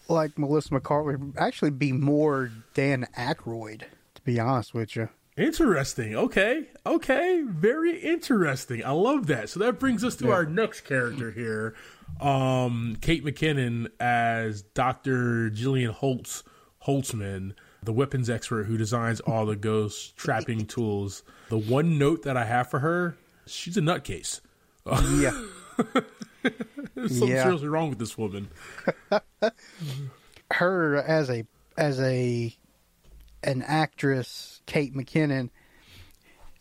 like 0.09 0.37
Melissa 0.37 0.73
McCarthy 0.73 1.15
would 1.15 1.37
actually 1.37 1.71
be 1.71 1.93
more 1.93 2.51
Dan 2.73 3.07
Aykroyd, 3.17 3.83
to 4.15 4.21
be 4.23 4.39
honest 4.39 4.73
with 4.73 4.95
you. 4.95 5.07
Interesting. 5.37 6.15
Okay. 6.15 6.67
Okay. 6.85 7.41
Very 7.47 7.99
interesting. 7.99 8.83
I 8.83 8.91
love 8.91 9.27
that. 9.27 9.49
So 9.49 9.59
that 9.61 9.79
brings 9.79 10.03
us 10.03 10.15
to 10.17 10.31
our 10.31 10.45
next 10.45 10.81
character 10.81 11.31
here. 11.31 11.73
Um, 12.19 12.97
Kate 13.01 13.23
McKinnon 13.23 13.87
as 13.99 14.61
Dr. 14.61 15.49
Jillian 15.49 15.91
Holtz 15.91 16.43
Holtzmann, 16.85 17.53
the 17.81 17.93
weapons 17.93 18.29
expert 18.29 18.65
who 18.65 18.77
designs 18.77 19.19
all 19.21 19.45
the 19.45 19.55
ghost 19.55 20.17
trapping 20.17 20.65
tools. 20.67 21.23
The 21.49 21.57
one 21.57 21.97
note 21.97 22.23
that 22.23 22.35
I 22.35 22.43
have 22.45 22.69
for 22.69 22.79
her, 22.79 23.15
she's 23.45 23.77
a 23.77 23.81
nutcase. 23.81 24.41
Yeah. 24.85 25.31
There's 26.93 27.17
something 27.17 27.29
Yeah. 27.29 27.43
seriously 27.43 27.67
wrong 27.69 27.89
with 27.89 27.99
this 27.99 28.17
woman. 28.17 28.49
her 30.51 30.97
as 30.97 31.29
a 31.29 31.45
as 31.77 31.99
a 32.01 32.53
an 33.43 33.61
actress, 33.63 34.61
Kate 34.65 34.93
McKinnon, 34.95 35.49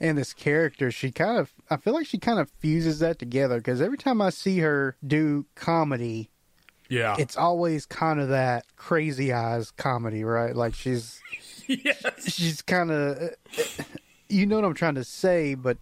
and 0.01 0.17
this 0.17 0.33
character, 0.33 0.91
she 0.91 1.11
kind 1.11 1.39
of 1.39 1.53
I 1.71 1.77
feel 1.77 1.93
like 1.95 2.07
she 2.07 2.19
kind 2.19 2.39
of 2.39 2.51
fuses 2.59 3.01
that 3.01 3.19
together 3.19 3.59
because 3.59 3.81
every 3.83 3.99
time 3.99 4.23
I 4.23 4.31
see 4.31 4.59
her 4.61 4.97
do 5.07 5.45
comedy, 5.55 6.31
Yeah. 6.89 7.17
it's 7.19 7.37
always 7.37 7.85
kind 7.87 8.19
of 8.19 8.29
that 8.31 8.65
crazy 8.77 9.33
eyes 9.33 9.71
comedy, 9.71 10.25
right? 10.25 10.57
Like 10.57 10.75
she's 10.75 11.21
yes. 11.67 12.33
she's 12.33 12.63
kind 12.63 12.91
of 12.91 13.19
uh, 13.19 13.83
you 14.29 14.47
know 14.47 14.57
what 14.57 14.65
I'm 14.65 14.75
trying 14.75 14.95
to 14.95 15.05
say, 15.05 15.55
but 15.55 15.77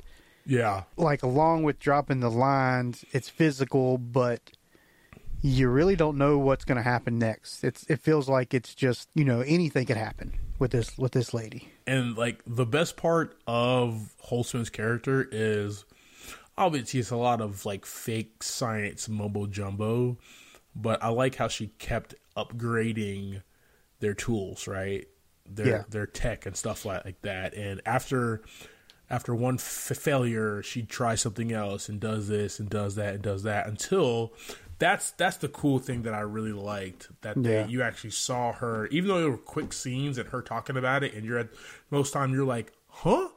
Yeah. 0.46 0.82
like 0.96 1.22
along 1.22 1.62
with 1.62 1.78
dropping 1.78 2.18
the 2.20 2.30
lines, 2.30 3.05
it's 3.12 3.28
physical, 3.28 3.99
but 3.99 4.51
you 5.42 5.68
really 5.68 5.94
don't 5.94 6.18
know 6.18 6.36
what's 6.38 6.64
going 6.64 6.76
to 6.76 6.82
happen 6.82 7.20
next. 7.20 7.62
It's 7.62 7.84
it 7.84 8.01
feels 8.01 8.28
like 8.28 8.53
it's 8.53 8.74
just 8.74 9.09
you 9.14 9.24
know 9.24 9.42
anything 9.42 9.86
could 9.86 9.96
happen 9.96 10.32
with 10.59 10.72
this 10.72 10.96
with 10.98 11.12
this 11.12 11.32
lady. 11.34 11.68
And 11.86 12.16
like 12.16 12.42
the 12.46 12.66
best 12.66 12.96
part 12.96 13.36
of 13.46 14.14
Holtzmann's 14.28 14.70
character 14.70 15.28
is 15.30 15.84
obviously 16.56 17.00
it's 17.00 17.11
a 17.11 17.16
lot 17.16 17.40
of 17.40 17.64
like 17.64 17.86
fake 17.86 18.42
science 18.42 19.09
mumbo 19.09 19.46
jumbo, 19.46 20.18
but 20.74 21.02
I 21.02 21.09
like 21.09 21.36
how 21.36 21.48
she 21.48 21.68
kept 21.78 22.14
upgrading 22.36 23.42
their 24.00 24.14
tools, 24.14 24.66
right? 24.66 25.06
their 25.50 25.66
Yeah. 25.66 25.82
their 25.88 26.06
tech 26.06 26.44
and 26.44 26.54
stuff 26.54 26.84
like, 26.84 27.04
like 27.04 27.22
that. 27.22 27.54
And 27.54 27.80
after 27.86 28.42
after 29.11 29.34
one 29.34 29.54
f- 29.54 29.62
failure, 29.62 30.62
she 30.62 30.82
tries 30.82 31.22
something 31.22 31.52
else 31.52 31.88
and 31.88 31.98
does 31.98 32.28
this 32.28 32.61
and 32.61 32.68
does 32.68 32.96
that 32.96 33.14
and 33.14 33.22
does 33.22 33.44
that 33.44 33.66
until 33.66 34.34
that's 34.79 35.11
that's 35.12 35.37
the 35.39 35.49
cool 35.49 35.79
thing 35.79 36.03
that 36.03 36.14
I 36.14 36.20
really 36.20 36.53
liked 36.53 37.09
that 37.22 37.43
they, 37.43 37.55
Yeah. 37.61 37.66
you 37.66 37.83
actually 37.83 38.11
saw 38.11 38.53
her, 38.53 38.87
even 38.89 39.09
though 39.09 39.20
they 39.20 39.29
were 39.29 39.37
quick 39.37 39.72
scenes 39.72 40.18
and 40.18 40.29
her 40.31 40.43
talking 40.43 40.76
about 40.76 41.03
it, 41.03 41.14
and 41.14 41.24
you're 41.24 41.39
at 41.39 41.49
most 41.91 42.12
time 42.12 42.33
you're 42.33 42.45
like, 42.45 42.72
huh. 42.89 43.29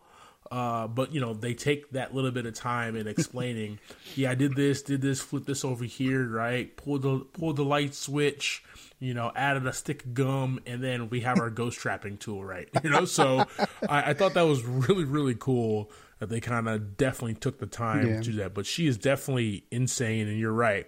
Uh, 0.51 0.85
but 0.85 1.13
you 1.13 1.21
know 1.21 1.33
they 1.33 1.53
take 1.53 1.89
that 1.91 2.13
little 2.13 2.29
bit 2.31 2.45
of 2.45 2.53
time 2.53 2.97
in 2.97 3.07
explaining. 3.07 3.79
yeah, 4.15 4.31
I 4.31 4.35
did 4.35 4.53
this, 4.57 4.81
did 4.81 5.01
this, 5.01 5.21
flip 5.21 5.45
this 5.45 5.63
over 5.63 5.85
here, 5.85 6.27
right? 6.27 6.75
Pull 6.75 6.99
the 6.99 7.19
pull 7.31 7.53
the 7.53 7.63
light 7.63 7.95
switch, 7.95 8.61
you 8.99 9.13
know, 9.13 9.31
added 9.33 9.65
a 9.65 9.71
stick 9.71 10.03
of 10.03 10.13
gum, 10.13 10.59
and 10.65 10.83
then 10.83 11.09
we 11.09 11.21
have 11.21 11.39
our 11.39 11.49
ghost 11.61 11.79
trapping 11.79 12.17
tool, 12.17 12.43
right? 12.43 12.67
You 12.83 12.89
know, 12.89 13.05
so 13.05 13.45
I, 13.87 14.09
I 14.09 14.13
thought 14.13 14.33
that 14.33 14.41
was 14.41 14.61
really 14.65 15.05
really 15.05 15.35
cool 15.39 15.89
that 16.19 16.27
they 16.29 16.41
kind 16.41 16.67
of 16.67 16.97
definitely 16.97 17.35
took 17.35 17.59
the 17.59 17.65
time 17.65 18.05
Yeah. 18.05 18.17
to 18.17 18.21
do 18.21 18.33
that. 18.39 18.53
But 18.53 18.65
she 18.65 18.87
is 18.87 18.97
definitely 18.97 19.63
insane, 19.71 20.27
and 20.27 20.37
you're 20.37 20.51
right. 20.51 20.85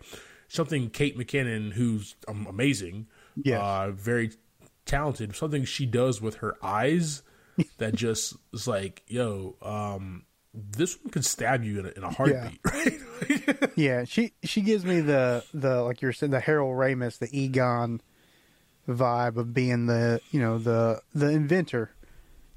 Something 0.54 0.92
Kate 0.92 1.18
McKinnon, 1.18 1.74
who's 1.74 2.16
amazing, 2.28 3.08
Yes. 3.36 3.60
uh, 3.60 3.90
very 3.92 4.32
talented. 4.86 5.36
Something 5.36 5.66
she 5.66 5.88
does 5.88 6.22
with 6.22 6.36
her 6.36 6.56
eyes 6.64 7.24
that 7.80 7.96
just 7.96 8.36
is 8.54 8.68
like, 8.68 9.02
yo, 9.08 9.56
um, 9.64 10.26
this 10.54 10.96
one 11.02 11.10
could 11.10 11.26
stab 11.26 11.64
you 11.64 11.80
in 11.80 11.86
a, 11.88 11.90
in 11.90 12.04
a 12.04 12.12
heartbeat, 12.12 12.60
right? 12.64 13.00
Yeah, 13.76 14.04
she 14.04 14.34
she 14.44 14.62
gives 14.62 14.86
me 14.86 15.00
the 15.02 15.44
the 15.54 15.82
like 15.82 16.02
you're 16.04 16.14
saying 16.14 16.30
the 16.32 16.40
Harold 16.40 16.78
Ramis, 16.78 17.18
the 17.18 17.30
Egon 17.36 18.02
vibe 18.88 19.38
of 19.38 19.52
being 19.54 19.88
the 19.88 20.20
you 20.30 20.40
know 20.40 20.60
the 20.60 21.02
the 21.16 21.30
inventor, 21.30 21.96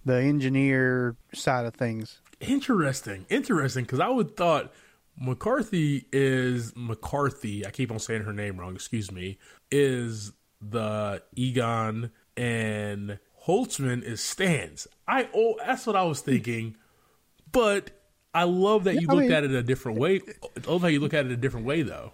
the 0.05 0.17
engineer 0.21 1.17
side 1.33 1.65
of 1.65 1.73
things. 1.75 2.21
interesting, 2.41 3.25
interesting. 3.31 3.85
Because 3.85 4.01
I 4.01 4.09
would 4.09 4.37
thought 4.37 4.71
McCarthy 5.19 6.07
is 6.13 6.73
McCarthy. 6.77 7.67
I 7.67 7.71
keep 7.71 7.91
on 7.91 7.99
saying 7.99 8.23
her 8.23 8.33
name 8.33 8.59
wrong. 8.59 8.75
Excuse 8.75 9.11
me. 9.11 9.39
Is 9.71 10.33
the 10.61 11.23
Egon 11.35 12.11
and 12.37 13.19
Holtzmann 13.47 14.03
is 14.03 14.21
Stantz. 14.21 14.87
I 15.07 15.29
oh, 15.35 15.55
that's 15.65 15.87
what 15.87 15.97
I 15.97 16.03
was 16.05 16.21
thinking. 16.21 16.77
But 17.53 17.91
I 18.35 18.45
love 18.45 18.85
that 18.85 19.01
you 19.01 19.07
I 19.09 19.13
looked 19.15 19.23
mean- 19.29 19.33
at 19.33 19.45
it 19.45 19.53
a 19.53 19.63
different 19.63 19.99
way. 19.99 20.21
I 20.43 20.71
love 20.71 20.83
how 20.83 20.89
you 20.89 21.01
look 21.01 21.15
at 21.15 21.27
it 21.27 21.33
a 21.33 21.37
different 21.37 21.67
way, 21.67 21.83
though. 21.83 22.13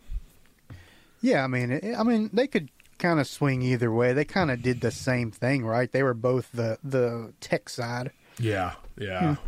Yeah, 1.21 1.45
I 1.45 1.47
mean, 1.47 1.71
it, 1.71 1.97
I 1.97 2.03
mean 2.03 2.31
they 2.33 2.47
could 2.47 2.69
kind 2.99 3.19
of 3.21 3.27
swing 3.27 3.63
either 3.63 3.91
way. 3.93 4.13
They 4.13 4.25
kind 4.25 4.51
of 4.51 4.63
did 4.63 4.81
the 4.81 4.91
same 4.91 5.31
thing, 5.31 5.65
right? 5.65 5.91
They 5.91 6.03
were 6.03 6.15
both 6.15 6.51
the 6.53 6.79
the 6.85 7.33
tech 7.41 7.69
side. 7.69 8.11
Yeah, 8.39 8.75
yeah. 8.99 9.35
Hmm. 9.37 9.47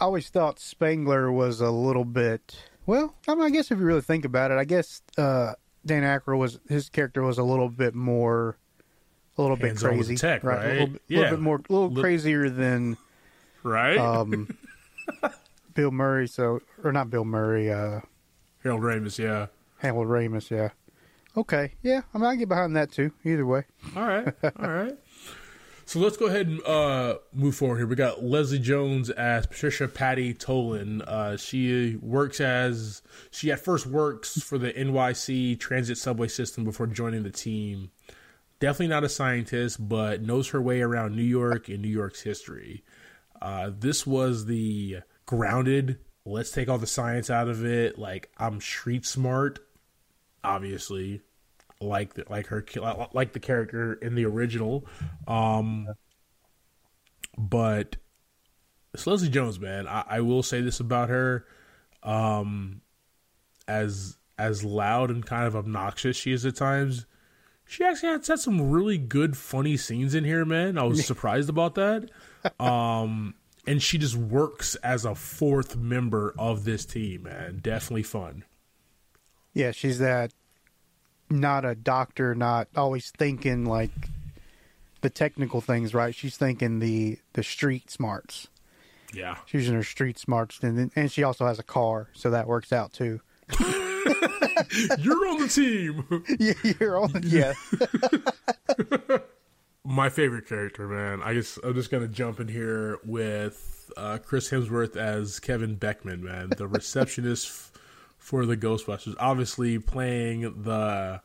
I 0.00 0.04
always 0.04 0.28
thought 0.28 0.60
Spengler 0.60 1.30
was 1.32 1.60
a 1.60 1.70
little 1.70 2.04
bit. 2.04 2.56
Well, 2.88 3.14
I 3.28 3.34
mean, 3.34 3.44
I 3.44 3.50
guess 3.50 3.70
if 3.70 3.78
you 3.78 3.84
really 3.84 4.00
think 4.00 4.24
about 4.24 4.50
it, 4.50 4.56
I 4.56 4.64
guess 4.64 5.02
uh, 5.18 5.52
Dan 5.84 6.04
Aykroyd 6.04 6.38
was 6.38 6.58
his 6.70 6.88
character 6.88 7.20
was 7.22 7.36
a 7.36 7.42
little 7.44 7.68
bit 7.68 7.94
more, 7.94 8.56
a 9.36 9.42
little 9.42 9.56
bit 9.58 9.66
Hands-on 9.66 9.98
with 9.98 10.06
crazy, 10.06 10.16
tech, 10.16 10.42
A 10.42 10.46
right? 10.46 10.66
little, 10.72 10.86
bit- 10.88 11.02
Yeah. 11.06 11.18
little 11.18 11.36
bit 11.36 11.42
more, 11.42 11.56
a 11.56 11.72
little 11.72 11.90
Lit- 11.90 12.02
crazier 12.02 12.48
than 12.48 12.96
Right? 13.62 13.98
um, 13.98 14.48
Bill 15.74 15.90
Murray. 15.90 16.28
So, 16.28 16.60
or 16.82 16.90
not 16.90 17.10
Bill 17.10 17.26
Murray, 17.26 17.70
uh, 17.70 18.00
Harold 18.62 18.80
Ramis, 18.82 19.18
yeah. 19.18 19.48
Harold 19.80 20.06
Ramis. 20.08 20.50
Yeah. 20.50 20.70
Okay. 21.36 21.74
Yeah. 21.82 22.00
I 22.14 22.18
mean, 22.18 22.26
I 22.26 22.36
get 22.36 22.48
behind 22.48 22.74
that 22.76 22.90
too. 22.90 23.12
Either 23.22 23.44
way. 23.44 23.64
All 23.96 24.02
right, 24.02 24.34
all 24.58 24.70
right. 24.70 24.96
So 25.88 26.00
let's 26.00 26.18
go 26.18 26.26
ahead 26.26 26.46
and 26.46 26.62
uh, 26.66 27.16
move 27.32 27.56
forward 27.56 27.78
here. 27.78 27.86
We 27.86 27.96
got 27.96 28.22
Leslie 28.22 28.58
Jones 28.58 29.08
as 29.08 29.46
Patricia 29.46 29.88
Patty 29.88 30.34
Tolan. 30.34 31.00
Uh, 31.00 31.38
she 31.38 31.96
works 32.02 32.42
as 32.42 33.00
she 33.30 33.50
at 33.50 33.60
first 33.60 33.86
works 33.86 34.38
for 34.42 34.58
the 34.58 34.70
NYC 34.70 35.58
transit 35.58 35.96
subway 35.96 36.28
system 36.28 36.64
before 36.64 36.88
joining 36.88 37.22
the 37.22 37.30
team. 37.30 37.90
Definitely 38.60 38.88
not 38.88 39.04
a 39.04 39.08
scientist, 39.08 39.88
but 39.88 40.20
knows 40.20 40.48
her 40.48 40.60
way 40.60 40.82
around 40.82 41.16
New 41.16 41.22
York 41.22 41.70
and 41.70 41.80
New 41.80 41.88
York's 41.88 42.20
history. 42.20 42.84
Uh, 43.40 43.70
this 43.72 44.06
was 44.06 44.44
the 44.44 44.98
grounded. 45.24 46.00
Let's 46.26 46.50
take 46.50 46.68
all 46.68 46.76
the 46.76 46.86
science 46.86 47.30
out 47.30 47.48
of 47.48 47.64
it. 47.64 47.98
Like 47.98 48.28
I'm 48.36 48.60
street 48.60 49.06
smart, 49.06 49.60
obviously 50.44 51.22
like 51.80 52.14
the, 52.14 52.24
like 52.28 52.46
her 52.48 52.64
like 53.12 53.32
the 53.32 53.40
character 53.40 53.94
in 53.94 54.14
the 54.14 54.24
original. 54.24 54.86
Um 55.26 55.88
but 57.36 57.96
it's 58.92 59.06
Leslie 59.06 59.28
Jones 59.28 59.60
man 59.60 59.86
I, 59.86 60.04
I 60.08 60.20
will 60.20 60.42
say 60.42 60.60
this 60.60 60.80
about 60.80 61.08
her 61.08 61.46
um 62.02 62.80
as 63.68 64.16
as 64.38 64.64
loud 64.64 65.10
and 65.10 65.24
kind 65.24 65.46
of 65.46 65.54
obnoxious 65.54 66.16
she 66.16 66.32
is 66.32 66.44
at 66.46 66.56
times 66.56 67.06
she 67.66 67.84
actually 67.84 68.10
had, 68.10 68.26
had 68.26 68.38
some 68.38 68.70
really 68.70 68.98
good 68.98 69.36
funny 69.36 69.76
scenes 69.76 70.14
in 70.14 70.24
here 70.24 70.44
man. 70.44 70.78
I 70.78 70.84
was 70.84 71.06
surprised 71.06 71.48
about 71.48 71.76
that. 71.76 72.10
Um 72.58 73.34
and 73.66 73.82
she 73.82 73.98
just 73.98 74.16
works 74.16 74.74
as 74.76 75.04
a 75.04 75.14
fourth 75.14 75.76
member 75.76 76.34
of 76.38 76.64
this 76.64 76.84
team 76.84 77.22
man. 77.24 77.60
Definitely 77.62 78.02
fun. 78.02 78.44
Yeah, 79.52 79.70
she's 79.72 79.98
that. 79.98 80.32
Not 81.30 81.64
a 81.64 81.74
doctor, 81.74 82.34
not 82.34 82.68
always 82.76 83.10
thinking 83.10 83.64
like 83.66 83.90
the 85.02 85.10
technical 85.10 85.60
things, 85.60 85.94
right? 85.94 86.14
She's 86.14 86.36
thinking 86.36 86.78
the 86.78 87.18
the 87.34 87.42
street 87.42 87.90
smarts. 87.90 88.48
yeah 89.12 89.36
She's 89.46 89.62
using 89.62 89.74
her 89.76 89.84
street 89.84 90.18
smarts, 90.18 90.58
and 90.62 90.78
then, 90.78 90.90
and 90.96 91.12
she 91.12 91.22
also 91.22 91.46
has 91.46 91.58
a 91.58 91.62
car, 91.62 92.08
so 92.14 92.30
that 92.30 92.46
works 92.46 92.72
out 92.72 92.92
too. 92.92 93.20
you're 93.60 95.28
on 95.28 95.40
the 95.40 95.48
team 95.50 96.24
Yeah, 96.38 96.72
you're 96.80 96.98
on. 97.00 97.20
Yeah, 97.24 97.52
my 99.84 100.08
favorite 100.08 100.46
character, 100.48 100.86
man. 100.88 101.22
I 101.22 101.34
guess 101.34 101.58
I'm 101.62 101.74
just 101.74 101.90
gonna 101.90 102.08
jump 102.08 102.40
in 102.40 102.48
here 102.48 102.98
with 103.04 103.90
uh, 103.96 104.18
Chris 104.18 104.50
Hemsworth 104.50 104.96
as 104.96 105.40
Kevin 105.40 105.76
Beckman, 105.76 106.22
man, 106.24 106.50
the 106.56 106.66
receptionist 106.66 107.76
for 108.18 108.44
the 108.44 108.56
Ghostbusters. 108.56 109.14
Obviously, 109.18 109.78
playing 109.78 110.42
the 110.62 111.22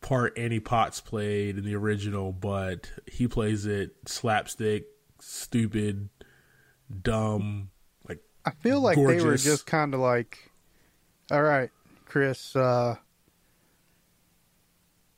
part 0.00 0.36
Annie 0.36 0.60
Potts 0.60 1.00
played 1.00 1.58
in 1.58 1.64
the 1.64 1.74
original, 1.74 2.32
but 2.32 2.90
he 3.06 3.26
plays 3.26 3.66
it 3.66 3.96
slapstick, 4.06 4.86
stupid, 5.20 6.08
dumb, 7.02 7.70
like 8.08 8.20
I 8.44 8.50
feel 8.50 8.80
like 8.80 8.96
they 8.96 9.22
were 9.22 9.36
just 9.36 9.66
kind 9.66 9.94
of 9.94 10.00
like, 10.00 10.50
all 11.30 11.42
right, 11.42 11.70
Chris, 12.04 12.54
uh, 12.54 12.96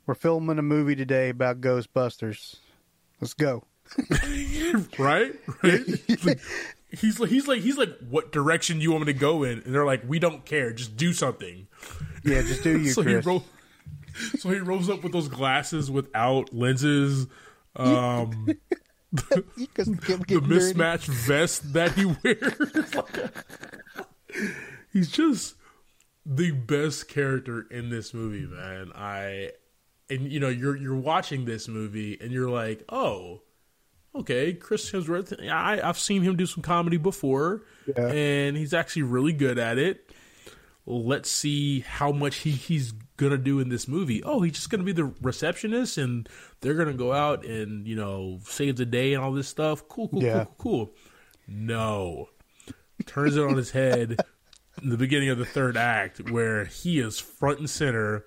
we're 0.07 0.15
filming 0.15 0.59
a 0.59 0.63
movie 0.63 0.97
today 0.97 1.29
about 1.29 1.61
Ghostbusters. 1.61 2.57
Let's 3.21 3.35
go. 3.35 3.65
right, 4.99 5.35
right. 5.63 5.81
He's 6.93 7.20
like 7.20 7.30
he's 7.30 7.47
like 7.49 7.61
he's 7.61 7.76
like, 7.78 7.97
what 8.09 8.32
direction 8.32 8.80
you 8.80 8.91
want 8.93 9.07
me 9.07 9.12
to 9.12 9.18
go 9.18 9.43
in? 9.45 9.61
And 9.61 9.74
they're 9.74 9.86
like, 9.86 10.03
we 10.09 10.18
don't 10.18 10.45
care, 10.45 10.72
just 10.72 10.97
do 10.97 11.12
something. 11.12 11.68
Yeah, 12.24 12.43
just 12.43 12.62
do 12.62 12.78
you, 12.82 12.91
so 12.91 13.03
Chris. 13.03 13.24
he 13.24 13.30
ro- 13.30 13.45
so 14.38 14.51
he 14.51 14.59
rolls 14.59 14.91
up 14.91 15.03
with 15.03 15.12
those 15.12 15.28
glasses 15.28 15.91
without 15.91 16.53
lenses, 16.53 17.26
um, 17.76 18.49
Because 19.12 19.86
the 19.86 20.43
mismatched 20.47 21.09
vest 21.09 21.72
that 21.72 21.93
he 21.93 22.05
wears. 22.05 22.95
He's 24.93 25.11
just 25.11 25.55
the 26.24 26.51
best 26.53 27.09
character 27.09 27.66
in 27.70 27.91
this 27.91 28.14
movie, 28.14 28.47
man. 28.47 28.93
I 28.95 29.51
and 30.09 30.30
you 30.30 30.38
know 30.41 30.49
you're 30.49 30.76
you're 30.76 30.97
watching 30.97 31.45
this 31.45 31.66
movie 31.68 32.18
and 32.20 32.30
you're 32.32 32.51
like, 32.51 32.84
oh, 32.88 33.43
okay, 34.15 34.53
Chris 34.55 34.91
Hemsworth. 34.91 35.49
I 35.51 35.81
I've 35.87 35.99
seen 35.99 36.23
him 36.23 36.37
do 36.37 36.47
some 36.47 36.63
comedy 36.63 36.97
before, 36.97 37.63
Yeah. 37.87 38.07
and 38.09 38.57
he's 38.57 38.75
actually 38.75 39.03
really 39.03 39.33
good 39.33 39.59
at 39.59 39.79
it. 39.79 40.11
Let's 40.87 41.31
see 41.31 41.81
how 41.81 42.11
much 42.11 42.37
he, 42.39 42.51
he's 42.53 42.93
gonna 43.17 43.39
do 43.39 43.61
in 43.61 43.69
this 43.69 43.87
movie. 43.87 44.23
Oh, 44.25 44.41
he's 44.41 44.55
just 44.55 44.71
gonna 44.71 44.83
be 44.83 44.93
the 44.93 45.13
receptionist, 45.23 45.99
and 45.99 46.29
they're 46.61 46.75
gonna 46.75 46.95
go 46.95 47.13
out 47.13 47.45
and 47.45 47.87
you 47.87 47.95
know 47.97 48.41
save 48.45 48.77
the 48.77 48.87
day 48.87 49.15
and 49.15 49.23
all 49.23 49.33
this 49.33 49.49
stuff. 49.49 49.87
Cool, 49.89 50.09
cool, 50.09 50.23
Yeah. 50.23 50.45
cool, 50.45 50.55
cool, 50.59 50.87
cool. 50.87 50.95
No, 51.47 52.29
turns 53.07 53.37
it 53.37 53.43
on 53.45 53.57
his 53.57 53.71
head 53.73 54.17
in 54.83 54.89
the 54.89 54.97
beginning 54.97 55.29
of 55.29 55.39
the 55.39 55.45
third 55.45 55.77
act, 55.77 56.31
where 56.31 56.65
he 56.65 56.99
is 56.99 57.19
front 57.19 57.59
and 57.59 57.69
center, 57.71 58.25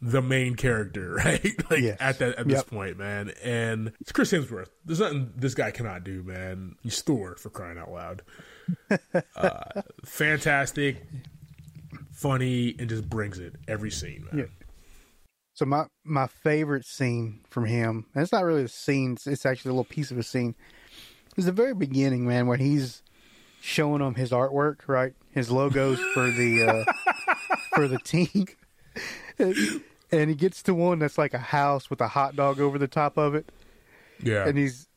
the 0.00 0.22
main 0.22 0.54
character, 0.54 1.14
right? 1.24 1.70
Like 1.70 1.80
Yes. 1.80 1.96
at 2.00 2.18
that 2.20 2.36
at 2.36 2.46
this 2.46 2.58
Yep. 2.58 2.66
point, 2.68 2.98
man. 2.98 3.32
And 3.42 3.92
it's 4.00 4.12
Chris 4.12 4.32
Hemsworth. 4.32 4.68
There's 4.84 5.00
nothing 5.00 5.32
this 5.36 5.54
guy 5.54 5.70
cannot 5.70 6.04
do, 6.04 6.22
man. 6.22 6.76
He's 6.82 7.00
Thor 7.02 7.36
for 7.36 7.50
crying 7.50 7.78
out 7.78 7.90
loud. 7.90 8.22
uh, 9.36 9.82
fantastic, 10.04 11.02
funny, 12.12 12.74
and 12.78 12.88
just 12.88 13.08
brings 13.08 13.38
it 13.38 13.54
every 13.66 13.90
scene, 13.90 14.26
man. 14.32 14.50
So 15.54 15.64
my 15.64 15.86
my 16.04 16.26
favorite 16.28 16.84
scene 16.84 17.40
from 17.50 17.64
him, 17.64 18.06
and 18.14 18.22
it's 18.22 18.30
not 18.32 18.44
really 18.44 18.62
a 18.64 18.68
scene; 18.68 19.14
it's, 19.14 19.26
it's 19.26 19.44
actually 19.46 19.70
a 19.70 19.72
little 19.72 19.84
piece 19.84 20.10
of 20.10 20.18
a 20.18 20.22
scene. 20.22 20.54
Is 21.36 21.46
the 21.46 21.52
very 21.52 21.74
beginning, 21.74 22.26
man, 22.26 22.46
when 22.46 22.60
he's 22.60 23.02
showing 23.60 24.00
them 24.00 24.14
his 24.14 24.30
artwork, 24.30 24.86
right? 24.86 25.14
His 25.32 25.50
logos 25.50 25.98
for 26.14 26.30
the 26.30 26.84
uh, 26.86 26.92
for 27.74 27.88
the 27.88 27.98
team, 27.98 28.46
and, 30.10 30.28
he 30.30 30.36
gets 30.36 30.62
to 30.64 30.74
one 30.74 30.98
that's 30.98 31.18
like 31.18 31.34
a 31.34 31.38
house 31.38 31.90
with 31.90 32.00
a 32.00 32.08
hot 32.08 32.36
dog 32.36 32.60
over 32.60 32.78
the 32.78 32.88
top 32.88 33.16
of 33.18 33.34
it, 33.34 33.50
Yeah. 34.22 34.46
and 34.46 34.56
he's 34.58 34.88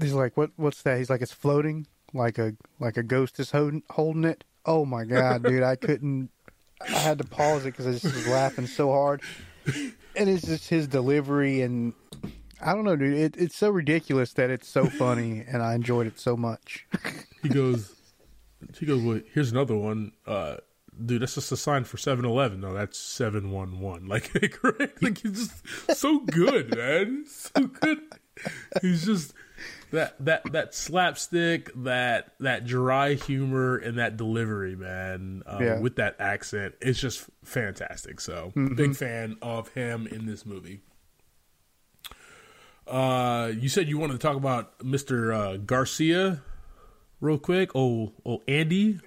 he's 0.00 0.12
like, 0.12 0.36
"What? 0.36 0.50
What's 0.56 0.82
that?" 0.82 0.98
He's 0.98 1.10
like, 1.10 1.22
"It's 1.22 1.32
floating, 1.32 1.86
like 2.12 2.38
a 2.38 2.54
like 2.80 2.96
a 2.96 3.02
ghost 3.02 3.38
is 3.40 3.50
holding 3.50 3.82
holding 3.90 4.24
it." 4.24 4.44
Oh 4.66 4.84
my 4.84 5.04
god, 5.04 5.42
dude! 5.44 5.62
I 5.62 5.76
couldn't. 5.76 6.30
I 6.80 6.98
had 6.98 7.18
to 7.18 7.24
pause 7.24 7.62
it 7.66 7.70
because 7.72 7.86
I 7.86 7.92
just 7.92 8.04
was 8.04 8.26
laughing 8.28 8.66
so 8.66 8.90
hard, 8.90 9.22
and 10.16 10.28
it's 10.28 10.46
just 10.46 10.68
his 10.68 10.86
delivery 10.88 11.62
and 11.62 11.92
I 12.60 12.74
don't 12.74 12.84
know, 12.84 12.96
dude. 12.96 13.14
It, 13.18 13.36
it's 13.36 13.56
so 13.56 13.68
ridiculous 13.70 14.32
that 14.34 14.50
it's 14.50 14.68
so 14.68 14.86
funny, 14.86 15.44
and 15.46 15.62
I 15.62 15.74
enjoyed 15.74 16.06
it 16.06 16.18
so 16.18 16.36
much. 16.36 16.86
he 17.42 17.48
goes, 17.50 17.92
he 18.78 18.86
goes, 18.86 19.02
well, 19.02 19.20
here's 19.34 19.52
another 19.52 19.76
one. 19.76 20.12
Uh, 20.26 20.56
dude, 21.04 21.22
that's 21.22 21.34
just 21.34 21.52
a 21.52 21.56
sign 21.56 21.84
for 21.84 21.96
7-Eleven. 21.96 22.60
No, 22.60 22.74
that's 22.74 22.98
711. 22.98 24.06
Like, 24.08 24.30
right? 24.62 25.02
Like, 25.02 25.18
he's 25.18 25.48
just 25.48 25.98
so 25.98 26.20
good, 26.20 26.76
man. 26.76 27.24
So 27.28 27.66
good. 27.66 27.98
He's 28.82 29.04
just 29.06 29.32
that 29.92 30.16
that 30.24 30.42
that 30.52 30.74
slapstick, 30.74 31.70
that 31.84 32.32
that 32.40 32.64
dry 32.66 33.14
humor, 33.14 33.76
and 33.76 33.98
that 33.98 34.16
delivery, 34.16 34.74
man. 34.74 35.42
Um, 35.46 35.62
Yeah. 35.62 35.78
With 35.78 35.96
that 35.96 36.16
accent, 36.18 36.74
it's 36.80 36.98
just 37.00 37.26
fantastic. 37.44 38.20
So, 38.20 38.52
big 38.74 38.96
fan 38.96 39.36
of 39.40 39.68
him 39.68 40.06
in 40.08 40.26
this 40.26 40.44
movie. 40.44 40.80
Uh, 42.86 43.52
you 43.58 43.68
said 43.68 43.88
you 43.88 43.96
wanted 43.98 44.14
to 44.14 44.18
talk 44.18 44.36
about 44.36 44.78
Mr. 44.80 45.34
Uh, 45.34 45.56
Garcia 45.58 46.42
real 47.20 47.38
quick. 47.38 47.70
Oh, 47.74 48.12
oh, 48.26 48.42
Andy. 48.46 49.00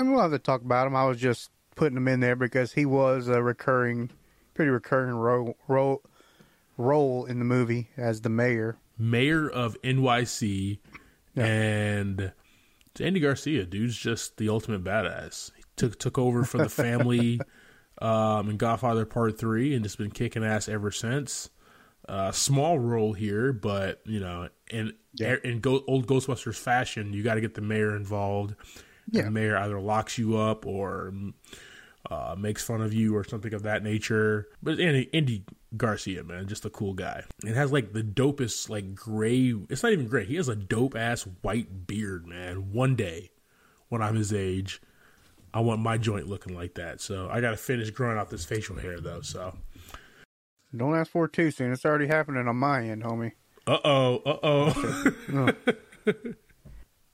I 0.00 0.02
mean, 0.02 0.12
we'll 0.12 0.22
have 0.22 0.30
to 0.32 0.38
talk 0.38 0.62
about 0.62 0.86
him. 0.86 0.96
I 0.96 1.04
was 1.04 1.18
just 1.18 1.50
putting 1.76 1.96
him 1.98 2.08
in 2.08 2.20
there 2.20 2.34
because 2.36 2.72
he 2.72 2.86
was 2.86 3.28
a 3.28 3.42
recurring, 3.42 4.10
pretty 4.54 4.70
recurring 4.70 5.14
role 5.14 5.56
role, 5.68 6.02
role 6.78 7.26
in 7.26 7.38
the 7.38 7.44
movie 7.44 7.90
as 7.98 8.22
the 8.22 8.30
mayor. 8.30 8.78
mayor 8.98 9.46
of 9.48 9.76
NYC, 9.82 10.78
Yeah. 11.34 11.44
and 11.44 12.32
Andy 12.98 13.20
Garcia, 13.20 13.66
dude's 13.66 13.96
just 13.96 14.38
the 14.38 14.48
ultimate 14.48 14.82
badass. 14.82 15.50
He 15.54 15.62
took 15.76 15.98
took 15.98 16.18
over 16.18 16.44
for 16.44 16.56
the 16.58 16.68
family 16.84 17.38
um, 18.00 18.48
in 18.48 18.56
Godfather 18.56 19.04
Part 19.04 19.38
Three, 19.38 19.74
and 19.74 19.84
just 19.84 19.98
been 19.98 20.10
kicking 20.10 20.42
ass 20.44 20.66
ever 20.66 20.90
since. 20.90 21.50
Uh, 22.08 22.32
small 22.32 22.78
role 22.78 23.12
here, 23.12 23.52
but 23.52 24.00
you 24.06 24.18
know, 24.20 24.48
in 24.70 24.94
in 25.44 25.60
go, 25.60 25.84
old 25.86 26.06
Ghostbusters 26.06 26.56
fashion, 26.58 27.12
you 27.12 27.22
got 27.22 27.34
to 27.34 27.42
get 27.42 27.54
the 27.54 27.60
mayor 27.60 27.94
involved. 27.94 28.54
And 29.12 29.14
Yeah. 29.14 29.22
The 29.24 29.30
mayor 29.30 29.56
either 29.56 29.80
locks 29.80 30.18
you 30.18 30.36
up 30.38 30.66
or 30.66 31.12
uh, 32.10 32.34
makes 32.38 32.64
fun 32.64 32.80
of 32.80 32.94
you 32.94 33.16
or 33.16 33.24
something 33.24 33.52
of 33.54 33.62
that 33.64 33.82
nature. 33.82 34.48
But 34.62 34.80
Andy, 34.80 35.10
Andy 35.12 35.44
Garcia, 35.76 36.24
man, 36.24 36.46
just 36.48 36.64
a 36.64 36.70
cool 36.70 36.94
guy. 36.94 37.24
It 37.44 37.54
has 37.54 37.72
like 37.72 37.92
the 37.92 38.02
dopest, 38.02 38.68
like 38.68 38.94
gray. 38.94 39.54
It's 39.68 39.82
not 39.82 39.92
even 39.92 40.06
gray. 40.06 40.24
He 40.24 40.36
has 40.36 40.48
a 40.48 40.56
dope 40.56 40.96
ass 40.96 41.22
white 41.42 41.86
beard, 41.86 42.26
man. 42.26 42.72
One 42.72 42.96
day, 42.96 43.30
when 43.88 44.02
I'm 44.02 44.16
his 44.16 44.32
age, 44.32 44.80
I 45.52 45.60
want 45.60 45.80
my 45.80 45.98
joint 45.98 46.28
looking 46.28 46.54
like 46.54 46.74
that. 46.74 47.00
So 47.00 47.28
I 47.30 47.40
got 47.40 47.50
to 47.50 47.56
finish 47.56 47.90
growing 47.90 48.18
out 48.18 48.30
this 48.30 48.44
facial 48.44 48.76
hair 48.76 49.00
though. 49.00 49.20
So 49.20 49.56
Don't 50.74 50.94
ask 50.96 51.10
for 51.10 51.26
it 51.26 51.32
too 51.32 51.50
soon. 51.50 51.72
It's 51.72 51.84
already 51.84 52.06
happening 52.06 52.46
on 52.48 52.56
my 52.56 52.84
end, 52.84 53.02
homie. 53.02 53.32
uh 53.66 53.78
oh, 53.84 54.22
uh 54.24 54.38
oh. 54.42 55.52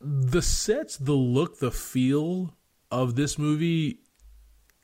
the 0.06 0.42
sets, 0.42 0.96
the 0.96 1.12
look, 1.12 1.58
the 1.58 1.70
feel 1.70 2.54
of 2.90 3.16
this 3.16 3.38
movie 3.38 4.00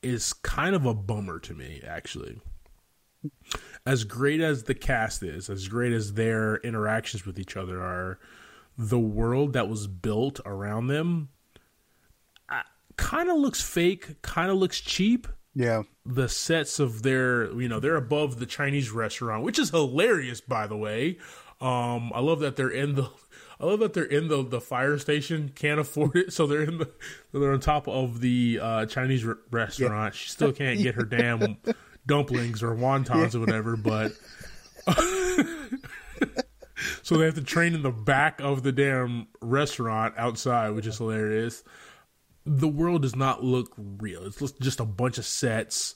is 0.03 0.33
kind 0.33 0.75
of 0.75 0.85
a 0.85 0.95
bummer 0.95 1.39
to 1.41 1.55
me, 1.55 1.81
actually. 1.87 2.41
As 3.87 4.03
great 4.03 4.41
as 4.41 4.64
the 4.64 4.75
cast 4.75 5.23
is, 5.23 5.49
as 5.49 5.68
great 5.68 5.93
as 5.93 6.14
their 6.14 6.57
interactions 6.57 7.25
with 7.25 7.39
each 7.39 7.57
other 7.57 7.81
are, 7.81 8.18
the 8.77 8.99
world 8.99 9.53
that 9.53 9.68
was 9.68 9.87
built 9.87 10.41
around 10.45 10.89
them 10.89 11.29
kind 12.97 13.31
of 13.31 13.37
looks 13.37 13.61
fake, 13.61 14.20
kind 14.23 14.51
of 14.51 14.57
looks 14.57 14.81
cheap. 14.81 15.27
Yeah, 15.55 15.83
the 16.07 16.29
sets 16.29 16.81
of 16.81 17.03
their 17.03 17.53
you 17.61 17.68
know 17.68 17.79
they're 17.79 17.97
above 17.97 18.39
the 18.39 18.47
chinese 18.47 18.91
restaurant 18.91 19.45
which 19.45 19.59
is 19.59 19.68
hilarious 19.68 20.41
by 20.41 20.66
the 20.66 20.77
way. 20.77 21.18
Um 21.61 22.11
i 22.14 22.20
love 22.20 22.41
that 22.41 22.57
they're 22.57 22.70
in 22.70 22.95
the 22.95 23.11
i 23.62 23.66
love 23.66 23.78
that 23.80 23.92
they're 23.94 24.04
in 24.04 24.28
the 24.28 24.42
the 24.42 24.60
fire 24.60 24.98
station 24.98 25.50
can't 25.54 25.78
afford 25.80 26.16
it 26.16 26.32
so 26.32 26.46
they're 26.46 26.62
in 26.64 26.78
the 26.78 26.90
they're 27.32 27.52
on 27.52 27.60
top 27.60 27.86
of 27.88 28.20
the 28.20 28.58
uh 28.60 28.84
chinese 28.86 29.24
re- 29.24 29.34
restaurant. 29.50 30.14
She 30.14 30.28
still 30.28 30.52
can't 30.52 30.80
get 30.82 30.96
her 30.96 31.04
damn 31.04 31.56
dumplings 32.06 32.62
or 32.62 32.74
wontons 32.74 33.34
or 33.34 33.40
whatever 33.40 33.76
but 33.76 34.12
so 37.02 37.16
they 37.16 37.24
have 37.24 37.34
to 37.34 37.42
train 37.42 37.74
in 37.74 37.82
the 37.82 37.90
back 37.92 38.40
of 38.40 38.62
the 38.62 38.72
damn 38.72 39.28
restaurant 39.40 40.14
outside 40.16 40.70
which 40.70 40.86
is 40.86 40.98
hilarious. 40.98 41.62
The 42.44 42.66
world 42.68 43.02
does 43.02 43.14
not 43.14 43.44
look 43.44 43.72
real. 43.76 44.24
It's 44.24 44.38
just- 44.40 44.60
just 44.60 44.80
a 44.80 44.84
bunch 44.84 45.16
of 45.18 45.24
sets 45.24 45.94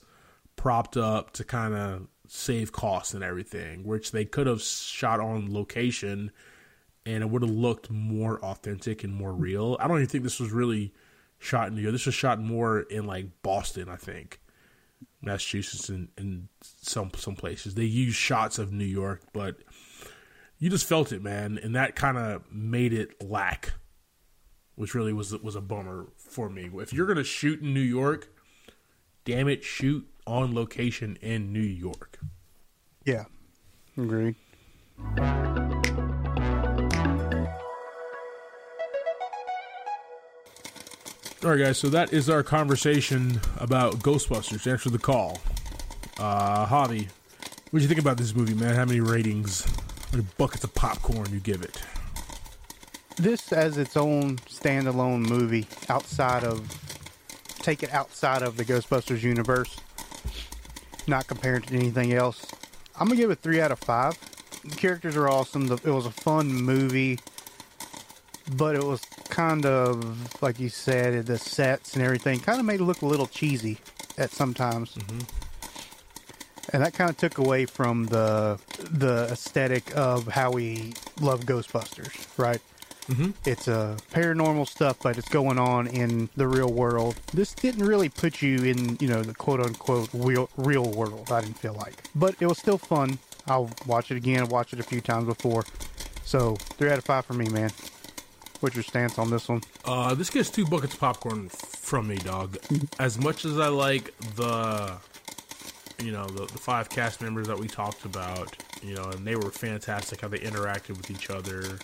propped 0.54 0.96
up 0.96 1.32
to 1.32 1.44
kind 1.44 1.74
of 1.74 2.06
save 2.28 2.70
costs 2.70 3.14
and 3.14 3.24
everything, 3.24 3.82
which 3.84 4.12
they 4.12 4.24
could 4.24 4.46
have 4.46 4.62
shot 4.62 5.18
on 5.18 5.52
location 5.52 6.30
and 7.06 7.22
it 7.22 7.30
would 7.30 7.42
have 7.42 7.50
looked 7.50 7.90
more 7.90 8.38
authentic 8.44 9.04
and 9.04 9.14
more 9.14 9.32
real. 9.32 9.76
I 9.80 9.88
don't 9.88 9.98
even 9.98 10.08
think 10.08 10.24
this 10.24 10.40
was 10.40 10.50
really 10.50 10.92
shot 11.38 11.68
in 11.68 11.74
New 11.74 11.82
York. 11.82 11.92
This 11.92 12.06
was 12.06 12.14
shot 12.14 12.40
more 12.40 12.80
in 12.80 13.06
like 13.06 13.26
Boston, 13.42 13.88
I 13.88 13.96
think. 13.96 14.40
Massachusetts 15.22 15.88
and, 15.88 16.08
and 16.18 16.48
some 16.60 17.10
some 17.16 17.36
places. 17.36 17.74
They 17.74 17.84
use 17.84 18.14
shots 18.14 18.58
of 18.58 18.72
New 18.72 18.84
York, 18.84 19.22
but 19.32 19.56
you 20.58 20.70
just 20.70 20.86
felt 20.86 21.12
it, 21.12 21.22
man, 21.22 21.58
and 21.62 21.74
that 21.74 21.96
kind 21.96 22.18
of 22.18 22.50
made 22.52 22.92
it 22.92 23.22
lack 23.22 23.72
which 24.76 24.94
really 24.94 25.12
was 25.12 25.36
was 25.38 25.56
a 25.56 25.60
bummer 25.60 26.06
for 26.16 26.48
me. 26.48 26.70
If 26.74 26.92
you're 26.92 27.06
gonna 27.06 27.24
shoot 27.24 27.60
in 27.60 27.74
New 27.74 27.80
York, 27.80 28.28
damn 29.24 29.48
it, 29.48 29.64
shoot 29.64 30.06
on 30.26 30.54
location 30.54 31.18
in 31.20 31.52
New 31.52 31.60
York. 31.60 32.18
yeah, 33.04 33.24
agreed. 33.96 34.36
All 41.44 41.50
right, 41.50 41.58
guys. 41.58 41.78
So 41.78 41.88
that 41.90 42.14
is 42.14 42.30
our 42.30 42.42
conversation 42.42 43.40
about 43.58 43.96
Ghostbusters. 43.96 44.66
Answer 44.70 44.88
the 44.88 44.98
call. 44.98 45.38
Uh, 46.18 46.66
Javi, 46.66 47.08
what 47.70 47.78
do 47.78 47.80
you 47.80 47.88
think 47.88 48.00
about 48.00 48.16
this 48.16 48.34
movie, 48.34 48.54
man? 48.54 48.74
How 48.74 48.86
many 48.86 49.00
ratings, 49.00 49.64
how 49.64 50.16
many 50.16 50.26
buckets 50.38 50.64
of 50.64 50.74
popcorn 50.74 51.30
you 51.30 51.40
give 51.40 51.60
it? 51.62 51.82
This 53.16 53.52
as 53.52 53.76
its 53.76 53.98
own 53.98 54.38
standalone 54.38 55.28
movie 55.28 55.66
outside 55.90 56.42
of 56.42 56.66
take 57.58 57.82
it 57.82 57.92
outside 57.92 58.42
of 58.42 58.56
the 58.56 58.64
Ghostbusters 58.64 59.22
universe, 59.22 59.76
not 61.06 61.26
compared 61.26 61.66
to 61.66 61.74
anything 61.74 62.14
else. 62.14 62.46
I'm 62.98 63.08
gonna 63.08 63.20
give 63.20 63.30
it 63.30 63.40
three 63.40 63.60
out 63.60 63.72
of 63.72 63.78
five. 63.78 64.18
The 64.64 64.76
characters 64.76 65.16
are 65.16 65.28
awesome. 65.28 65.70
It 65.70 65.84
was 65.84 66.06
a 66.06 66.10
fun 66.10 66.48
movie, 66.48 67.18
but 68.56 68.74
it 68.74 68.82
was 68.82 69.02
kind 69.36 69.66
of 69.66 70.42
like 70.42 70.58
you 70.58 70.70
said, 70.70 71.26
the 71.26 71.36
sets 71.36 71.92
and 71.92 72.02
everything 72.02 72.40
kind 72.40 72.58
of 72.58 72.64
made 72.64 72.80
it 72.80 72.84
look 72.84 73.02
a 73.02 73.06
little 73.06 73.26
cheesy 73.26 73.76
at 74.16 74.30
sometimes. 74.30 74.96
And 76.72 76.82
that 76.82 76.94
kind 76.94 77.10
of 77.10 77.18
took 77.18 77.36
away 77.36 77.66
from 77.66 78.06
the 78.06 78.58
the 78.90 79.28
aesthetic 79.30 79.94
of 79.94 80.26
how 80.26 80.52
we 80.52 80.94
love 81.20 81.44
Ghostbusters, 81.44 82.26
right? 82.38 82.62
It's 83.44 83.68
uh, 83.68 83.98
paranormal 84.10 84.66
stuff, 84.66 84.96
but 85.02 85.18
it's 85.18 85.28
going 85.28 85.58
on 85.58 85.86
in 85.86 86.28
the 86.36 86.48
real 86.48 86.72
world. 86.72 87.14
This 87.32 87.52
didn't 87.54 87.86
really 87.86 88.08
put 88.08 88.40
you 88.42 88.64
in, 88.64 88.96
you 89.00 89.06
know, 89.06 89.22
the 89.22 89.34
quote 89.34 89.60
unquote 89.60 90.08
real, 90.14 90.48
real 90.56 90.90
world, 90.90 91.30
I 91.30 91.42
didn't 91.42 91.58
feel 91.58 91.74
like. 91.74 91.94
But 92.14 92.34
it 92.40 92.46
was 92.46 92.58
still 92.58 92.78
fun. 92.78 93.18
I'll 93.46 93.70
watch 93.86 94.10
it 94.10 94.16
again. 94.16 94.40
I've 94.42 94.50
watched 94.50 94.72
it 94.72 94.80
a 94.80 94.82
few 94.82 95.00
times 95.00 95.26
before. 95.26 95.64
So, 96.24 96.56
three 96.56 96.90
out 96.90 96.98
of 96.98 97.04
five 97.04 97.24
for 97.24 97.34
me, 97.34 97.48
man. 97.50 97.70
What's 98.60 98.74
your 98.74 98.84
stance 98.84 99.18
on 99.18 99.30
this 99.30 99.48
one? 99.48 99.62
Uh, 99.84 100.14
this 100.14 100.30
gets 100.30 100.50
two 100.50 100.66
buckets 100.66 100.94
of 100.94 101.00
popcorn 101.00 101.48
from 101.50 102.08
me, 102.08 102.16
dog. 102.16 102.56
As 102.98 103.18
much 103.18 103.44
as 103.44 103.58
I 103.58 103.68
like 103.68 104.16
the, 104.36 104.96
you 106.02 106.12
know, 106.12 106.26
the, 106.26 106.46
the 106.46 106.58
five 106.58 106.88
cast 106.88 107.20
members 107.20 107.46
that 107.48 107.58
we 107.58 107.68
talked 107.68 108.04
about, 108.04 108.56
you 108.82 108.94
know, 108.94 109.04
and 109.04 109.26
they 109.26 109.36
were 109.36 109.50
fantastic 109.50 110.22
how 110.22 110.28
they 110.28 110.38
interacted 110.38 110.96
with 110.96 111.10
each 111.10 111.28
other, 111.30 111.78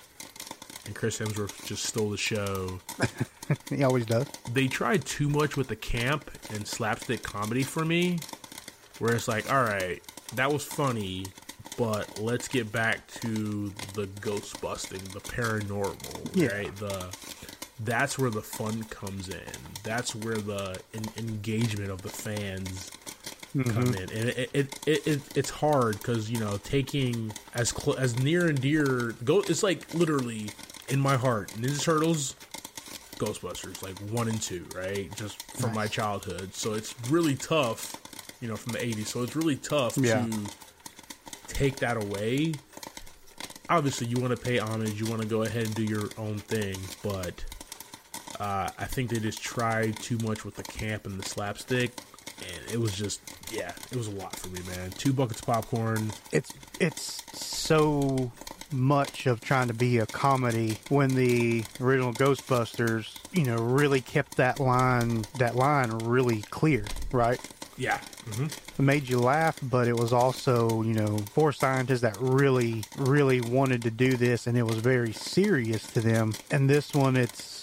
and 0.87 0.95
Chris 0.95 1.19
Hemsworth 1.19 1.65
just 1.67 1.85
stole 1.85 2.11
the 2.11 2.17
show. 2.17 2.81
He 3.69 3.83
always 3.85 4.07
does. 4.07 4.27
They 4.53 4.67
tried 4.67 5.05
too 5.05 5.29
much 5.29 5.57
with 5.59 5.69
the 5.69 5.77
camp 5.77 6.31
and 6.55 6.67
slapstick 6.67 7.23
comedy 7.23 7.65
for 7.65 7.85
me, 7.85 8.19
where 8.99 9.15
it's 9.15 9.29
like, 9.29 9.53
all 9.53 9.63
right, 9.63 10.01
that 10.37 10.51
was 10.51 10.65
funny, 10.65 11.27
but 11.83 12.21
let's 12.21 12.47
get 12.47 12.71
back 12.71 13.05
to 13.09 13.73
the 13.95 14.07
ghost 14.21 14.61
busting, 14.61 15.03
the 15.13 15.19
paranormal, 15.21 16.31
Yeah. 16.33 16.47
right? 16.57 16.77
The 16.77 17.09
that's 17.81 18.17
where 18.17 18.31
the 18.31 18.41
fun 18.41 18.85
comes 18.85 19.29
in. 19.29 19.41
That's 19.83 20.15
where 20.15 20.37
the 20.37 20.81
en- 20.95 21.11
engagement 21.17 21.91
of 21.91 22.03
the 22.03 22.09
fans 22.09 22.93
mm-hmm. 23.53 23.69
come 23.69 23.95
in, 23.95 24.11
and 24.17 24.29
it, 24.29 24.51
it, 24.53 24.79
it, 24.87 25.07
it 25.09 25.21
it's 25.35 25.51
hard 25.51 25.99
because 25.99 26.31
you 26.31 26.39
know 26.39 26.57
taking 26.59 27.33
as 27.57 27.71
cl- 27.71 27.99
as 27.99 28.17
near 28.21 28.47
and 28.47 28.61
dear 28.61 29.17
go. 29.25 29.41
It's 29.41 29.65
like 29.65 29.93
literally 29.93 30.51
in 30.89 31.01
my 31.01 31.17
heart, 31.17 31.49
Ninja 31.59 31.83
Turtles, 31.83 32.37
Ghostbusters, 33.17 33.83
like 33.83 33.99
one 34.13 34.29
and 34.29 34.41
two, 34.41 34.65
right? 34.77 35.13
Just 35.17 35.43
from 35.57 35.75
my 35.75 35.89
childhood. 35.89 36.55
So 36.55 36.75
it's 36.75 36.95
really 37.11 37.35
tough, 37.35 37.97
you 38.41 38.47
know, 38.47 38.55
from 38.55 38.73
the 38.75 38.79
'80s. 38.79 39.07
So 39.07 39.25
it's 39.25 39.35
really 39.35 39.57
tough 39.57 39.99
Yeah. 39.99 40.25
to 40.25 40.49
take 41.53 41.77
that 41.77 41.97
away. 41.97 42.55
Obviously, 43.69 44.07
you 44.07 44.21
want 44.21 44.37
to 44.37 44.43
pay 44.43 44.59
homage. 44.59 45.01
You 45.01 45.07
want 45.07 45.23
to 45.23 45.29
go 45.29 45.43
ahead 45.43 45.67
and 45.67 45.75
do 45.75 45.85
your 45.85 46.09
own 46.19 46.39
thing, 46.39 46.77
but 47.03 47.45
uh, 48.41 48.71
I 48.79 48.85
think 48.87 49.11
they 49.11 49.19
just 49.19 49.43
tried 49.43 49.97
too 49.97 50.19
much 50.19 50.45
with 50.45 50.57
the 50.57 50.65
camp 50.65 51.07
and 51.07 51.19
the 51.19 51.29
slapstick, 51.29 51.93
and 52.39 52.73
it 52.73 52.79
was 52.79 52.93
just 52.95 53.21
yeah, 53.53 53.73
it 53.91 53.97
was 53.97 54.09
a 54.09 54.13
lot 54.13 54.35
for 54.37 54.49
me, 54.49 54.61
man. 54.69 54.91
Two 54.93 55.13
buckets 55.13 55.41
of 55.41 55.47
popcorn. 55.47 56.13
it's 56.33 56.53
it's 56.81 57.23
so 57.33 58.33
much 58.73 59.27
of 59.27 59.41
trying 59.41 59.69
to 59.69 59.75
be 59.75 59.99
a 59.99 60.07
comedy 60.07 60.79
when 60.89 61.15
the 61.15 61.63
original 61.81 62.13
Ghostbusters, 62.13 63.19
you 63.33 63.45
know, 63.45 63.57
really 63.57 64.01
kept 64.01 64.37
that 64.37 64.59
line 64.59 65.25
that 65.39 65.57
line 65.57 65.91
really 65.99 66.43
clear, 66.43 66.85
right? 67.13 67.41
Yeah, 67.77 68.01
hmm 68.31 68.47
It 68.47 68.79
made 68.79 69.09
you 69.09 69.19
laugh, 69.19 69.59
but 69.63 69.89
it 69.89 69.97
was 69.97 70.13
also, 70.13 70.83
you 70.83 70.95
know, 70.95 71.19
four 71.33 71.53
scientists 71.53 72.01
that 72.03 72.17
really, 72.21 72.85
really 72.99 73.41
wanted 73.41 73.83
to 73.83 73.91
do 73.91 74.17
this, 74.17 74.47
and 74.47 74.57
it 74.57 74.63
was 74.63 74.77
very 74.77 75.13
serious 75.13 75.87
to 75.93 76.01
them. 76.01 76.33
And 76.51 76.69
this 76.69 76.95
one, 76.95 77.17
it's 77.17 77.63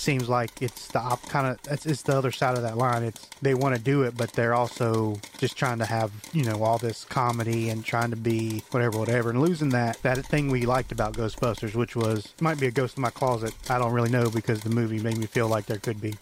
seems 0.00 0.28
like 0.28 0.50
it's 0.62 0.88
the 0.88 0.98
op 0.98 1.22
kind 1.28 1.46
of 1.46 1.58
it's, 1.70 1.84
it's 1.84 2.02
the 2.02 2.16
other 2.16 2.32
side 2.32 2.56
of 2.56 2.62
that 2.62 2.76
line. 2.76 3.02
It's 3.02 3.28
they 3.42 3.54
want 3.54 3.76
to 3.76 3.80
do 3.80 4.02
it, 4.02 4.16
but 4.16 4.32
they're 4.32 4.54
also 4.54 5.20
just 5.38 5.56
trying 5.56 5.78
to 5.78 5.84
have 5.84 6.10
you 6.32 6.44
know 6.44 6.62
all 6.64 6.78
this 6.78 7.04
comedy 7.04 7.68
and 7.68 7.84
trying 7.84 8.10
to 8.10 8.16
be 8.16 8.62
whatever, 8.70 8.98
whatever, 8.98 9.30
and 9.30 9.40
losing 9.40 9.70
that 9.70 10.02
that 10.02 10.24
thing 10.26 10.50
we 10.50 10.62
liked 10.62 10.90
about 10.90 11.12
Ghostbusters, 11.14 11.74
which 11.74 11.94
was 11.94 12.32
might 12.40 12.58
be 12.58 12.66
a 12.66 12.70
ghost 12.70 12.96
in 12.96 13.02
my 13.02 13.10
closet. 13.10 13.54
I 13.68 13.78
don't 13.78 13.92
really 13.92 14.10
know 14.10 14.30
because 14.30 14.62
the 14.62 14.70
movie 14.70 14.98
made 15.00 15.18
me 15.18 15.26
feel 15.26 15.48
like 15.48 15.66
there 15.66 15.78
could 15.78 16.00
be. 16.00 16.14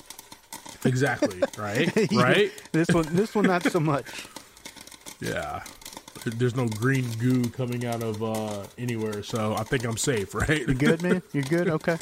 Exactly. 0.84 1.40
right, 1.58 2.12
right. 2.12 2.52
This 2.72 2.88
one, 2.88 3.06
this 3.14 3.34
one, 3.34 3.46
not 3.46 3.64
so 3.64 3.80
much. 3.80 4.26
Yeah. 5.20 5.62
There's 6.24 6.56
no 6.56 6.66
green 6.68 7.10
goo 7.18 7.48
coming 7.50 7.86
out 7.86 8.02
of 8.02 8.22
uh, 8.22 8.64
anywhere, 8.76 9.22
so 9.22 9.54
I 9.54 9.62
think 9.62 9.84
I'm 9.84 9.96
safe, 9.96 10.34
right? 10.34 10.60
You 10.60 10.74
good, 10.74 11.02
man? 11.02 11.22
You're 11.32 11.44
good? 11.44 11.68
Okay. 11.68 11.96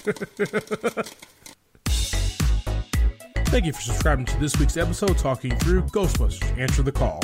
Thank 3.47 3.67
you 3.67 3.73
for 3.73 3.81
subscribing 3.81 4.25
to 4.27 4.37
this 4.39 4.57
week's 4.59 4.77
episode 4.77 5.17
talking 5.19 5.57
through 5.59 5.83
Ghostbusters 5.83 6.59
Answer 6.59 6.83
the 6.83 6.93
Call. 6.93 7.21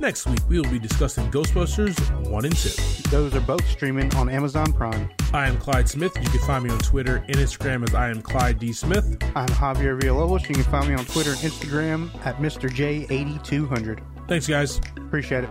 Next 0.00 0.26
week, 0.26 0.40
we 0.48 0.60
will 0.60 0.70
be 0.70 0.78
discussing 0.78 1.30
Ghostbusters 1.30 2.28
1 2.28 2.44
and 2.44 2.56
2. 2.56 3.10
Those 3.10 3.34
are 3.34 3.40
both 3.40 3.64
streaming 3.68 4.12
on 4.16 4.28
Amazon 4.28 4.72
Prime. 4.72 5.08
I 5.32 5.46
am 5.46 5.56
Clyde 5.58 5.88
Smith. 5.88 6.12
You 6.20 6.28
can 6.28 6.40
find 6.40 6.64
me 6.64 6.70
on 6.70 6.78
Twitter 6.80 7.24
and 7.28 7.36
Instagram 7.36 7.84
as 7.88 7.94
I 7.94 8.10
am 8.10 8.20
Clyde 8.20 8.58
D. 8.58 8.72
Smith. 8.72 9.16
I'm 9.36 9.48
Javier 9.48 9.98
Villalobos. 10.00 10.48
You 10.48 10.56
can 10.56 10.64
find 10.64 10.88
me 10.88 10.94
on 10.94 11.04
Twitter 11.04 11.30
and 11.30 11.38
Instagram 11.40 12.10
at 12.26 12.38
Mr. 12.38 12.68
J8200. 12.68 14.00
Thanks, 14.26 14.48
guys. 14.48 14.80
Appreciate 14.96 15.44
it. 15.44 15.50